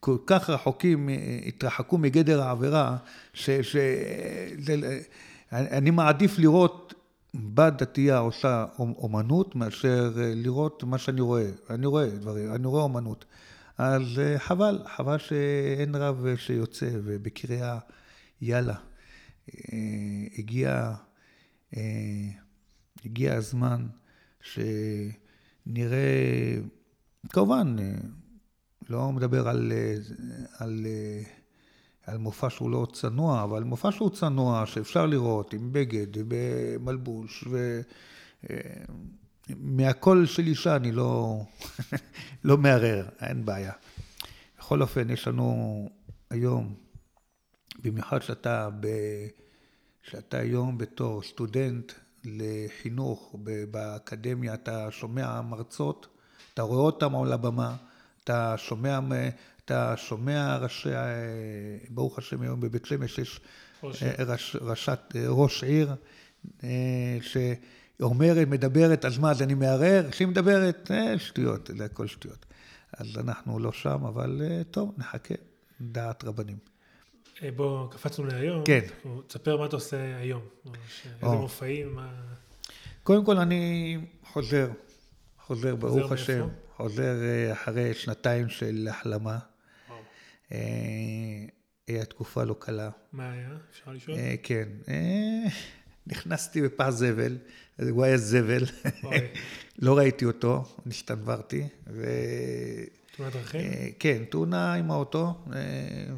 כל 0.00 0.16
כך 0.26 0.50
רחוקים, 0.50 1.08
התרחקו 1.46 1.98
מגדר 1.98 2.42
העבירה, 2.42 2.96
שאני 3.32 3.80
מעדיף 5.90 6.38
לראות 6.38 6.94
בת 7.34 7.72
דתייה 7.72 8.18
עושה 8.18 8.66
אומנות, 8.78 9.56
מאשר 9.56 10.12
לראות 10.16 10.84
מה 10.84 10.98
שאני 10.98 11.20
רואה. 11.20 11.50
אני 11.70 11.86
רואה 11.86 12.10
דברים, 12.10 12.54
אני 12.54 12.66
רואה 12.66 12.82
אומנות. 12.82 13.24
אז 13.78 14.02
חבל, 14.38 14.78
חבל 14.96 15.18
שאין 15.18 15.94
רב 15.94 16.26
שיוצא, 16.36 16.88
ובקריאה, 16.92 17.78
יאללה. 18.42 18.74
הגיע, 20.38 20.92
הגיע 23.04 23.34
הזמן 23.34 23.86
שנראה, 25.64 26.56
כמובן, 27.28 27.76
לא 28.88 29.12
מדבר 29.12 29.48
על, 29.48 29.72
על, 30.58 30.86
על 32.06 32.18
מופע 32.18 32.50
שהוא 32.50 32.70
לא 32.70 32.86
צנוע, 32.92 33.42
אבל 33.42 33.62
מופע 33.62 33.92
שהוא 33.92 34.10
צנוע, 34.10 34.66
שאפשר 34.66 35.06
לראות 35.06 35.52
עם 35.52 35.72
בגד, 35.72 36.06
במלבוש, 36.28 37.44
ו... 37.50 37.80
של 40.26 40.46
אישה 40.46 40.76
אני 40.76 40.92
לא, 40.92 41.40
לא 42.44 42.56
מערער, 42.56 43.08
אין 43.20 43.44
בעיה. 43.44 43.72
בכל 44.58 44.82
אופן, 44.82 45.10
יש 45.10 45.28
לנו 45.28 45.88
היום, 46.30 46.74
במיוחד 47.82 48.22
שאתה, 48.22 48.68
ב, 48.80 48.86
שאתה 50.02 50.38
היום 50.38 50.78
בתור 50.78 51.22
סטודנט 51.22 51.92
לחינוך 52.24 53.36
באקדמיה, 53.70 54.54
אתה 54.54 54.90
שומע 54.90 55.40
מרצות, 55.40 56.06
אתה 56.54 56.62
רואה 56.62 56.80
אותם 56.80 57.16
על 57.16 57.32
הבמה, 57.32 57.76
אתה 58.24 58.54
שומע, 58.56 58.98
אתה 59.64 59.96
שומע 59.96 60.56
ראשי, 60.56 60.88
ברוך 61.90 62.18
השם 62.18 62.42
היום 62.42 62.60
בבית 62.60 62.86
שמש 62.86 63.18
יש 63.18 63.40
ראש, 63.82 64.56
ראשת, 64.60 65.00
ראש 65.28 65.64
עיר, 65.64 65.94
ש... 67.20 67.36
אומרת, 68.02 68.48
מדברת, 68.48 69.04
אז 69.04 69.18
מה, 69.18 69.30
אז 69.30 69.42
אני 69.42 69.54
מערער? 69.54 70.10
כשהיא 70.10 70.28
מדברת, 70.28 70.90
אה, 70.90 71.18
שטויות, 71.18 71.70
זה 71.76 71.84
הכל 71.84 72.06
שטויות. 72.06 72.46
אז 72.92 73.06
אנחנו 73.18 73.58
לא 73.58 73.72
שם, 73.72 74.04
אבל 74.04 74.42
אה, 74.44 74.62
טוב, 74.70 74.94
נחכה, 74.98 75.34
דעת 75.80 76.24
רבנים. 76.24 76.56
אה, 77.42 77.50
בוא, 77.50 77.90
קפצנו 77.90 78.26
להיום. 78.26 78.64
כן. 78.64 78.80
תספר 79.26 79.56
מה 79.56 79.66
אתה 79.66 79.76
עושה 79.76 80.16
היום. 80.16 80.42
איזה 81.22 81.36
מופעים, 81.36 81.94
מה... 81.94 82.12
קודם 83.02 83.24
כל, 83.24 83.36
אני 83.36 83.96
חוזר, 84.24 84.68
חוזר, 85.46 85.76
ברוך 85.76 86.12
השם. 86.12 86.48
חוזר 86.76 87.14
אחרי 87.52 87.94
שנתיים 87.94 88.48
של 88.48 88.88
החלמה. 88.90 89.38
היה 90.50 92.04
תקופה 92.08 92.44
לא 92.44 92.56
קלה. 92.58 92.90
מה 93.12 93.32
היה? 93.32 93.48
אפשר 93.70 93.92
לשאול? 93.92 94.16
כן. 94.42 94.68
נכנסתי 96.06 96.62
בפח 96.62 96.88
זבל, 96.90 97.38
הוא 97.90 98.04
היה 98.04 98.16
זבל, 98.16 98.64
לא 99.78 99.98
ראיתי 99.98 100.24
אותו, 100.24 100.64
נשתנברתי. 100.86 101.68
ו... 101.86 102.04
תאונת 103.16 103.32
דרכים? 103.32 103.60
כן, 103.98 104.24
תאונה 104.30 104.74
עם 104.74 104.90
האוטו, 104.90 105.34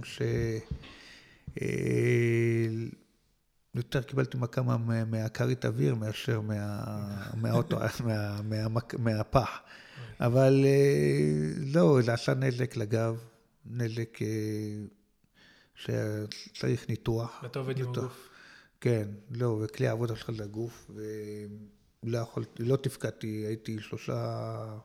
ש... 0.04 0.22
יותר 3.74 4.02
קיבלתי 4.02 4.36
מכה 4.36 4.62
מהכרית 5.06 5.64
אוויר 5.64 5.94
מאשר 5.94 6.40
מהאוטו, 7.34 7.78
מהפח. 8.98 9.60
אבל 10.20 10.64
לא, 11.74 11.98
זה 12.02 12.12
עשה 12.12 12.34
נזק 12.34 12.76
לגב, 12.76 13.24
נזק 13.66 14.18
שצריך 15.74 16.88
ניתוח. 16.88 17.40
ואתה 17.42 17.58
עובד 17.58 17.78
עם 17.78 17.88
הגוף. 17.88 18.28
כן, 18.80 19.08
לא, 19.30 19.60
וכלי 19.64 19.88
העבודה 19.88 20.16
שלך 20.16 20.30
זה 20.30 20.44
הגוף, 20.44 20.90
ולא 22.04 22.26
לא 22.58 22.76
תפקדתי, 22.76 23.26
הייתי 23.26 23.80
שלושה, 23.80 24.78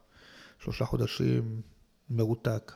שלושה 0.59 0.85
חודשים 0.85 1.61
מרותק, 2.09 2.71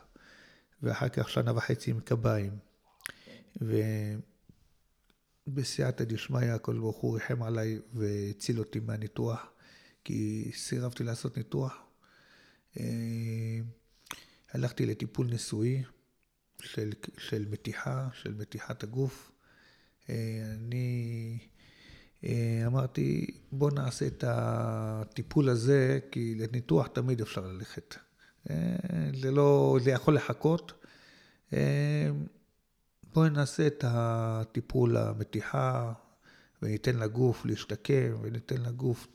ואחר 0.83 1.09
כך 1.09 1.29
שנה 1.29 1.57
וחצי 1.57 1.91
עם 1.91 1.99
קביים. 1.99 2.70
ובסייעתא 5.47 6.03
דשמיא, 6.03 6.51
הכל 6.51 6.79
ברוך 6.79 6.97
הוא 6.97 7.13
ריחם 7.13 7.43
עליי 7.43 7.79
והציל 7.93 8.59
אותי 8.59 8.79
מהניתוח, 8.79 9.45
כי 10.03 10.51
סירבתי 10.55 11.03
לעשות 11.03 11.37
ניתוח. 11.37 11.73
הלכתי 14.51 14.85
לטיפול 14.85 15.27
נשואי 15.27 15.83
של, 16.61 16.91
של 17.17 17.45
מתיחה, 17.49 18.09
של 18.13 18.33
מתיחת 18.33 18.83
הגוף. 18.83 19.31
אני 20.09 21.37
אמרתי, 22.65 23.27
בוא 23.51 23.71
נעשה 23.71 24.07
את 24.07 24.23
הטיפול 24.27 25.49
הזה, 25.49 25.99
כי 26.11 26.35
לניתוח 26.35 26.87
תמיד 26.87 27.21
אפשר 27.21 27.47
ללכת. 27.47 27.95
זה 29.21 29.31
לא, 29.31 29.77
זה 29.83 29.91
יכול 29.91 30.15
לחכות. 30.15 30.85
בואי 33.13 33.29
נעשה 33.29 33.67
את 33.67 33.83
הטיפול 33.87 34.97
המתיחה, 34.97 35.93
וניתן 36.61 36.95
לגוף 36.95 37.45
להשתקם, 37.45 38.15
וניתן 38.21 38.61
לגוף... 38.61 39.07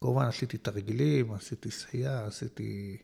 כמובן 0.00 0.24
עשיתי 0.24 0.58
תרגילים, 0.58 1.32
עשיתי 1.32 1.70
שחייה, 1.70 2.26
עשיתי... 2.26 2.96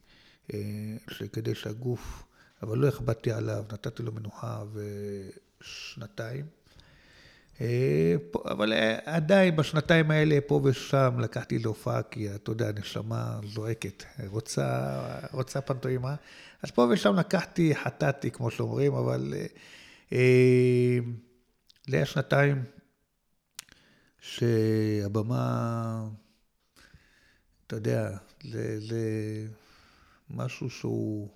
כדי 1.33 1.55
שהגוף 1.55 2.25
אבל 2.63 2.79
לא 2.79 2.89
הכבדתי 2.89 3.33
עליו, 3.33 3.65
נתתי 3.73 4.03
לו 4.03 4.13
מנוחה 4.13 4.65
ושנתיים. 5.61 6.47
אה, 7.63 8.15
אבל 8.45 8.73
אה, 8.73 8.99
עדיין 9.05 9.57
בשנתיים 9.57 10.11
האלה, 10.11 10.39
פה 10.47 10.61
ושם, 10.65 11.17
לקחתי 11.19 11.59
להופעה, 11.59 12.03
כי 12.03 12.35
אתה 12.35 12.51
יודע, 12.51 12.69
הנשמה 12.69 13.41
זועקת, 13.45 14.05
רוצה, 14.27 14.99
רוצה 15.33 15.61
פנטוימה. 15.61 16.15
אז 16.63 16.71
פה 16.71 16.89
ושם 16.91 17.15
לקחתי, 17.17 17.75
חטאתי, 17.75 18.31
כמו 18.31 18.51
שאומרים, 18.51 18.95
אבל 18.95 19.35
אה, 20.13 20.99
זה 21.89 21.97
היה 21.97 22.07
שנתיים 22.07 22.65
שהבמה, 24.21 26.09
אתה 27.67 27.77
יודע, 27.77 28.17
זה, 28.45 28.81
זה 28.81 29.03
משהו 30.31 30.71
שהוא... 30.71 31.29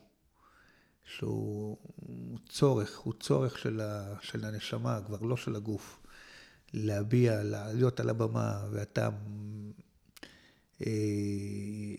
שהוא 1.16 1.76
צורך, 2.48 2.98
הוא 2.98 3.14
צורך 3.20 3.58
של, 3.58 3.80
ה, 3.80 4.14
של 4.20 4.44
הנשמה, 4.44 5.00
כבר 5.06 5.20
לא 5.20 5.36
של 5.36 5.56
הגוף. 5.56 6.00
להביע, 6.76 7.42
להיות 7.74 8.00
על 8.00 8.08
הבמה, 8.08 8.66
ואתה... 8.72 9.08
אה, 10.86 11.94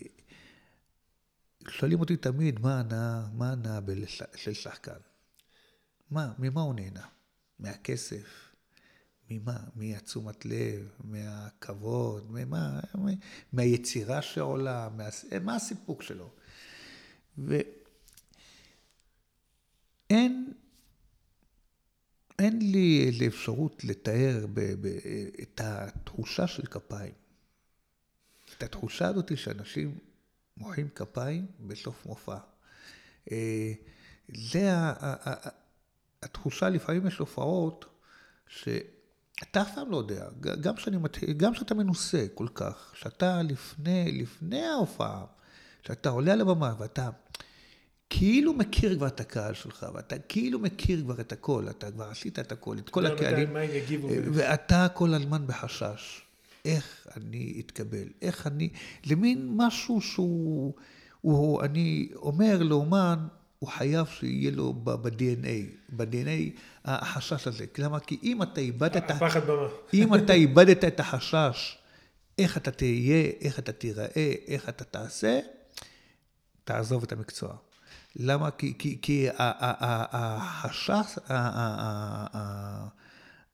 שואלים 1.68 2.00
אותי 2.00 2.16
תמיד, 2.16 2.60
מה 2.60 2.76
ההנאה, 2.76 3.26
מה 3.32 3.48
ההנאה 3.48 3.80
של 4.36 4.54
שחקן? 4.54 4.98
מה, 6.10 6.32
ממה 6.38 6.60
הוא 6.60 6.74
נהנה? 6.74 7.06
מהכסף? 7.58 8.52
ממה? 9.30 9.58
מהתשומת 9.74 10.46
לב, 10.46 10.88
מהכבוד, 11.04 12.30
ממה? 12.30 12.80
מהיצירה 13.52 14.22
שעולה, 14.22 14.88
מה, 14.96 15.08
מה 15.40 15.54
הסיפוק 15.56 16.02
שלו. 16.02 16.30
ואין 20.08 20.52
אין 22.38 22.58
לי 22.72 23.26
אפשרות 23.26 23.84
לתאר 23.84 24.46
ב, 24.54 24.60
ב, 24.60 24.86
את 25.42 25.60
התחושה 25.64 26.46
של 26.46 26.66
כפיים. 26.66 27.12
את 28.56 28.62
התחושה 28.62 29.08
הזאת 29.08 29.38
שאנשים 29.38 29.98
מוחאים 30.56 30.88
כפיים 30.94 31.46
בסוף 31.60 32.06
מופע. 32.06 32.38
אה, 33.32 33.72
זה 34.28 34.70
התחושה, 36.22 36.68
לפעמים 36.68 37.06
יש 37.06 37.18
הופעות 37.18 37.84
שאתה 38.46 39.62
אף 39.62 39.74
פעם 39.74 39.90
לא 39.90 39.96
יודע, 39.96 40.28
גם, 40.40 40.76
שאני, 40.76 40.96
גם 41.36 41.54
שאתה 41.54 41.74
מנוסה 41.74 42.26
כל 42.34 42.48
כך, 42.54 42.92
שאתה 42.94 43.42
לפני, 43.42 44.12
לפני 44.22 44.64
ההופעה, 44.64 45.24
שאתה 45.82 46.08
עולה 46.08 46.32
על 46.32 46.40
הבמה 46.40 46.74
ואתה 46.78 47.10
כאילו 48.10 48.52
מכיר 48.52 48.96
כבר 48.96 49.06
את 49.06 49.20
הקהל 49.20 49.54
שלך, 49.54 49.86
ואתה 49.94 50.18
כאילו 50.18 50.58
מכיר 50.58 51.02
כבר 51.02 51.20
את 51.20 51.32
הכל, 51.32 51.66
אתה 51.70 51.90
כבר 51.90 52.04
עשית 52.04 52.38
את 52.38 52.52
הכל, 52.52 52.78
את 52.78 52.88
כל 52.88 53.06
הקהלים, 53.06 53.56
ואתה 54.32 54.86
כל 54.94 55.14
הזמן 55.14 55.46
בחשש. 55.46 56.22
איך 56.64 57.06
אני 57.16 57.62
אתקבל? 57.64 58.08
איך 58.22 58.46
אני... 58.46 58.68
למין 59.06 59.52
משהו 59.56 60.00
שהוא... 60.00 60.74
הוא, 61.20 61.62
אני 61.62 62.08
אומר 62.14 62.62
לאומן, 62.62 63.18
הוא 63.58 63.68
חייב 63.68 64.06
שיהיה 64.06 64.50
לו 64.50 64.72
ב-DNA, 64.72 65.92
ב-DNA 65.96 66.58
החשש 66.84 67.46
הזה. 67.46 67.64
למה? 67.78 68.00
כי 68.00 68.18
אם 68.22 68.42
אתה 68.42 68.60
איבדת... 68.60 69.10
הפחד 69.10 69.46
במה. 69.46 69.68
אם 69.94 70.14
אתה 70.14 70.32
איבדת 70.32 70.84
את 70.84 71.00
החשש, 71.00 71.78
איך 72.38 72.56
אתה 72.56 72.70
תהיה, 72.70 73.30
איך 73.40 73.58
אתה 73.58 73.72
תיראה, 73.72 74.34
איך 74.46 74.68
אתה 74.68 74.84
תעשה, 74.84 75.40
תעזוב 76.64 77.02
את 77.02 77.12
המקצוע. 77.12 77.56
למה? 78.16 78.50
כי, 78.50 79.28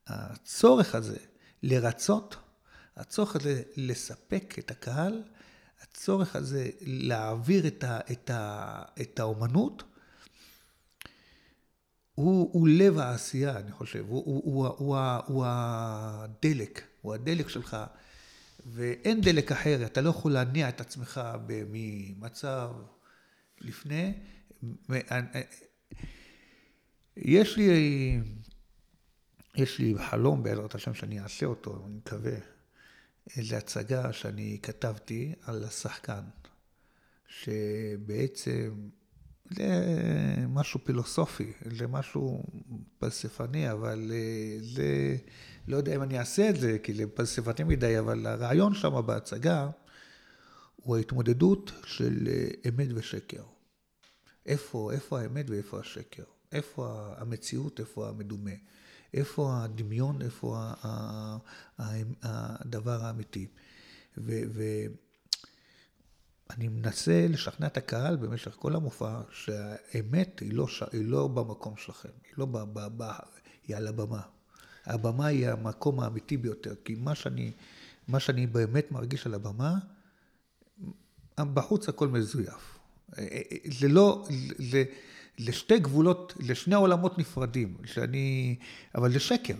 הצורך 0.06 0.94
הזה 0.94 1.18
לרצות, 1.62 2.36
הצורך 2.96 3.36
הזה 3.36 3.62
לספק 3.76 4.54
את 4.58 4.70
הקהל, 4.70 5.22
הצורך 5.82 6.36
הזה 6.36 6.70
להעביר 6.80 7.66
את, 7.66 7.84
ה, 7.84 7.98
את, 8.12 8.30
ה, 8.30 8.82
את 9.00 9.20
האומנות, 9.20 9.82
הוא, 12.14 12.50
הוא 12.52 12.68
לב 12.68 12.98
העשייה, 12.98 13.56
אני 13.56 13.72
חושב, 13.72 14.04
הוא, 14.08 14.22
הוא, 14.24 14.42
הוא, 14.44 14.66
הוא, 14.66 14.96
הוא 15.26 15.44
הדלק, 15.48 16.82
הוא 17.02 17.14
הדלק 17.14 17.48
שלך, 17.48 17.76
ואין 18.66 19.20
דלק 19.20 19.52
אחר, 19.52 19.86
אתה 19.86 20.00
לא 20.00 20.10
יכול 20.10 20.32
להניע 20.32 20.68
את 20.68 20.80
עצמך 20.80 21.20
ממצב 21.46 22.70
לפני. 23.60 24.14
יש 27.16 27.56
לי, 27.56 28.20
יש 29.54 29.78
לי 29.78 29.94
חלום 30.10 30.42
בעזרת 30.42 30.74
השם 30.74 30.94
שאני 30.94 31.20
אעשה 31.20 31.46
אותו, 31.46 31.84
אני 31.86 31.96
מקווה. 31.96 32.36
איזו 33.36 33.56
הצגה 33.56 34.12
שאני 34.12 34.58
כתבתי 34.62 35.32
על 35.42 35.64
השחקן, 35.64 36.22
שבעצם 37.26 38.88
זה 39.50 39.84
משהו 40.48 40.80
פילוסופי, 40.84 41.52
זה 41.76 41.86
משהו 41.86 42.44
פלספני, 42.98 43.72
אבל 43.72 44.12
אה, 44.14 44.56
זה, 44.60 45.16
לא 45.68 45.76
יודע 45.76 45.94
אם 45.94 46.02
אני 46.02 46.18
אעשה 46.18 46.50
את 46.50 46.56
זה, 46.56 46.78
כי 46.82 46.94
זה 46.94 47.06
פלספני 47.06 47.64
מדי, 47.64 47.98
אבל 47.98 48.26
הרעיון 48.26 48.74
שם 48.74 49.06
בהצגה 49.06 49.70
הוא 50.76 50.96
ההתמודדות 50.96 51.72
של 51.86 52.28
אה, 52.28 52.48
אמת 52.68 52.88
ושקר. 52.94 53.42
איפה, 54.46 54.92
איפה 54.92 55.20
האמת 55.20 55.50
ואיפה 55.50 55.80
השקר? 55.80 56.22
איפה 56.52 57.14
המציאות, 57.16 57.80
איפה 57.80 58.08
המדומה? 58.08 58.50
איפה 59.14 59.64
הדמיון, 59.64 60.22
איפה 60.22 60.72
הדבר 62.22 63.04
האמיתי. 63.04 63.46
ואני 64.16 64.88
מנסה 66.68 67.26
לשכנע 67.28 67.66
את 67.66 67.76
הקהל 67.76 68.16
במשך 68.16 68.50
כל 68.50 68.76
המופע 68.76 69.20
שהאמת 69.30 70.40
היא 70.40 70.52
לא, 70.54 70.66
היא 70.92 71.04
לא 71.04 71.28
במקום 71.28 71.76
שלכם, 71.76 72.08
היא 72.24 72.34
לא 72.38 72.46
ב, 72.72 73.10
היא 73.66 73.76
על 73.76 73.86
הבמה. 73.86 74.20
הבמה 74.84 75.26
היא 75.26 75.48
המקום 75.48 76.00
האמיתי 76.00 76.36
ביותר, 76.36 76.74
כי 76.84 76.94
מה 76.94 77.14
שאני, 77.14 77.52
מה 78.08 78.20
שאני 78.20 78.46
באמת 78.46 78.92
מרגיש 78.92 79.26
על 79.26 79.34
הבמה, 79.34 79.74
בחוץ 81.40 81.88
הכל 81.88 82.08
מזויף. 82.08 82.73
זה 83.64 83.88
לא, 83.88 84.26
זה... 84.58 84.84
לשתי 85.38 85.78
גבולות, 85.78 86.34
לשני 86.40 86.74
עולמות 86.74 87.18
נפרדים, 87.18 87.74
שאני, 87.84 88.56
אבל 88.94 89.12
זה 89.12 89.20
שקר. 89.20 89.54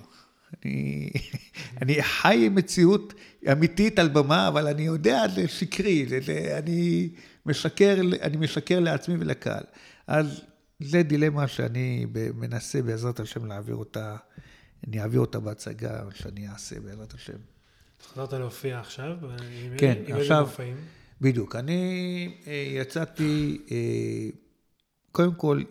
אני, 0.65 1.11
אני 1.83 2.03
חי 2.03 2.47
עם 2.47 2.55
מציאות 2.55 3.15
אמיתית 3.53 3.99
על 3.99 4.09
במה, 4.09 4.49
אבל 4.49 4.67
אני 4.67 4.83
יודע, 4.83 5.29
זה 5.35 5.49
שקרי, 5.49 6.07
זה, 6.09 6.19
זה, 6.21 6.59
אני, 6.59 7.09
משקר, 7.47 8.01
אני 8.23 8.37
משקר 8.37 8.81
לעצמי 8.81 9.15
ולקהל. 9.19 9.65
אז 10.07 10.41
זה 10.81 11.03
דילמה 11.03 11.49
שאני 11.49 12.07
מנסה 12.35 12.83
בעזרת 12.83 13.21
השם 13.21 13.45
להעביר 13.45 13.77
אותה, 13.77 14.17
אני 14.89 15.01
אעביר 15.01 15.21
אותה 15.21 15.41
בהצגה 15.41 16.03
שאני 16.15 16.49
אעשה 16.49 16.81
בעזרת 16.81 17.15
השם. 17.15 17.39
חזרת 18.13 18.33
להופיע 18.33 18.81
עכשיו? 18.81 19.17
כן, 19.79 20.03
עם 20.07 20.17
עכשיו, 20.17 20.49
בדיוק. 21.21 21.57
אני 21.57 22.41
אה, 22.47 22.53
יצאתי... 22.77 23.61
אה, 23.71 24.29
קודם 25.13 25.35
כל, 25.35 25.63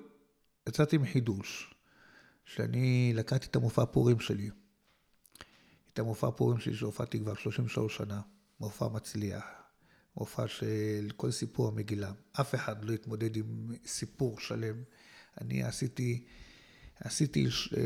יצאתי 0.70 0.96
עם 0.96 1.06
חידוש, 1.06 1.74
שאני 2.46 3.12
לקחתי 3.16 3.48
את 3.48 3.56
המופע 3.56 3.86
פורים 3.86 4.20
שלי, 4.20 4.50
את 5.94 6.00
המופע 6.00 6.32
פורים 6.32 6.60
שלי 6.60 6.76
שהופעתי 6.76 7.20
כבר 7.20 7.36
33 7.36 7.98
שנה, 7.98 8.22
מופע 8.60 8.88
מצליח, 8.88 9.44
מופע 10.18 10.48
של 10.48 11.10
כל 11.16 11.32
סיפור 11.32 11.68
המגילה. 11.68 12.12
אף 12.32 12.56
אחד 12.56 12.86
לא 12.86 12.94
התמודד 12.94 13.36
עם 13.36 13.72
סיפור 13.86 14.40
שלם. 14.40 14.76
אני 15.42 15.64
עשיתי, 15.64 16.26
עשיתי 17.00 17.46
אה, 17.46 17.82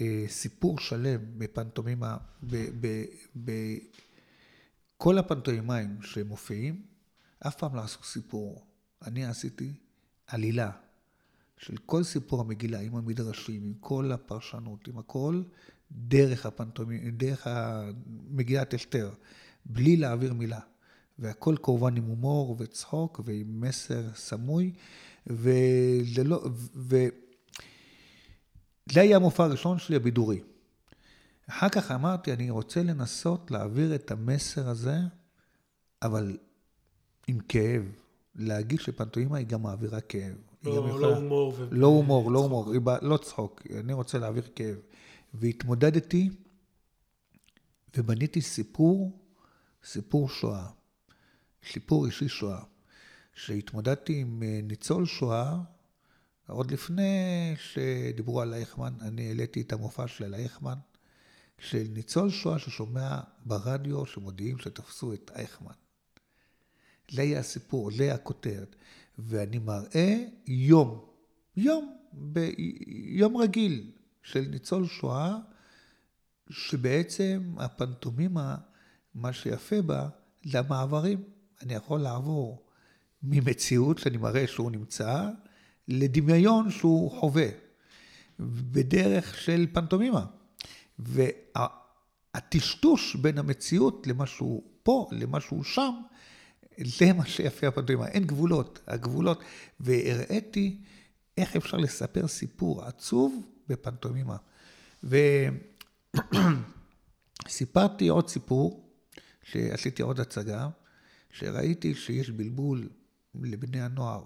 אה, 0.00 0.24
סיפור 0.28 0.78
שלם 0.78 1.20
בפנטומימה, 1.38 2.16
בכל 5.00 5.18
הפנטומימאים 5.18 6.02
שמופיעים, 6.02 6.82
אף 7.46 7.56
פעם 7.56 7.74
לא 7.74 7.80
עשו 7.80 8.02
סיפור. 8.04 8.64
אני 9.06 9.24
עשיתי 9.24 9.72
עלילה 10.26 10.70
של 11.58 11.76
כל 11.76 12.02
סיפור 12.02 12.40
המגילה, 12.40 12.80
עם 12.80 12.96
המדרשים, 12.96 13.62
עם 13.64 13.72
כל 13.80 14.12
הפרשנות, 14.12 14.88
עם 14.88 14.98
הכל, 14.98 15.42
דרך 15.92 16.46
הפנטומי, 16.46 17.10
דרך 17.10 17.46
מגילת 18.30 18.74
אסתר, 18.74 19.10
בלי 19.66 19.96
להעביר 19.96 20.34
מילה. 20.34 20.60
והכל 21.18 21.54
כמובן 21.62 21.96
עם 21.96 22.04
הומור 22.04 22.56
וצחוק 22.58 23.20
ועם 23.24 23.60
מסר 23.60 24.14
סמוי, 24.14 24.72
וזה 25.26 26.24
לא, 26.24 26.44
ו... 26.74 26.96
זה 28.92 29.00
היה 29.00 29.16
המופע 29.16 29.44
הראשון 29.44 29.78
שלי 29.78 29.96
הבידורי. 29.96 30.40
אחר 31.50 31.68
כך 31.68 31.90
אמרתי, 31.90 32.32
אני 32.32 32.50
רוצה 32.50 32.82
לנסות 32.82 33.50
להעביר 33.50 33.94
את 33.94 34.10
המסר 34.10 34.68
הזה, 34.68 34.98
אבל 36.02 36.38
עם 37.26 37.38
כאב, 37.48 37.82
להגיד 38.34 38.80
שפנטומימה 38.80 39.38
היא 39.38 39.46
גם 39.46 39.62
מעבירה 39.62 40.00
כאב. 40.00 40.36
לא, 40.64 40.74
לא 40.74 40.88
יכולה... 40.88 41.06
הומור. 41.06 41.54
ו... 41.56 41.68
לא 41.70 41.86
הומור, 41.86 42.30
לא 42.30 42.38
הומור, 42.38 42.72
לא 43.02 43.16
צחוק, 43.16 43.62
אני 43.80 43.92
רוצה 43.92 44.18
להעביר 44.18 44.48
כאב. 44.54 44.76
והתמודדתי 45.34 46.30
ובניתי 47.96 48.40
סיפור, 48.40 49.18
סיפור 49.84 50.28
שואה, 50.28 50.66
סיפור 51.72 52.06
אישי 52.06 52.28
שואה, 52.28 52.62
שהתמודדתי 53.34 54.20
עם 54.20 54.42
אה, 54.42 54.60
ניצול 54.62 55.06
שואה, 55.06 55.56
עוד 56.48 56.70
לפני 56.70 57.54
שדיברו 57.56 58.40
על 58.40 58.54
אייכמן, 58.54 58.92
אני 59.00 59.28
העליתי 59.28 59.60
את 59.60 59.72
המופע 59.72 60.08
של 60.08 60.34
אייכמן, 60.34 60.78
של 61.60 61.86
ניצול 61.90 62.30
שואה 62.30 62.58
ששומע 62.58 63.20
ברדיו 63.44 64.06
שמודיעים 64.06 64.58
שתפסו 64.58 65.12
את 65.12 65.30
אייכמן. 65.34 65.72
היה 67.12 67.38
הסיפור, 67.38 67.90
היה 67.98 68.14
הכותרת. 68.14 68.76
ואני 69.18 69.58
מראה 69.58 70.24
יום, 70.46 71.04
יום, 71.56 71.96
ביום 72.12 73.36
רגיל 73.36 73.90
של 74.22 74.40
ניצול 74.50 74.86
שואה, 74.86 75.38
שבעצם 76.50 77.54
הפנטומימה, 77.58 78.56
מה 79.14 79.32
שיפה 79.32 79.82
בה, 79.82 80.08
זה 80.44 80.58
המעברים. 80.58 81.22
אני 81.62 81.74
יכול 81.74 82.00
לעבור 82.00 82.66
ממציאות 83.22 83.98
שאני 83.98 84.16
מראה 84.16 84.46
שהוא 84.46 84.70
נמצא, 84.70 85.28
לדמיון 85.88 86.70
שהוא 86.70 87.10
חווה, 87.20 87.48
בדרך 88.40 89.36
של 89.36 89.66
פנטומימה. 89.72 90.26
והטשטוש 92.34 93.16
בין 93.16 93.38
המציאות 93.38 94.06
למשהו 94.06 94.64
פה, 94.82 95.08
למשהו 95.12 95.64
שם, 95.64 95.94
זה 96.84 97.12
מה 97.12 97.26
שיפה 97.26 97.66
הפנטומימה, 97.66 98.08
אין 98.08 98.24
גבולות, 98.24 98.80
הגבולות, 98.86 99.40
והראיתי 99.80 100.80
איך 101.38 101.56
אפשר 101.56 101.76
לספר 101.76 102.28
סיפור 102.28 102.84
עצוב 102.84 103.46
בפנטומימה. 103.68 104.36
וסיפרתי 107.46 108.08
עוד 108.08 108.28
סיפור, 108.28 108.88
שעשיתי 109.42 110.02
עוד 110.02 110.20
הצגה, 110.20 110.68
שראיתי 111.32 111.94
שיש 111.94 112.30
בלבול 112.30 112.88
לבני 113.34 113.80
הנוער, 113.80 114.22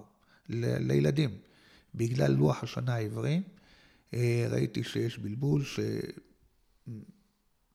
ל- 0.48 0.92
לילדים, 0.92 1.30
בגלל 1.94 2.32
לוח 2.32 2.62
השנה 2.62 2.94
העברי, 2.94 3.42
אה, 4.14 4.46
ראיתי 4.50 4.84
שיש 4.84 5.18
בלבול, 5.18 5.64
ש... 5.64 5.80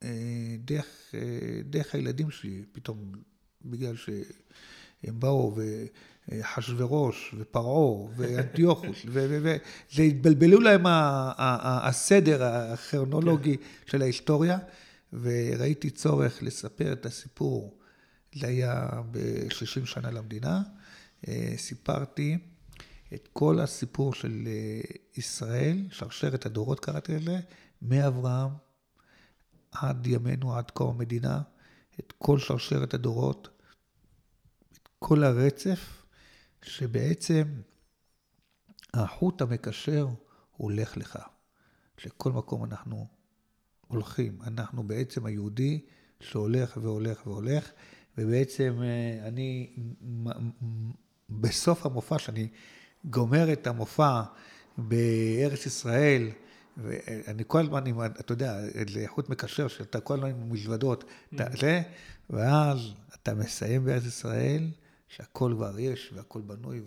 אה, 0.03 0.55
דרך, 0.59 0.85
אה, 1.13 1.61
דרך 1.63 1.95
הילדים 1.95 2.31
שלי, 2.31 2.63
פתאום, 2.71 3.11
בגלל 3.65 3.95
שהם 3.95 5.19
באו 5.19 5.57
וחשוורוש 6.29 7.35
ופרעה 7.37 8.09
ואנטיוכוס, 8.15 8.97
וזה 9.11 10.01
התבלבלו 10.01 10.59
להם 10.59 10.83
הסדר 10.87 12.43
הכרונולוגי 12.43 13.57
כן. 13.57 13.63
של 13.85 14.01
ההיסטוריה, 14.01 14.57
וראיתי 15.13 15.89
צורך 15.89 16.43
לספר 16.43 16.93
את 16.93 17.05
הסיפור, 17.05 17.77
זה 18.35 18.47
היה 18.47 18.89
ב-30 19.11 19.85
שנה 19.85 20.11
למדינה, 20.11 20.61
סיפרתי 21.57 22.37
את 23.13 23.29
כל 23.33 23.59
הסיפור 23.59 24.13
של 24.13 24.47
ישראל, 25.17 25.77
שרשרת 25.91 26.45
הדורות 26.45 26.79
קראתי 26.79 27.15
לזה, 27.15 27.39
מאברהם 27.81 28.49
עד 29.71 30.07
ימינו, 30.07 30.55
עד 30.55 30.71
קום 30.71 30.95
המדינה, 30.95 31.41
את 31.99 32.13
כל 32.17 32.39
שרשרת 32.39 32.93
הדורות, 32.93 33.49
את 34.73 34.89
כל 34.99 35.23
הרצף, 35.23 36.05
שבעצם 36.61 37.43
החוט 38.93 39.41
המקשר 39.41 40.07
הולך 40.57 40.97
לך. 40.97 41.19
לכל 42.05 42.31
מקום 42.31 42.63
אנחנו 42.63 43.07
הולכים. 43.87 44.37
אנחנו 44.43 44.83
בעצם 44.83 45.25
היהודי 45.25 45.85
שהולך 46.19 46.77
והולך 46.81 47.27
והולך, 47.27 47.71
ובעצם 48.17 48.79
אה, 48.81 49.27
אני, 49.27 49.75
בסוף 51.29 51.85
המופע, 51.85 52.19
שאני 52.19 52.47
גומר 53.05 53.53
את 53.53 53.67
המופע 53.67 54.21
בארץ 54.77 55.65
ישראל, 55.65 56.29
ואני 56.81 57.43
כל 57.47 57.59
הזמן, 57.59 57.83
אתה 58.19 58.31
יודע, 58.31 58.59
לאיכות 58.95 59.29
מקשר, 59.29 59.67
שאתה 59.67 59.99
כל 59.99 60.13
הזמן 60.13 60.29
עם 60.29 60.51
מזוודות, 60.51 61.03
אתה 61.35 61.47
mm-hmm. 61.47 61.59
זה, 61.61 61.81
ואז 62.29 62.79
אתה 63.15 63.33
מסיים 63.33 63.85
בארץ 63.85 64.05
ישראל, 64.05 64.67
שהכל 65.07 65.53
כבר 65.55 65.79
יש, 65.79 66.13
והכל 66.15 66.41
בנוי, 66.41 66.81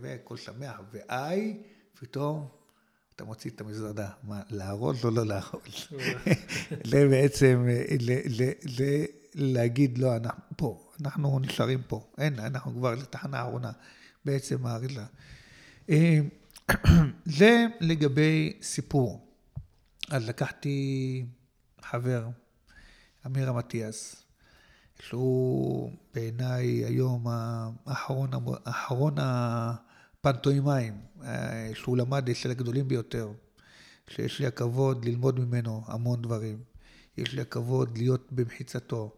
והכל 0.00 0.36
שמח, 0.36 0.80
ואי, 0.92 1.56
פתאום 2.00 2.48
אתה 3.16 3.24
מוציא 3.24 3.50
את 3.50 3.60
המזוודה. 3.60 4.08
מה, 4.22 4.40
לארוז 4.50 5.04
או 5.04 5.10
לא 5.10 5.26
לארוז? 5.26 5.88
זה 6.90 7.08
בעצם, 7.08 7.66
להגיד, 9.34 9.98
לא, 9.98 10.16
אנחנו 10.16 10.42
פה, 10.56 10.88
אנחנו 11.00 11.38
נשארים 11.38 11.82
פה, 11.88 12.06
אין, 12.18 12.38
אנחנו 12.38 12.72
כבר 12.72 12.94
לתחנה 12.94 13.38
האחרונה, 13.38 13.72
בעצם 14.24 14.66
האריזה. 14.66 15.04
זה 17.38 17.66
לגבי 17.80 18.52
סיפור. 18.62 19.26
אז 20.10 20.28
לקחתי 20.28 21.26
חבר, 21.82 22.28
אמירה 23.26 23.52
מטיאס, 23.52 24.24
שהוא 25.00 25.90
בעיניי 26.14 26.66
היום 26.84 27.24
האחרון, 27.86 28.30
האחרון 28.64 29.14
הפנטוימאים, 29.18 30.94
אה, 31.24 31.70
שהוא 31.74 31.96
למד 31.96 32.28
אצל 32.28 32.50
הגדולים 32.50 32.88
ביותר, 32.88 33.32
שיש 34.08 34.40
לי 34.40 34.46
הכבוד 34.46 35.04
ללמוד 35.04 35.40
ממנו 35.40 35.82
המון 35.86 36.22
דברים. 36.22 36.58
יש 37.16 37.32
לי 37.32 37.40
הכבוד 37.40 37.98
להיות 37.98 38.32
במחיצתו. 38.32 39.14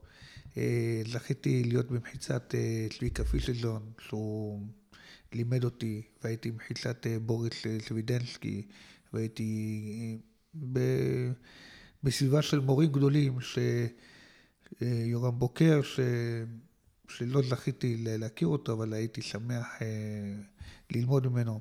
אה, 0.56 1.02
זכיתי 1.06 1.64
להיות 1.64 1.90
במחיצת 1.90 2.54
אה, 2.54 2.86
צביקה 2.98 3.24
פישלזון, 3.24 3.82
שהוא 3.98 4.60
לימד 5.32 5.64
אותי, 5.64 6.02
והייתי 6.24 6.50
מחיצת 6.50 7.06
אה, 7.06 7.18
בוריס 7.18 7.62
סווידנסקי, 7.80 8.66
והייתי 9.12 10.18
ב... 10.72 10.78
בסביבה 12.02 12.42
של 12.42 12.60
מורים 12.60 12.92
גדולים, 12.92 13.38
שיורם 14.80 15.38
בוקר, 15.38 15.82
ש... 15.82 16.00
שלא 17.08 17.42
זכיתי 17.42 17.96
להכיר 17.98 18.48
אותו, 18.48 18.72
אבל 18.72 18.92
הייתי 18.92 19.22
שמח 19.22 19.66
ללמוד 20.90 21.26
ממנו. 21.26 21.60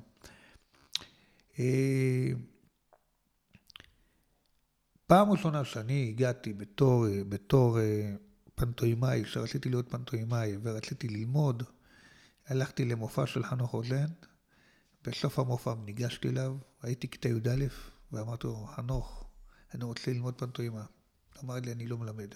פעם 5.06 5.30
ראשונה 5.30 5.64
שאני 5.64 6.08
הגעתי 6.08 6.52
בתור, 6.52 7.06
בתור 7.28 7.78
פנטואימאי, 8.54 9.24
שרציתי 9.24 9.68
להיות 9.68 9.90
פנטואימאי 9.90 10.56
ורציתי 10.62 11.08
ללמוד, 11.08 11.62
הלכתי 12.46 12.84
למופע 12.84 13.26
של 13.26 13.44
חנוך 13.44 13.70
רוזן, 13.70 14.06
בסוף 15.04 15.38
המופע 15.38 15.74
ניגשתי 15.84 16.28
אליו, 16.28 16.56
הייתי 16.82 17.08
כיתה 17.08 17.28
י"א, 17.28 17.64
ואמרתי 18.12 18.46
לו, 18.46 18.66
חנוך, 18.66 19.24
אני 19.74 19.84
רוצה 19.84 20.10
ללמוד 20.10 20.34
פנטואימה. 20.38 20.84
אמר 21.44 21.54
לי, 21.54 21.72
אני 21.72 21.86
לא 21.86 21.98
מלמד. 21.98 22.34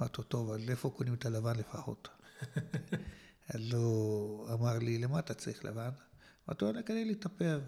אמרתי 0.00 0.14
לו, 0.18 0.24
טוב, 0.24 0.50
אז 0.50 0.60
איפה 0.70 0.90
קונים 0.90 1.14
את 1.14 1.26
הלבן 1.26 1.56
לפחות? 1.56 2.08
אז 3.54 3.72
הוא 3.72 4.52
אמר 4.52 4.78
לי, 4.78 4.98
למה 4.98 5.18
אתה 5.18 5.34
צריך 5.34 5.64
לבן? 5.64 5.90
אמרתי 6.48 6.64
לו, 6.64 6.72
כדי 6.86 7.04
להתאפר. 7.04 7.60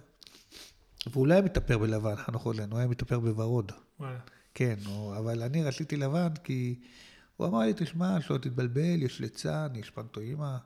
והוא 1.06 1.26
לא 1.26 1.32
היה 1.32 1.42
מתאפר 1.42 1.78
בלבן, 1.78 2.16
חנוך 2.16 2.42
רוזן, 2.42 2.70
הוא 2.70 2.78
היה 2.78 2.88
מתאפר 2.88 3.20
בוורוד. 3.20 3.72
כן, 4.54 4.76
אבל 5.18 5.42
אני 5.42 5.64
רציתי 5.64 5.96
לבן 5.96 6.34
כי 6.44 6.80
הוא 7.36 7.46
אמר 7.46 7.58
לי, 7.58 7.72
תשמע, 7.76 8.20
שלא 8.20 8.38
תתבלבל, 8.38 9.02
יש 9.02 9.20
ליצן, 9.20 9.68
יש 9.74 9.90
פנטואימה, 9.90 10.58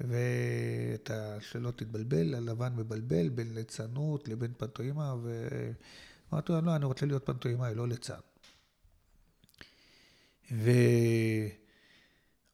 ואתה, 0.00 1.40
שלא 1.40 1.70
תתבלבל, 1.70 2.34
הלבן 2.34 2.76
מבלבל 2.76 3.28
בין 3.28 3.54
ליצנות 3.54 4.28
לבין 4.28 4.52
פנטואימה, 4.58 5.14
ואמרתי 5.22 6.52
לו, 6.52 6.60
לא, 6.60 6.76
אני 6.76 6.84
רוצה 6.84 7.06
להיות 7.06 7.26
פנטואימאי, 7.26 7.74
לא 7.74 7.88
ליצן. 7.88 8.18
והוא 10.50 10.68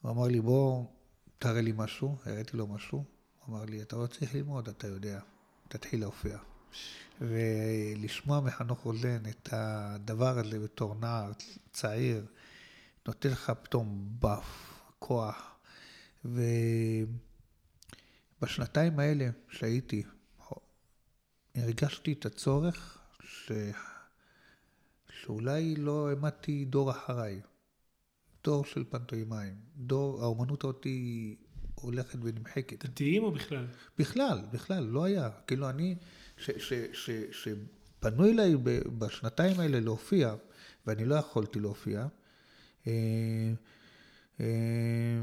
אמר 0.04 0.26
לי, 0.26 0.40
בוא, 0.40 0.84
תראה 1.38 1.60
לי 1.60 1.72
משהו, 1.76 2.16
הראיתי 2.24 2.56
לו 2.56 2.66
משהו. 2.66 3.04
הוא 3.46 3.56
אמר 3.56 3.64
לי, 3.64 3.82
אתה 3.82 3.96
לא 3.96 4.06
צריך 4.06 4.34
ללמוד, 4.34 4.68
אתה 4.68 4.86
יודע, 4.86 5.20
תתחיל 5.68 6.00
להופיע. 6.00 6.38
ולשמוע 7.20 8.40
מחנוך 8.40 8.80
רוזן 8.80 9.22
את 9.30 9.48
הדבר 9.52 10.38
הזה 10.38 10.58
בתור 10.58 10.94
נער 10.94 11.32
צעיר, 11.72 12.26
נותן 13.06 13.28
לך 13.28 13.52
פתאום 13.62 14.08
באף, 14.18 14.80
כוח. 14.98 15.54
ובשנתיים 18.42 18.98
האלה 18.98 19.28
שהייתי, 19.48 20.02
הרגשתי 21.54 22.12
את 22.12 22.26
הצורך 22.26 22.98
ש... 23.22 23.52
שאולי 25.10 25.76
לא 25.76 26.08
העמדתי 26.08 26.64
דור 26.64 26.90
אחריי, 26.90 27.40
דור 28.44 28.64
של 28.64 28.84
פנטואימאים, 28.90 29.54
דור, 29.76 30.22
האומנות 30.22 30.64
אותי 30.64 31.36
הולכת 31.74 32.18
ונמחקת. 32.22 32.84
דתיים 32.84 33.22
או 33.22 33.32
בכלל? 33.32 33.66
בכלל, 33.98 34.40
בכלל, 34.52 34.84
לא 34.84 35.04
היה. 35.04 35.30
כאילו 35.46 35.70
אני, 35.70 35.96
שפנו 37.32 38.24
אליי 38.24 38.56
בשנתיים 38.98 39.60
האלה 39.60 39.80
להופיע, 39.80 40.34
ואני 40.86 41.04
לא 41.04 41.14
יכולתי 41.14 41.60
להופיע, 41.60 42.06
אה, 42.86 43.52
אה, 44.40 45.22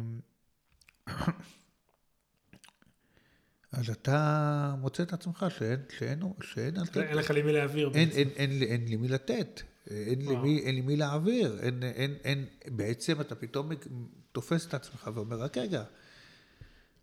אז 3.72 3.90
אתה 3.90 4.76
מוצא 4.80 5.04
את 5.04 5.14
עצמך 5.14 5.46
שאין, 5.58 5.80
שאין, 5.98 6.22
שאין 6.42 6.76
אין 6.96 7.18
לך 7.18 7.32
למי 7.36 7.52
להעביר 7.54 7.92
אין, 7.94 8.10
אין, 8.10 8.30
אין, 8.36 8.52
אין, 8.52 8.64
אין 8.64 8.86
לי 8.88 8.96
מי 8.96 9.08
לתת, 9.08 9.62
אין 9.90 10.22
לי, 10.22 10.36
מי, 10.36 10.60
אין 10.60 10.86
מי 10.86 10.96
להעביר, 10.96 11.60
אין, 11.62 11.84
אין, 11.84 12.16
אין, 12.24 12.46
בעצם 12.68 13.22
אתה 13.22 13.36
פתאום 13.36 13.70
תופס 14.32 14.68
את 14.68 14.74
עצמך 14.74 15.10
ואומר, 15.14 15.40
רק 15.40 15.58
רגע, 15.58 15.84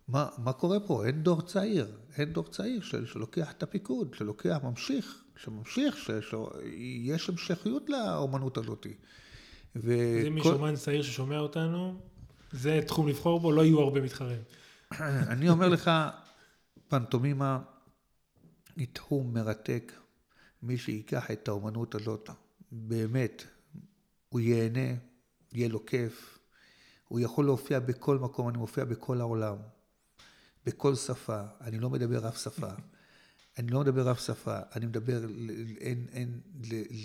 מה, 0.07 0.27
מה 0.37 0.53
קורה 0.53 0.79
פה? 0.79 1.05
אין 1.05 1.23
דור 1.23 1.41
צעיר, 1.41 1.87
אין 2.17 2.33
דור 2.33 2.47
צעיר 2.49 2.81
של, 2.81 3.05
שלוקח 3.05 3.51
את 3.51 3.63
הפיקוד, 3.63 4.13
שלוקח, 4.17 4.57
ממשיך, 4.63 5.23
שממשיך, 5.35 5.97
שיש 5.97 7.29
המשכיות 7.29 7.89
לאומנות 7.89 8.57
הזאת. 8.57 8.87
ו... 9.75 9.93
זה 10.23 10.29
מי 10.29 10.43
שאומן 10.43 10.75
צעיר 10.75 11.01
ששומע 11.01 11.39
אותנו, 11.39 11.99
זה 12.51 12.79
תחום 12.87 13.07
לבחור 13.07 13.39
בו, 13.39 13.51
לא 13.51 13.65
יהיו 13.65 13.79
הרבה 13.79 14.01
מתחרים. 14.01 14.41
אני 15.33 15.49
אומר 15.49 15.69
לך, 15.69 15.91
פנטומימה 16.87 17.59
היא 18.75 18.87
תחום 18.93 19.33
מרתק. 19.33 19.91
מי 20.63 20.77
שייקח 20.77 21.31
את 21.31 21.47
האומנות 21.47 21.95
הזאת 21.95 22.29
באמת, 22.71 23.43
הוא 24.29 24.39
ייהנה, 24.39 24.99
יהיה 25.53 25.69
לו 25.69 25.85
כיף, 25.85 26.39
הוא 27.07 27.19
יכול 27.19 27.45
להופיע 27.45 27.79
בכל 27.79 28.17
מקום, 28.17 28.49
אני 28.49 28.57
מופיע 28.57 28.85
בכל 28.85 29.21
העולם, 29.21 29.55
בכל 30.65 30.95
שפה, 30.95 31.41
אני 31.61 31.79
לא 31.79 31.89
מדבר 31.89 32.27
אף 32.27 32.37
שפה. 32.43 32.69
אני 33.57 33.71
לא 33.71 33.79
מדבר 33.79 34.11
אף 34.11 34.19
שפה, 34.19 34.57
אני 34.75 34.85
מדבר 34.85 35.25
אין, 35.77 36.05
אין, 36.11 36.39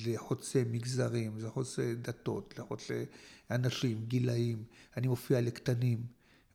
לחוצה 0.05 0.62
מגזרים, 0.66 1.39
לחוצה 1.39 1.95
דתות, 2.03 2.55
לחוצה 2.59 3.05
אנשים, 3.51 4.05
גילאים. 4.07 4.64
אני 4.97 5.09
מופיע 5.09 5.41
לקטנים 5.41 6.07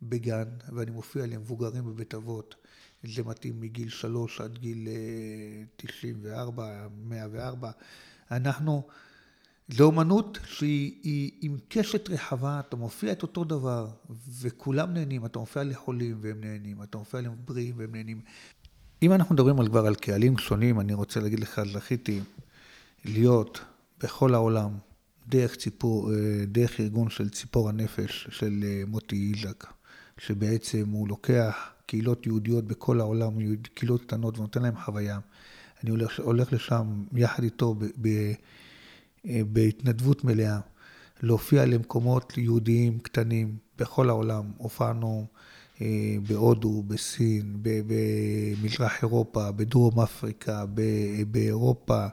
בגן, 0.01 0.47
ואני 0.75 0.91
מופיע 0.91 1.25
למבוגרים 1.25 1.85
בבית 1.85 2.13
אבות. 2.13 2.55
זה 3.03 3.23
מתאים 3.23 3.61
מגיל 3.61 3.89
שלוש 3.89 4.41
עד 4.41 4.57
גיל 4.57 4.87
94, 5.75 6.63
אה, 6.63 6.87
104. 7.03 7.71
אנחנו, 8.31 8.87
זו 9.69 9.83
אומנות 9.83 10.37
שהיא 10.45 11.31
עם 11.41 11.57
קשת 11.67 12.09
רחבה, 12.09 12.59
אתה 12.59 12.75
מופיע 12.75 13.11
את 13.11 13.21
אותו 13.21 13.43
דבר, 13.43 13.87
וכולם 14.41 14.93
נהנים. 14.93 15.25
אתה 15.25 15.39
מופיע 15.39 15.63
לחולים 15.63 16.17
והם 16.21 16.41
נהנים, 16.41 16.83
אתה 16.83 16.97
מופיע 16.97 17.21
לבריאים 17.21 17.73
והם 17.77 17.95
נהנים. 17.95 18.21
אם 19.01 19.13
אנחנו 19.13 19.35
מדברים 19.35 19.59
על 19.59 19.67
כבר 19.67 19.85
על 19.85 19.95
קהלים 19.95 20.37
שונים, 20.37 20.79
אני 20.79 20.93
רוצה 20.93 21.19
להגיד 21.19 21.39
לך, 21.39 21.61
זכיתי 21.73 22.21
להיות 23.05 23.59
בכל 24.03 24.33
העולם, 24.33 24.77
דרך 25.27 25.55
ציפור, 25.55 26.13
אה, 26.13 26.45
דרך 26.47 26.79
ארגון 26.79 27.09
של 27.09 27.29
ציפור 27.29 27.69
הנפש 27.69 28.27
של 28.31 28.63
אה, 28.63 28.83
מוטי 28.87 29.33
איזק, 29.33 29.65
שבעצם 30.17 30.89
הוא 30.89 31.07
לוקח 31.07 31.69
קהילות 31.87 32.25
יהודיות 32.25 32.65
בכל 32.65 32.99
העולם, 32.99 33.33
קהילות 33.73 34.01
קטנות, 34.01 34.37
ונותן 34.37 34.61
להם 34.61 34.77
חוויה. 34.85 35.19
אני 35.83 35.91
הולך, 35.91 36.19
הולך 36.19 36.53
לשם 36.53 37.03
יחד 37.13 37.43
איתו 37.43 37.73
ב, 37.73 37.85
ב, 38.01 38.07
אה, 39.25 39.41
בהתנדבות 39.51 40.23
מלאה, 40.23 40.59
להופיע 41.23 41.65
למקומות 41.65 42.37
יהודיים 42.37 42.99
קטנים 42.99 43.57
בכל 43.77 44.09
העולם. 44.09 44.51
הופענו 44.57 45.25
אה, 45.81 46.15
בהודו, 46.27 46.83
בסין, 46.83 47.57
במזרח 47.61 49.01
אירופה, 49.01 49.51
בדרום 49.51 49.99
אפריקה, 49.99 50.65
באירופה, 51.31 52.05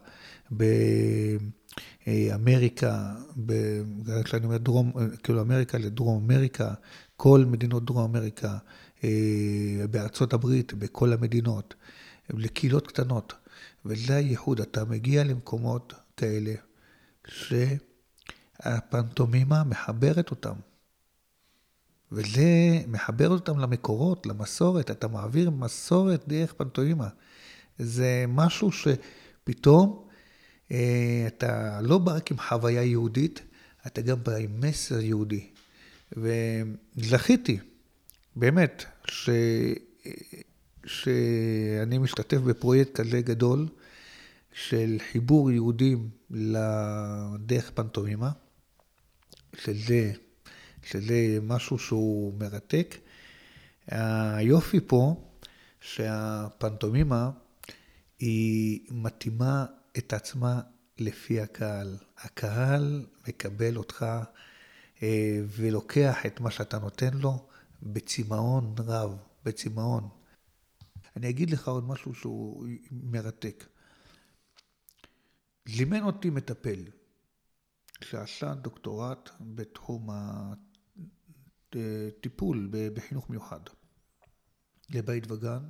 באמריקה, 2.06 3.14
כשאני 4.24 4.44
אומר 4.44 4.56
דרום, 4.56 4.92
כאילו 5.22 5.40
אמריקה 5.40 5.78
לדרום 5.78 6.24
אמריקה, 6.24 6.74
כל 7.16 7.44
מדינות 7.46 7.84
דרום 7.84 8.16
אמריקה, 8.16 8.48
אה, 8.48 8.58
בארצות 9.90 10.32
הברית, 10.32 10.74
בכל 10.74 11.12
המדינות, 11.12 11.74
לקהילות 12.30 12.86
קטנות. 12.86 13.34
וזה 13.84 14.16
הייחוד, 14.16 14.60
אתה 14.60 14.84
מגיע 14.84 15.24
למקומות 15.24 15.92
כאלה 16.16 16.54
שהפנטומימה 18.62 19.64
מחברת 19.64 20.30
אותם. 20.30 20.54
וזה 22.12 22.82
מחבר 22.88 23.28
אותם 23.28 23.58
למקורות, 23.58 24.26
למסורת, 24.26 24.90
אתה 24.90 25.08
מעביר 25.08 25.50
מסורת 25.50 26.28
דרך 26.28 26.52
פנטומימה. 26.52 27.08
זה 27.78 28.24
משהו 28.28 28.70
שפתאום 28.72 30.08
אה, 30.70 31.24
אתה 31.26 31.80
לא 31.82 31.98
בא 31.98 32.12
רק 32.12 32.30
עם 32.30 32.38
חוויה 32.38 32.82
יהודית, 32.82 33.42
אתה 33.86 34.00
גם 34.00 34.22
בא 34.22 34.34
עם 34.34 34.60
מסר 34.60 35.00
יהודי. 35.00 35.50
וזכיתי, 36.16 37.58
באמת, 38.36 38.84
ש... 39.06 39.30
שאני 40.86 41.98
משתתף 41.98 42.38
בפרויקט 42.38 43.00
כזה 43.00 43.20
גדול 43.20 43.68
של 44.52 44.96
חיבור 45.12 45.50
יהודים 45.50 46.10
לדרך 46.30 47.70
פנטומימה, 47.70 48.30
שזה 49.56 50.12
שזה 50.86 51.38
משהו 51.42 51.78
שהוא 51.78 52.34
מרתק. 52.38 52.96
היופי 53.88 54.80
פה, 54.86 55.30
שהפנטומימה 55.80 57.30
היא 58.18 58.80
מתאימה 58.90 59.66
את 59.98 60.12
עצמה 60.12 60.60
לפי 60.98 61.40
הקהל. 61.40 61.96
הקהל 62.18 63.06
מקבל 63.28 63.76
אותך 63.76 64.06
אה, 65.02 65.40
ולוקח 65.48 66.26
את 66.26 66.40
מה 66.40 66.50
שאתה 66.50 66.78
נותן 66.78 67.14
לו 67.14 67.46
בצמאון 67.84 68.74
רב, 68.78 69.18
בצמאון. 69.44 70.08
אני 71.16 71.28
אגיד 71.28 71.50
לך 71.50 71.68
עוד 71.68 71.84
משהו 71.84 72.14
שהוא 72.14 72.66
מרתק. 72.90 73.64
זימן 75.68 76.02
אותי 76.02 76.30
מטפל 76.30 76.84
שעשה 78.00 78.54
דוקטורט 78.54 79.30
בתחום 79.40 80.10
טיפול 82.20 82.70
בחינוך 82.72 83.30
מיוחד 83.30 83.60
לבית 84.90 85.30
וגן. 85.30 85.62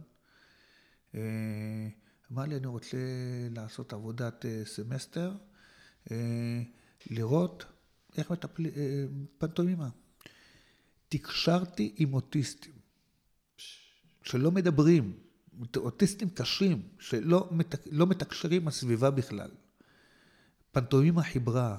אה, 1.14 1.88
אמר 2.32 2.42
לי, 2.44 2.56
אני 2.56 2.66
רוצה 2.66 2.98
לעשות 3.50 3.92
עבודת 3.92 4.46
אה, 4.46 4.62
סמסטר, 4.64 5.36
אה, 6.10 6.62
לראות 7.10 7.64
איך 8.18 8.30
מטפלים, 8.30 8.72
פנטומימה. 9.38 9.88
תקשרתי 11.18 11.94
עם 11.96 12.14
אוטיסטים 12.14 12.72
שלא 14.22 14.50
מדברים, 14.50 15.18
אוטיסטים 15.76 16.28
קשים, 16.28 16.82
שלא 16.98 17.50
לא 17.90 18.06
מתקשרים 18.06 18.62
עם 18.62 18.68
הסביבה 18.68 19.10
בכלל. 19.10 19.50
פנטומימה 20.72 21.22
חיברה, 21.22 21.78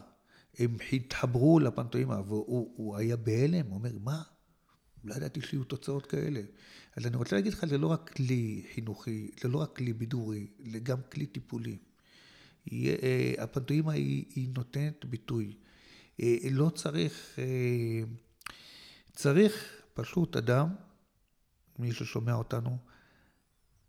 הם 0.57 0.77
התחברו 0.93 1.59
לפנטומימה, 1.59 2.21
והוא 2.21 2.97
היה 2.97 3.15
בהלם, 3.15 3.65
הוא 3.65 3.75
אומר, 3.75 3.97
מה? 4.03 4.21
לא 5.03 5.15
ידעתי 5.15 5.41
שיהיו 5.41 5.63
תוצאות 5.63 6.05
כאלה. 6.05 6.41
אז 6.95 7.05
אני 7.05 7.15
רוצה 7.17 7.35
להגיד 7.35 7.53
לך, 7.53 7.65
זה 7.65 7.77
לא 7.77 7.87
רק 7.87 8.09
כלי 8.15 8.65
חינוכי, 8.73 9.31
זה 9.41 9.47
לא 9.47 9.57
רק 9.57 9.75
כלי 9.75 9.93
בידורי, 9.93 10.47
זה 10.71 10.79
גם 10.79 10.97
כלי 11.11 11.25
טיפולי. 11.25 11.77
אה, 12.73 13.33
הפנטומימה 13.37 13.91
היא, 13.91 14.25
היא 14.35 14.49
נותנת 14.55 15.05
ביטוי. 15.05 15.53
אה, 16.21 16.37
לא 16.51 16.69
צריך, 16.69 17.39
אה, 17.39 18.03
צריך 19.15 19.81
פשוט 19.93 20.35
אדם, 20.35 20.67
מי 21.79 21.93
ששומע 21.93 22.33
אותנו, 22.33 22.77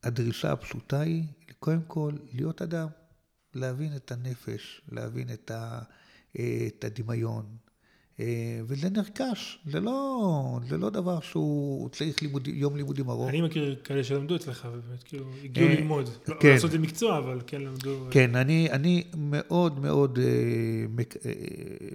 הדרישה 0.02 0.52
הפשוטה 0.52 1.00
היא, 1.00 1.24
קודם 1.58 1.82
כל, 1.86 2.12
להיות 2.32 2.62
אדם, 2.62 2.88
להבין 3.54 3.96
את 3.96 4.12
הנפש, 4.12 4.80
להבין 4.92 5.32
את 5.32 5.50
ה... 5.50 5.82
את 6.66 6.84
הדמיון. 6.84 7.56
אה, 8.20 8.60
וזה 8.66 8.90
נרכש, 8.90 9.58
זה 9.66 9.80
לא, 9.80 10.60
זה 10.68 10.78
לא 10.78 10.90
דבר 10.90 11.20
שהוא 11.20 11.88
צריך 11.88 12.22
לימוד, 12.22 12.48
יום 12.48 12.76
לימודים 12.76 13.10
ארוך. 13.10 13.28
אני 13.28 13.40
מכיר 13.40 13.76
כאלה 13.84 14.04
שלמדו 14.04 14.36
אצלך, 14.36 14.68
ובאמת 14.72 15.02
כאילו 15.02 15.24
הגיעו 15.44 15.68
אה, 15.68 15.74
ללמוד. 15.74 16.10
לא, 16.28 16.34
כן. 16.40 16.48
לא 16.48 16.54
לעשות 16.54 16.66
את 16.66 16.72
זה 16.72 16.78
מקצוע, 16.78 17.18
אבל 17.18 17.40
כן 17.46 17.60
למדו. 17.60 18.06
כן, 18.10 18.36
אני, 18.36 18.70
אני 18.70 19.04
מאוד 19.16 19.80
מאוד 19.80 20.18
אה, 20.18 21.32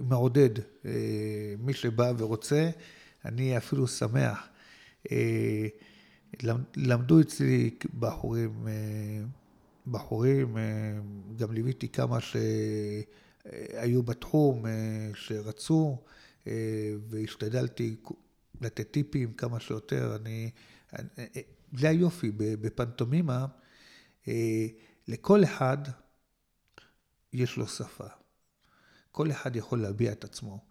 מעודד 0.08 0.50
מי 1.58 1.72
שבא 1.72 2.12
ורוצה, 2.18 2.70
אני 3.24 3.56
אפילו 3.56 3.86
שמח. 3.86 4.48
למדו 6.76 7.20
אצלי 7.20 7.70
בחורים, 7.98 8.68
בחורים, 9.86 10.56
גם 11.36 11.52
ליוויתי 11.52 11.88
כמה 11.88 12.20
ש... 12.20 12.36
היו 13.72 14.02
בתחום, 14.02 14.66
אה, 14.66 15.10
שרצו, 15.14 15.98
אה, 16.46 16.52
והשתדלתי 17.08 17.96
לתת 18.60 18.90
טיפים 18.90 19.32
כמה 19.32 19.60
שיותר. 19.60 20.16
אני, 20.16 20.50
אה, 20.98 21.26
זה 21.78 21.88
היופי, 21.88 22.30
בפנטומימה, 22.36 23.46
לכל 25.08 25.44
אחד 25.44 25.78
יש 27.32 27.56
לו 27.56 27.66
שפה. 27.66 28.06
כל 29.12 29.30
אחד 29.30 29.56
יכול 29.56 29.82
להביע 29.82 30.12
את 30.12 30.24
עצמו. 30.24 30.64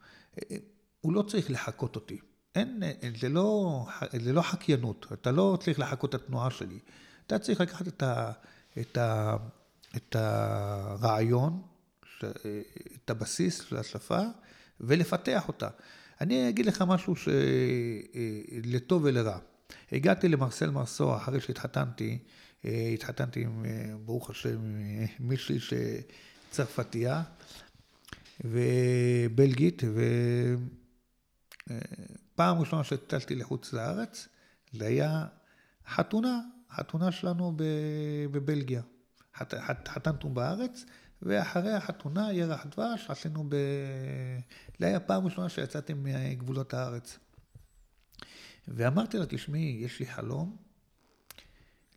הוא 1.02 1.14
לא 1.14 1.22
צריך 1.22 1.52
לחקות 1.52 1.95
אותי. 1.95 2.20
אין, 2.56 2.84
זה 3.20 3.30
לא, 3.30 3.86
זה 4.12 4.34
לא 4.34 4.41
חקיינות, 4.41 5.06
אתה 5.14 5.32
לא 5.32 5.58
צריך 5.64 5.80
לחקות 5.80 6.16
את 6.16 6.22
התנועה 6.22 6.52
שלי. 6.52 6.80
אתה 7.28 7.39
צריך 7.39 7.62
לקחת 7.62 7.88
את, 7.88 8.04
ה, 8.04 8.32
את, 8.78 8.97
ה, 8.97 9.36
את 9.95 10.16
הרעיון 10.16 11.62
את 12.95 13.10
הבסיס 13.10 13.62
של 13.62 13.78
השפה 13.78 14.20
ולפתח 14.80 15.47
אותה. 15.47 15.68
אני 16.22 16.49
אגיד 16.49 16.66
לך 16.66 16.82
משהו 16.88 17.16
שלטוב 17.16 19.04
ולרע. 19.04 19.38
הגעתי 19.91 20.28
למרסל 20.28 20.70
מרסו 20.70 21.16
אחרי 21.16 21.41
שהתחתנתי, 21.41 22.20
התחתנתי 22.64 23.43
עם, 23.43 23.66
ברוך 24.06 24.30
השם, 24.30 24.60
מישהי 25.20 25.58
שצרפתייה 26.49 27.24
ובלגית, 28.43 29.84
ופעם 32.41 32.59
ראשונה 32.59 32.83
שטלתי 32.83 33.35
לחוץ 33.35 33.73
לארץ, 33.73 34.27
זה 34.73 34.85
היה 34.87 35.25
חתונה, 35.87 36.41
חתונה 36.71 37.11
שלנו 37.11 37.53
בבלגיה. 38.31 38.81
חתנתנו 39.87 40.29
בארץ, 40.33 40.85
ואחרי 41.21 41.71
החתונה, 41.71 42.33
ירח 42.33 42.65
דבש, 42.65 43.09
עשינו 43.09 43.43
ב... 43.49 43.55
זה 44.79 44.85
היה 44.85 44.99
פעם 44.99 45.25
ראשונה 45.25 45.49
שיצאתם 45.49 46.03
מגבולות 46.03 46.73
הארץ. 46.73 47.19
ואמרתי 48.67 49.17
לה, 49.17 49.25
תשמעי, 49.25 49.77
יש 49.85 49.99
לי 49.99 50.05
חלום 50.05 50.57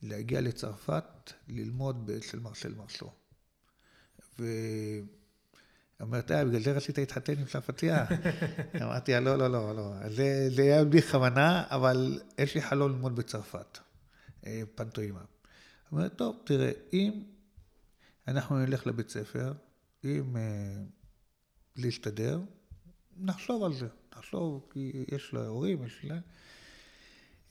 להגיע 0.03 0.41
לצרפת, 0.41 1.33
ללמוד 1.49 2.11
אצל 2.11 2.39
מרסל 2.39 2.75
מרסו. 2.75 3.11
ואומרת, 6.01 6.31
אה, 6.31 6.45
בגלל 6.45 6.61
זה 6.61 6.73
רצית 6.73 6.99
להתחתן 6.99 7.33
עם 7.39 7.45
צרפתייה? 7.45 8.05
אמרתי 8.83 9.13
לה, 9.13 9.21
לא, 9.21 9.37
לא, 9.37 9.51
לא, 9.51 9.77
לא, 9.77 10.09
זה, 10.09 10.49
זה 10.51 10.63
היה 10.63 10.85
בלי 10.85 11.03
כוונה, 11.03 11.65
אבל 11.71 12.21
יש 12.39 12.55
לי 12.55 12.63
חלום 12.63 12.93
ללמוד 12.93 13.17
בצרפת, 13.17 13.79
אה, 14.47 14.63
פנטואימה. 14.75 15.21
אומרת, 15.93 16.17
טוב, 16.17 16.37
תראה, 16.45 16.71
אם 16.93 17.23
אנחנו 18.29 18.59
נלך 18.59 18.87
לבית 18.87 19.11
ספר, 19.11 19.53
אם 20.05 20.37
אה, 20.37 20.83
להסתדר, 21.77 22.41
נחשוב 23.17 23.65
על 23.65 23.73
זה, 23.73 23.87
נחשוב, 24.17 24.67
כי 24.73 25.05
יש 25.13 25.35
לה 25.35 25.47
הורים, 25.47 25.85
יש 25.85 26.01
לה... 26.05 26.19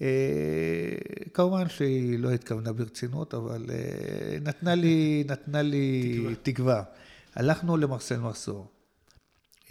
אה, 0.01 0.97
כמובן 1.33 1.69
שהיא 1.69 2.19
לא 2.19 2.31
התכוונה 2.31 2.73
ברצינות, 2.73 3.33
אבל 3.33 3.65
נתנה 4.41 4.75
לי, 4.75 5.23
נתנה 5.27 5.61
לי 5.61 6.19
תקווה. 6.21 6.35
תקווה. 6.43 6.83
הלכנו 7.35 7.77
למרסל 7.77 8.19
מרסור. 8.19 8.71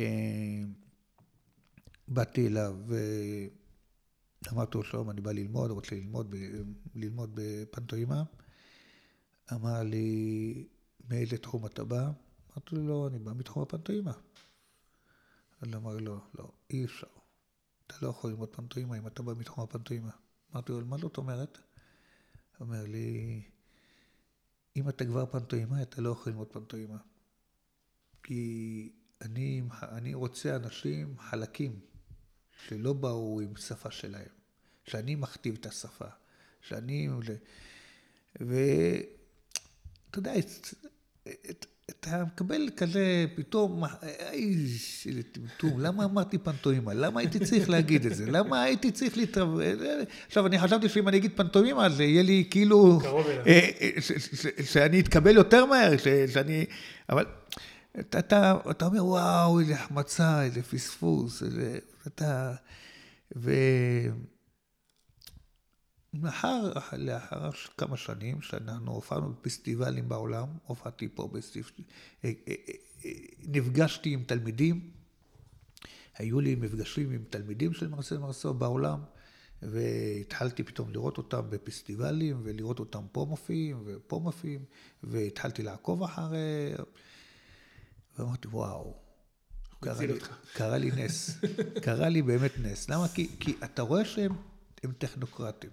אה, 0.00 0.62
באתי 2.08 2.46
אליו 2.46 2.76
ואמרתי 4.46 4.78
לו, 4.78 4.84
שלום, 4.84 5.10
אני 5.10 5.20
בא 5.20 5.32
ללמוד, 5.32 5.70
רוצה 5.70 5.94
ללמוד, 5.94 6.34
ללמוד 6.94 7.30
בפנטואימה. 7.34 8.22
אמר 9.52 9.82
לי, 9.82 10.68
מאיזה 11.08 11.38
תחום 11.38 11.66
אתה 11.66 11.84
בא? 11.84 12.10
אמרתי 12.52 12.76
לו, 12.76 12.88
לא, 12.88 13.08
אני 13.08 13.18
בא 13.18 13.32
מתחום 13.36 13.62
הפנטואימה. 13.62 14.12
אז 15.60 15.74
אמר 15.74 15.96
לו, 15.96 16.20
לא, 16.38 16.52
אי 16.70 16.84
אפשר. 16.84 17.06
אתה 17.86 17.94
לא 18.02 18.08
יכול 18.08 18.30
ללמוד 18.30 18.48
פנטואימה 18.56 18.98
אם 18.98 19.06
אתה 19.06 19.22
בא 19.22 19.32
מתחום 19.38 19.64
הפנטואימה. 19.64 20.10
אמרתי 20.52 20.72
לו, 20.72 20.86
מה 20.86 20.98
זאת 20.98 21.16
אומרת? 21.16 21.58
אומר 22.60 22.84
לי, 22.86 23.42
אם 24.76 24.88
אתה 24.88 25.04
כבר 25.04 25.26
פנטואימה, 25.26 25.82
אתה 25.82 26.00
לא 26.00 26.10
יכול 26.10 26.32
ללמוד 26.32 26.48
פנטואימה. 26.52 26.96
כי 28.22 28.92
אני, 29.22 29.62
אני 29.82 30.14
רוצה 30.14 30.56
אנשים 30.56 31.14
חלקים, 31.18 31.72
שלא 32.68 32.92
באו 32.92 33.40
עם 33.40 33.56
שפה 33.56 33.90
שלהם, 33.90 34.28
שאני 34.84 35.14
מכתיב 35.14 35.56
את 35.60 35.66
השפה, 35.66 36.04
שאני... 36.60 37.08
ואתה 38.40 40.18
יודע, 40.18 40.38
את, 40.38 40.74
את, 41.50 41.66
אתה 41.90 42.24
מקבל 42.24 42.68
כזה, 42.76 43.24
פתאום, 43.34 43.84
איזה 44.32 45.22
טמטום, 45.32 45.80
למה 45.80 46.04
אמרתי 46.04 46.38
פנטומימה? 46.38 46.94
למה 46.94 47.20
הייתי 47.20 47.38
צריך 47.38 47.70
להגיד 47.70 48.06
את 48.06 48.14
זה? 48.14 48.26
למה 48.26 48.62
הייתי 48.62 48.90
צריך 48.90 49.16
להתרב... 49.16 49.48
עכשיו, 50.26 50.46
אני 50.46 50.58
חשבתי 50.58 50.88
שאם 50.88 51.08
אני 51.08 51.16
אגיד 51.16 51.32
פנטומימה, 51.36 51.88
זה 51.88 52.04
יהיה 52.04 52.22
לי 52.22 52.44
כאילו... 52.50 52.98
קרוב 53.02 53.26
אליו. 53.26 53.46
אה, 53.46 53.70
אה, 53.80 54.64
שאני 54.64 55.00
אתקבל 55.00 55.36
יותר 55.36 55.66
מהר, 55.66 55.92
שאני... 56.32 56.66
אבל 57.08 57.24
אתה, 58.00 58.54
אתה 58.70 58.86
אומר, 58.86 59.04
וואו, 59.04 59.60
איזה 59.60 59.74
החמצה, 59.74 60.42
איזה 60.42 60.62
פספוס, 60.62 61.42
איזה... 61.42 61.78
אתה... 62.06 62.54
ו... 63.36 63.50
לאחר, 66.14 66.72
לאחר 66.92 67.50
כמה 67.78 67.96
שנים 67.96 68.42
שאנחנו 68.42 68.92
הופענו 68.92 69.30
בפסטיבלים 69.32 70.08
בעולם, 70.08 70.48
הופעתי 70.66 71.08
פה 71.14 71.28
בפסטיבל, 71.32 71.68
אה, 72.24 72.32
אה, 72.48 72.54
אה, 73.04 73.10
נפגשתי 73.48 74.10
עם 74.10 74.22
תלמידים, 74.26 74.90
היו 76.18 76.40
לי 76.40 76.54
מפגשים 76.54 77.10
עם 77.10 77.24
תלמידים 77.30 77.72
של 77.72 77.88
מרסל 77.88 78.18
מרסו 78.18 78.54
בעולם, 78.54 79.00
והתחלתי 79.62 80.62
פתאום 80.62 80.90
לראות 80.90 81.18
אותם 81.18 81.42
בפסטיבלים, 81.50 82.40
ולראות 82.42 82.78
אותם 82.78 83.02
פה 83.12 83.26
מופיעים 83.28 83.82
ופה 83.84 84.20
מופיעים, 84.22 84.64
והתחלתי 85.02 85.62
לעקוב 85.62 86.02
אחרי... 86.02 86.74
ואמרתי, 88.18 88.48
וואו, 88.48 88.94
קרה 89.80 90.06
לי, 90.06 90.14
קרה 90.52 90.78
לי 90.78 90.90
נס, 90.90 91.38
קרה 91.84 92.08
לי 92.08 92.22
באמת 92.22 92.52
נס. 92.58 92.90
למה? 92.90 93.08
כי, 93.08 93.30
כי 93.40 93.54
אתה 93.64 93.82
רואה 93.82 94.04
שהם 94.04 94.32
טכנוקרטים. 94.98 95.70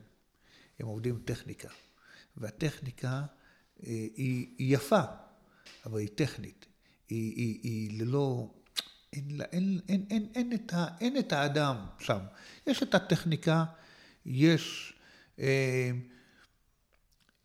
הם 0.79 0.87
עובדים 0.87 1.15
עם 1.15 1.21
טכניקה. 1.25 1.69
והטכניקה 2.37 3.09
אה, 3.09 3.87
היא, 3.87 4.47
היא 4.57 4.75
יפה, 4.75 5.01
אבל 5.85 5.99
היא 5.99 6.09
טכנית. 6.15 6.65
היא, 7.09 7.35
היא, 7.35 7.59
היא 7.63 8.01
ללא... 8.01 8.53
אין, 9.13 9.41
אין, 9.41 9.79
אין, 9.89 9.89
אין, 9.89 10.05
אין, 10.09 10.27
אין, 10.35 10.53
את 10.53 10.73
ה, 10.73 10.87
אין 10.99 11.17
את 11.17 11.33
האדם 11.33 11.85
שם. 11.99 12.19
יש 12.67 12.83
את 12.83 12.95
הטכניקה, 12.95 13.65
יש... 14.25 14.93
אה, 15.39 15.91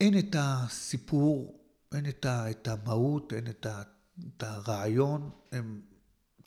אין 0.00 0.18
את 0.18 0.36
הסיפור, 0.38 1.64
אין 1.94 2.08
את, 2.08 2.24
ה, 2.24 2.50
את 2.50 2.68
המהות, 2.68 3.32
אין 3.32 3.46
את, 3.46 3.66
ה, 3.66 3.82
את 4.18 4.42
הרעיון, 4.42 5.30
הם 5.52 5.80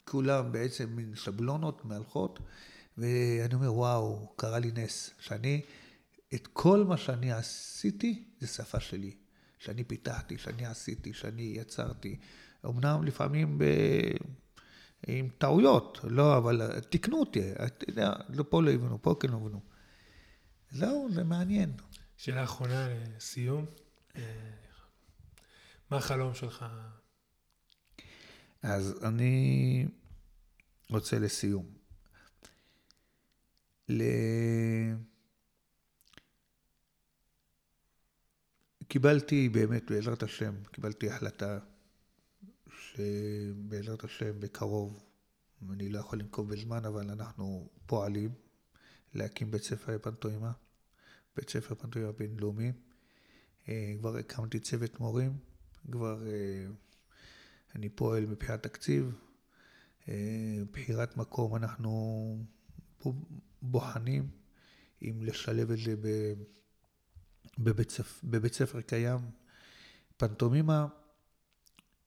כולם 0.04 0.52
בעצם 0.52 0.90
מין 0.96 1.14
שבלונות 1.14 1.84
מהלכות, 1.84 2.38
ואני 2.98 3.54
אומר, 3.54 3.74
וואו, 3.74 4.32
קרה 4.36 4.58
לי 4.58 4.70
נס, 4.74 5.10
שאני 5.18 5.62
את 6.34 6.46
כל 6.46 6.84
מה 6.84 6.96
שאני 6.96 7.32
עשיתי, 7.32 8.24
זה 8.40 8.46
שפה 8.46 8.80
שלי. 8.80 9.16
שאני 9.58 9.84
פיתחתי, 9.84 10.38
שאני 10.38 10.66
עשיתי, 10.66 11.12
שאני 11.12 11.42
יצרתי. 11.56 12.18
אמנם 12.66 13.04
לפעמים 13.04 13.58
ב... 13.58 13.64
עם 15.06 15.28
טעויות, 15.38 15.98
לא, 16.04 16.36
אבל 16.36 16.80
תיקנו 16.80 17.20
אותי, 17.20 17.52
אתה 17.52 17.90
יודע, 17.90 18.12
לא 18.28 18.44
פה 18.48 18.62
לא 18.62 18.70
הבנו, 18.70 19.02
פה 19.02 19.14
כן 19.20 19.32
הבנו. 19.32 19.60
זהו, 20.70 21.08
זה 21.12 21.24
מעניין. 21.24 21.72
שאלה 22.16 22.44
אחרונה 22.44 22.88
לסיום, 23.16 23.66
אה, 24.16 24.22
מה 25.90 25.96
החלום 25.96 26.34
שלך? 26.34 26.66
אז 28.62 29.04
אני 29.04 29.86
רוצה 30.90 31.18
לסיום. 31.18 31.66
ל... 33.88 34.02
קיבלתי 38.88 39.48
באמת, 39.48 39.90
בעזרת 39.90 40.22
השם, 40.22 40.54
קיבלתי 40.72 41.10
החלטה 41.10 41.58
שבעזרת 42.70 44.04
השם 44.04 44.40
בקרוב, 44.40 45.04
אני 45.70 45.88
לא 45.88 45.98
יכול 45.98 46.18
לנקוב 46.18 46.48
בזמן, 46.48 46.84
אבל 46.84 47.10
אנחנו 47.10 47.68
פועלים 47.86 48.30
להקים 49.14 49.50
בית 49.50 49.62
ספר 49.62 49.94
לפנטוימה, 49.94 50.52
בית 51.36 51.50
ספר 51.50 51.74
פנטוימה 51.74 52.12
בינלאומי. 52.12 52.72
אה, 53.68 53.94
כבר 53.98 54.16
הקמתי 54.16 54.60
צוות 54.60 55.00
מורים, 55.00 55.32
כבר 55.92 56.26
אה, 56.26 56.66
אני 57.78 57.88
פועל 57.88 58.26
מבחינת 58.26 58.62
תקציב, 58.62 59.12
אה, 60.08 60.62
בחירת 60.72 61.16
מקום 61.16 61.56
אנחנו 61.56 62.44
בוחנים 63.62 64.28
אם 65.02 65.22
לשלב 65.22 65.70
את 65.70 65.78
זה. 65.78 65.94
בבית 67.58 67.90
ספר, 67.90 68.26
בבית 68.26 68.54
ספר 68.54 68.80
קיים. 68.80 69.18
פנטומימה 70.16 70.86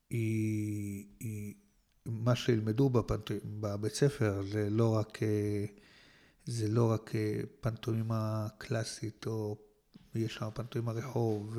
היא, 0.10 1.06
היא 1.20 1.54
מה 2.06 2.36
שילמדו 2.36 2.90
בפנט, 2.90 3.32
בבית 3.46 3.94
ספר 3.94 4.44
זה 4.52 4.70
לא 4.70 4.96
רק, 4.96 5.20
זה 6.46 6.68
לא 6.68 6.92
רק 6.92 7.12
פנטומימה 7.62 8.48
קלאסית 8.58 9.28
או 9.28 9.58
יש 10.16 10.34
שם 10.34 10.50
פנטומימה 10.54 10.92
רחוב 10.92 11.58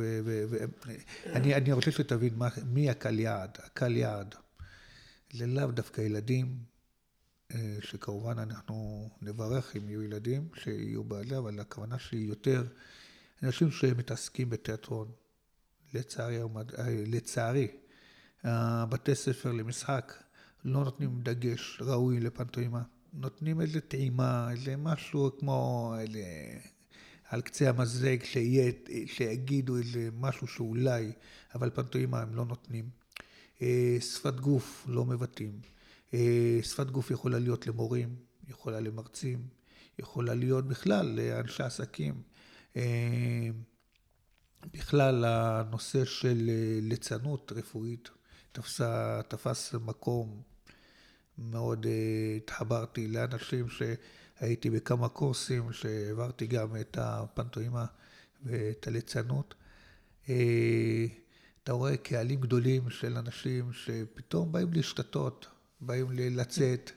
ואני 1.26 1.72
רוצה 1.72 1.90
שתבין 1.90 2.34
מה, 2.34 2.48
מי 2.66 2.90
הקהל 2.90 3.18
יעד, 3.18 3.58
הקהל 3.64 3.96
יעד 3.96 4.34
זה 5.32 5.46
לאו 5.46 5.66
דווקא 5.66 6.00
ילדים 6.00 6.58
אה, 7.54 7.76
שכמובן 7.80 8.38
אנחנו 8.38 9.08
נברך 9.22 9.76
אם 9.76 9.88
יהיו 9.88 10.02
ילדים 10.02 10.48
שיהיו 10.54 11.04
בעלי 11.04 11.38
אבל 11.38 11.60
הכוונה 11.60 11.98
שהיא 11.98 12.28
יותר 12.28 12.64
אנשים 13.42 13.70
שמתעסקים 13.70 14.50
בתיאטרון, 14.50 15.12
לצערי, 15.94 16.40
אה, 16.42 16.46
לצערי, 17.06 17.68
בתי 18.88 19.14
ספר 19.14 19.52
למשחק 19.52 20.22
לא 20.64 20.84
נותנים 20.84 21.22
דגש 21.22 21.78
ראוי 21.80 22.20
לפנטוימה, 22.20 22.82
נותנים 23.12 23.60
איזה 23.60 23.80
טעימה, 23.80 24.50
איזה 24.50 24.76
משהו 24.76 25.30
כמו 25.38 25.94
איזה, 26.00 26.22
על 27.32 27.40
קצה 27.40 27.68
המזלג, 27.68 28.24
שיהיה, 28.24 28.72
שיגידו 29.06 29.76
איזה 29.76 30.08
משהו 30.20 30.46
שאולי, 30.46 31.12
אבל 31.54 31.70
פנטוימה 31.70 32.20
הם 32.20 32.34
לא 32.34 32.44
נותנים. 32.44 32.90
אה, 33.62 33.96
שפת 34.00 34.40
גוף 34.40 34.86
לא 34.88 35.04
מבטאים. 35.04 35.60
אה, 36.14 36.58
שפת 36.62 36.90
גוף 36.90 37.10
יכולה 37.10 37.38
להיות 37.38 37.66
למורים, 37.66 38.16
יכולה 38.48 38.80
למרצים, 38.80 39.46
יכולה 39.98 40.34
להיות 40.34 40.68
בכלל 40.68 41.06
לאנשי 41.06 41.62
עסקים. 41.62 42.22
אה, 42.76 43.48
בכלל 44.72 45.24
הנושא 45.24 46.04
של 46.04 46.50
ליצנות 46.82 47.52
רפואית, 47.56 48.08
תפסה, 48.52 49.20
תפס 49.28 49.74
מקום, 49.74 50.42
מאוד 51.38 51.86
התחברתי 52.36 53.08
לאנשים 53.08 53.66
שהייתי 54.38 54.70
בכמה 54.70 55.08
קורסים, 55.08 55.72
שהעברתי 55.72 56.46
גם 56.46 56.76
את 56.76 56.98
הפנטוימה 57.00 57.84
ואת 58.44 58.86
הליצנות. 58.86 59.54
אה, 60.28 61.06
אתה 61.62 61.72
רואה 61.72 61.96
קהלים 61.96 62.40
גדולים 62.40 62.90
של 62.90 63.16
אנשים 63.16 63.72
שפתאום 63.72 64.52
באים 64.52 64.72
להשתתות, 64.72 65.46
באים 65.80 66.06
לצאת. 66.12 66.90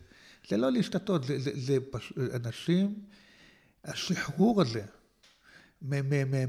זה 0.50 0.58
לא 0.58 0.72
להשתתות, 0.72 1.24
זה, 1.24 1.40
זה, 1.40 1.52
זה 1.56 1.78
פש... 1.92 2.14
אנשים, 2.34 3.04
השחרור 3.84 4.62
הזה 4.62 4.86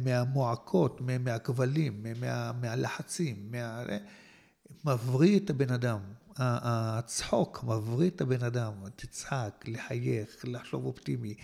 מהמועקות, 0.04 1.00
מהכבלים, 1.00 2.06
מה, 2.20 2.52
מהלחצים, 2.52 3.48
מה... 3.50 3.84
מבריא 4.84 5.38
את 5.38 5.50
הבן 5.50 5.72
אדם. 5.72 6.00
הצחוק 6.38 7.64
מבריא 7.64 8.10
את 8.10 8.20
הבן 8.20 8.42
אדם. 8.42 8.72
תצחק, 8.96 9.64
לחייך, 9.68 10.44
לחשוב 10.44 10.84
אופטימי. 10.84 11.34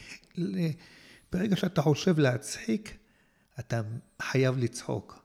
ברגע 1.33 1.57
שאתה 1.57 1.83
חושב 1.83 2.19
להצחיק, 2.19 2.97
אתה 3.59 3.81
חייב 4.23 4.59
לצחוק. 4.59 5.25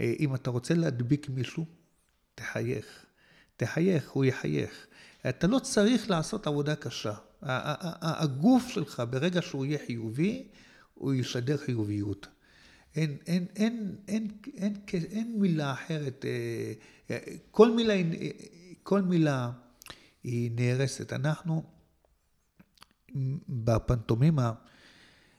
אה, 0.00 0.12
אם 0.20 0.34
אתה 0.34 0.50
רוצה 0.50 0.74
להדביק 0.74 1.28
מישהו, 1.28 1.64
תחייך. 2.34 3.06
תחייך, 3.56 4.10
הוא 4.10 4.24
יחייך. 4.24 4.86
אתה 5.28 5.46
לא 5.46 5.58
צריך 5.58 6.10
לעשות 6.10 6.46
עבודה 6.46 6.76
קשה. 6.76 7.14
הגוף 7.42 8.68
שלך, 8.68 9.02
ברגע 9.10 9.42
שהוא 9.42 9.66
יהיה 9.66 9.78
חיובי, 9.86 10.48
הוא 10.94 11.14
ישדר 11.14 11.56
חיוביות. 11.56 12.26
אין, 12.96 13.16
אין, 13.26 13.46
אין, 13.56 13.96
אין, 14.08 14.28
אין, 14.56 14.74
אין, 14.92 15.04
אין 15.10 15.40
מילה 15.40 15.72
אחרת. 15.72 16.24
אה, 16.24 16.72
אה, 17.10 17.18
כל 17.50 17.70
מילה, 17.70 17.94
כל 18.88 19.02
מילה 19.02 19.50
היא 20.22 20.50
נהרסת. 20.54 21.12
אנחנו, 21.12 21.62
בפנטומימה, 23.48 24.52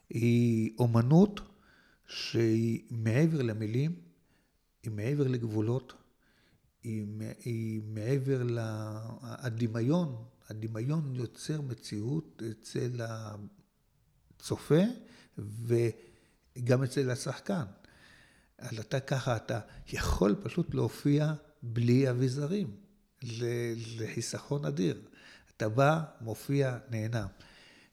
היא 0.09 0.75
אומנות 0.79 1.41
שהיא 2.07 2.83
מעבר 2.89 3.41
למילים, 3.41 3.95
היא 4.83 4.91
מעבר 4.91 5.27
לגבולות, 5.27 5.93
היא, 6.83 7.05
היא 7.45 7.81
מעבר 7.85 8.43
לדמיון, 9.43 10.25
הדמיון 10.49 11.15
יוצר 11.15 11.61
מציאות 11.61 12.41
אצל 12.51 13.01
הצופה 14.39 14.83
וגם 15.37 16.83
אצל 16.83 17.09
השחקן. 17.09 17.65
אז 18.57 18.79
אתה 18.79 18.99
ככה, 18.99 19.35
אתה 19.35 19.59
יכול 19.87 20.35
פשוט 20.43 20.73
להופיע 20.73 21.33
בלי 21.63 22.09
אביזרים. 22.09 22.88
זה 23.21 24.07
חיסכון 24.13 24.65
אדיר. 24.65 25.01
אתה 25.57 25.69
בא, 25.69 26.01
מופיע, 26.21 26.77
נהנה. 26.89 27.27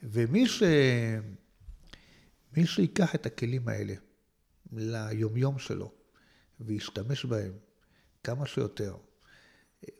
ומי 0.02 0.48
ש... 0.48 0.62
מי 2.56 2.66
שיקח 2.66 3.14
את 3.14 3.26
הכלים 3.26 3.68
האלה 3.68 3.94
ליומיום 4.72 5.58
שלו 5.58 5.92
וישתמש 6.60 7.24
בהם 7.24 7.52
כמה 8.24 8.46
שיותר, 8.46 8.96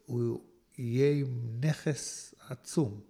הוא 0.06 0.40
יהיה 0.78 1.12
עם 1.12 1.60
נכס 1.60 2.34
עצום. 2.48 3.00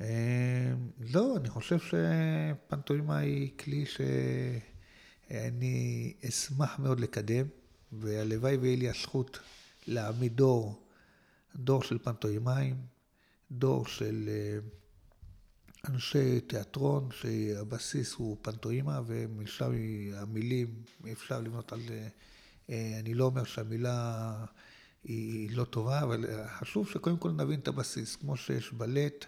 אה, 0.00 0.72
לא, 1.00 1.36
אני 1.36 1.48
חושב 1.48 1.78
שפנטוימה 1.78 3.18
היא 3.18 3.50
כלי 3.58 3.84
שאני 3.86 6.14
אשמח 6.28 6.78
מאוד 6.78 7.00
לקדם, 7.00 7.46
והלוואי 7.92 8.56
ויהיה 8.56 8.76
לי 8.76 8.88
הזכות 8.88 9.38
להעמיד 9.86 10.36
דור, 10.36 10.86
דור 11.56 11.82
של 11.82 11.98
פנטוימאים, 11.98 12.76
דור 13.50 13.86
של 13.86 14.28
אה, 14.28 14.58
אנשי 15.88 16.40
תיאטרון, 16.40 17.08
שהבסיס 17.12 18.14
הוא 18.14 18.36
פנטוימה, 18.42 19.00
ומשם 19.06 19.72
המילים, 20.14 20.82
אפשר 21.12 21.40
לבנות 21.40 21.72
על... 21.72 21.80
אה, 22.70 22.98
אני 23.00 23.14
לא 23.14 23.24
אומר 23.24 23.44
שהמילה 23.44 24.32
היא 25.04 25.56
לא 25.56 25.64
טובה, 25.64 26.02
אבל 26.02 26.24
חשוב 26.58 26.88
שקודם 26.88 27.16
כל 27.16 27.30
נבין 27.30 27.60
את 27.60 27.68
הבסיס. 27.68 28.16
כמו 28.16 28.36
שיש 28.36 28.72
בלט, 28.72 29.26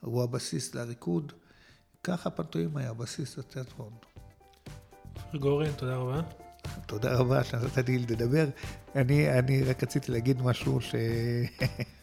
הוא 0.00 0.22
הבסיס 0.22 0.74
לריקוד, 0.74 1.32
ככה 2.04 2.30
פנטוימה 2.30 2.80
היא 2.80 2.88
הבסיס 2.88 3.38
לתיאטרון. 3.38 3.92
גורן, 5.34 5.72
תודה 5.72 5.96
רבה. 5.96 6.45
תודה 6.86 7.14
רבה 7.14 7.44
שנתת 7.44 7.88
לי 7.88 7.98
לדבר. 7.98 8.46
אני, 8.94 9.38
אני 9.38 9.62
רק 9.62 9.82
רציתי 9.82 10.12
להגיד 10.12 10.42
משהו 10.42 10.80
ש... 10.80 10.94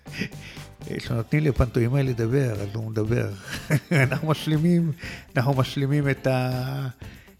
כשנותנים 0.85 1.43
לפנטוימאי 1.43 2.03
לדבר, 2.03 2.61
אז 2.61 2.69
הוא 2.73 2.91
מדבר. 2.91 3.29
אנחנו 4.03 4.27
משלימים, 4.27 4.91
אנחנו 5.37 5.53
משלימים 5.53 6.09
את, 6.09 6.27
ה... 6.27 6.87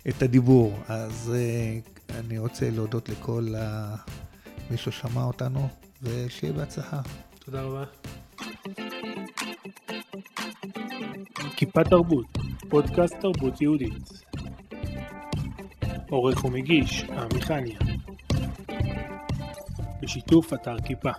את 0.10 0.24
הדיבור. 0.24 0.80
אז 0.88 1.32
uh, 1.34 2.12
אני 2.20 2.38
רוצה 2.38 2.70
להודות 2.70 3.10
לכל 3.10 3.54
ה... 3.58 3.96
מי 4.72 4.78
ששמע 4.78 5.24
אותנו, 5.24 5.68
ושיהיה 6.02 6.54
בהצלחה. 6.54 7.02
תודה 7.46 7.62
רבה. 7.62 7.84
כיפה 11.56 11.84
תרבות, 11.84 12.38
פודקאסט 12.70 13.16
תרבות 13.22 13.62
יהודית. 13.62 14.23
עורך 16.14 16.46
ומגיש, 16.46 17.04
עמי 17.04 17.42
חניה. 17.42 17.80
בשיתוף 20.02 20.54
אתר 20.54 20.80
כיפה. 20.86 21.12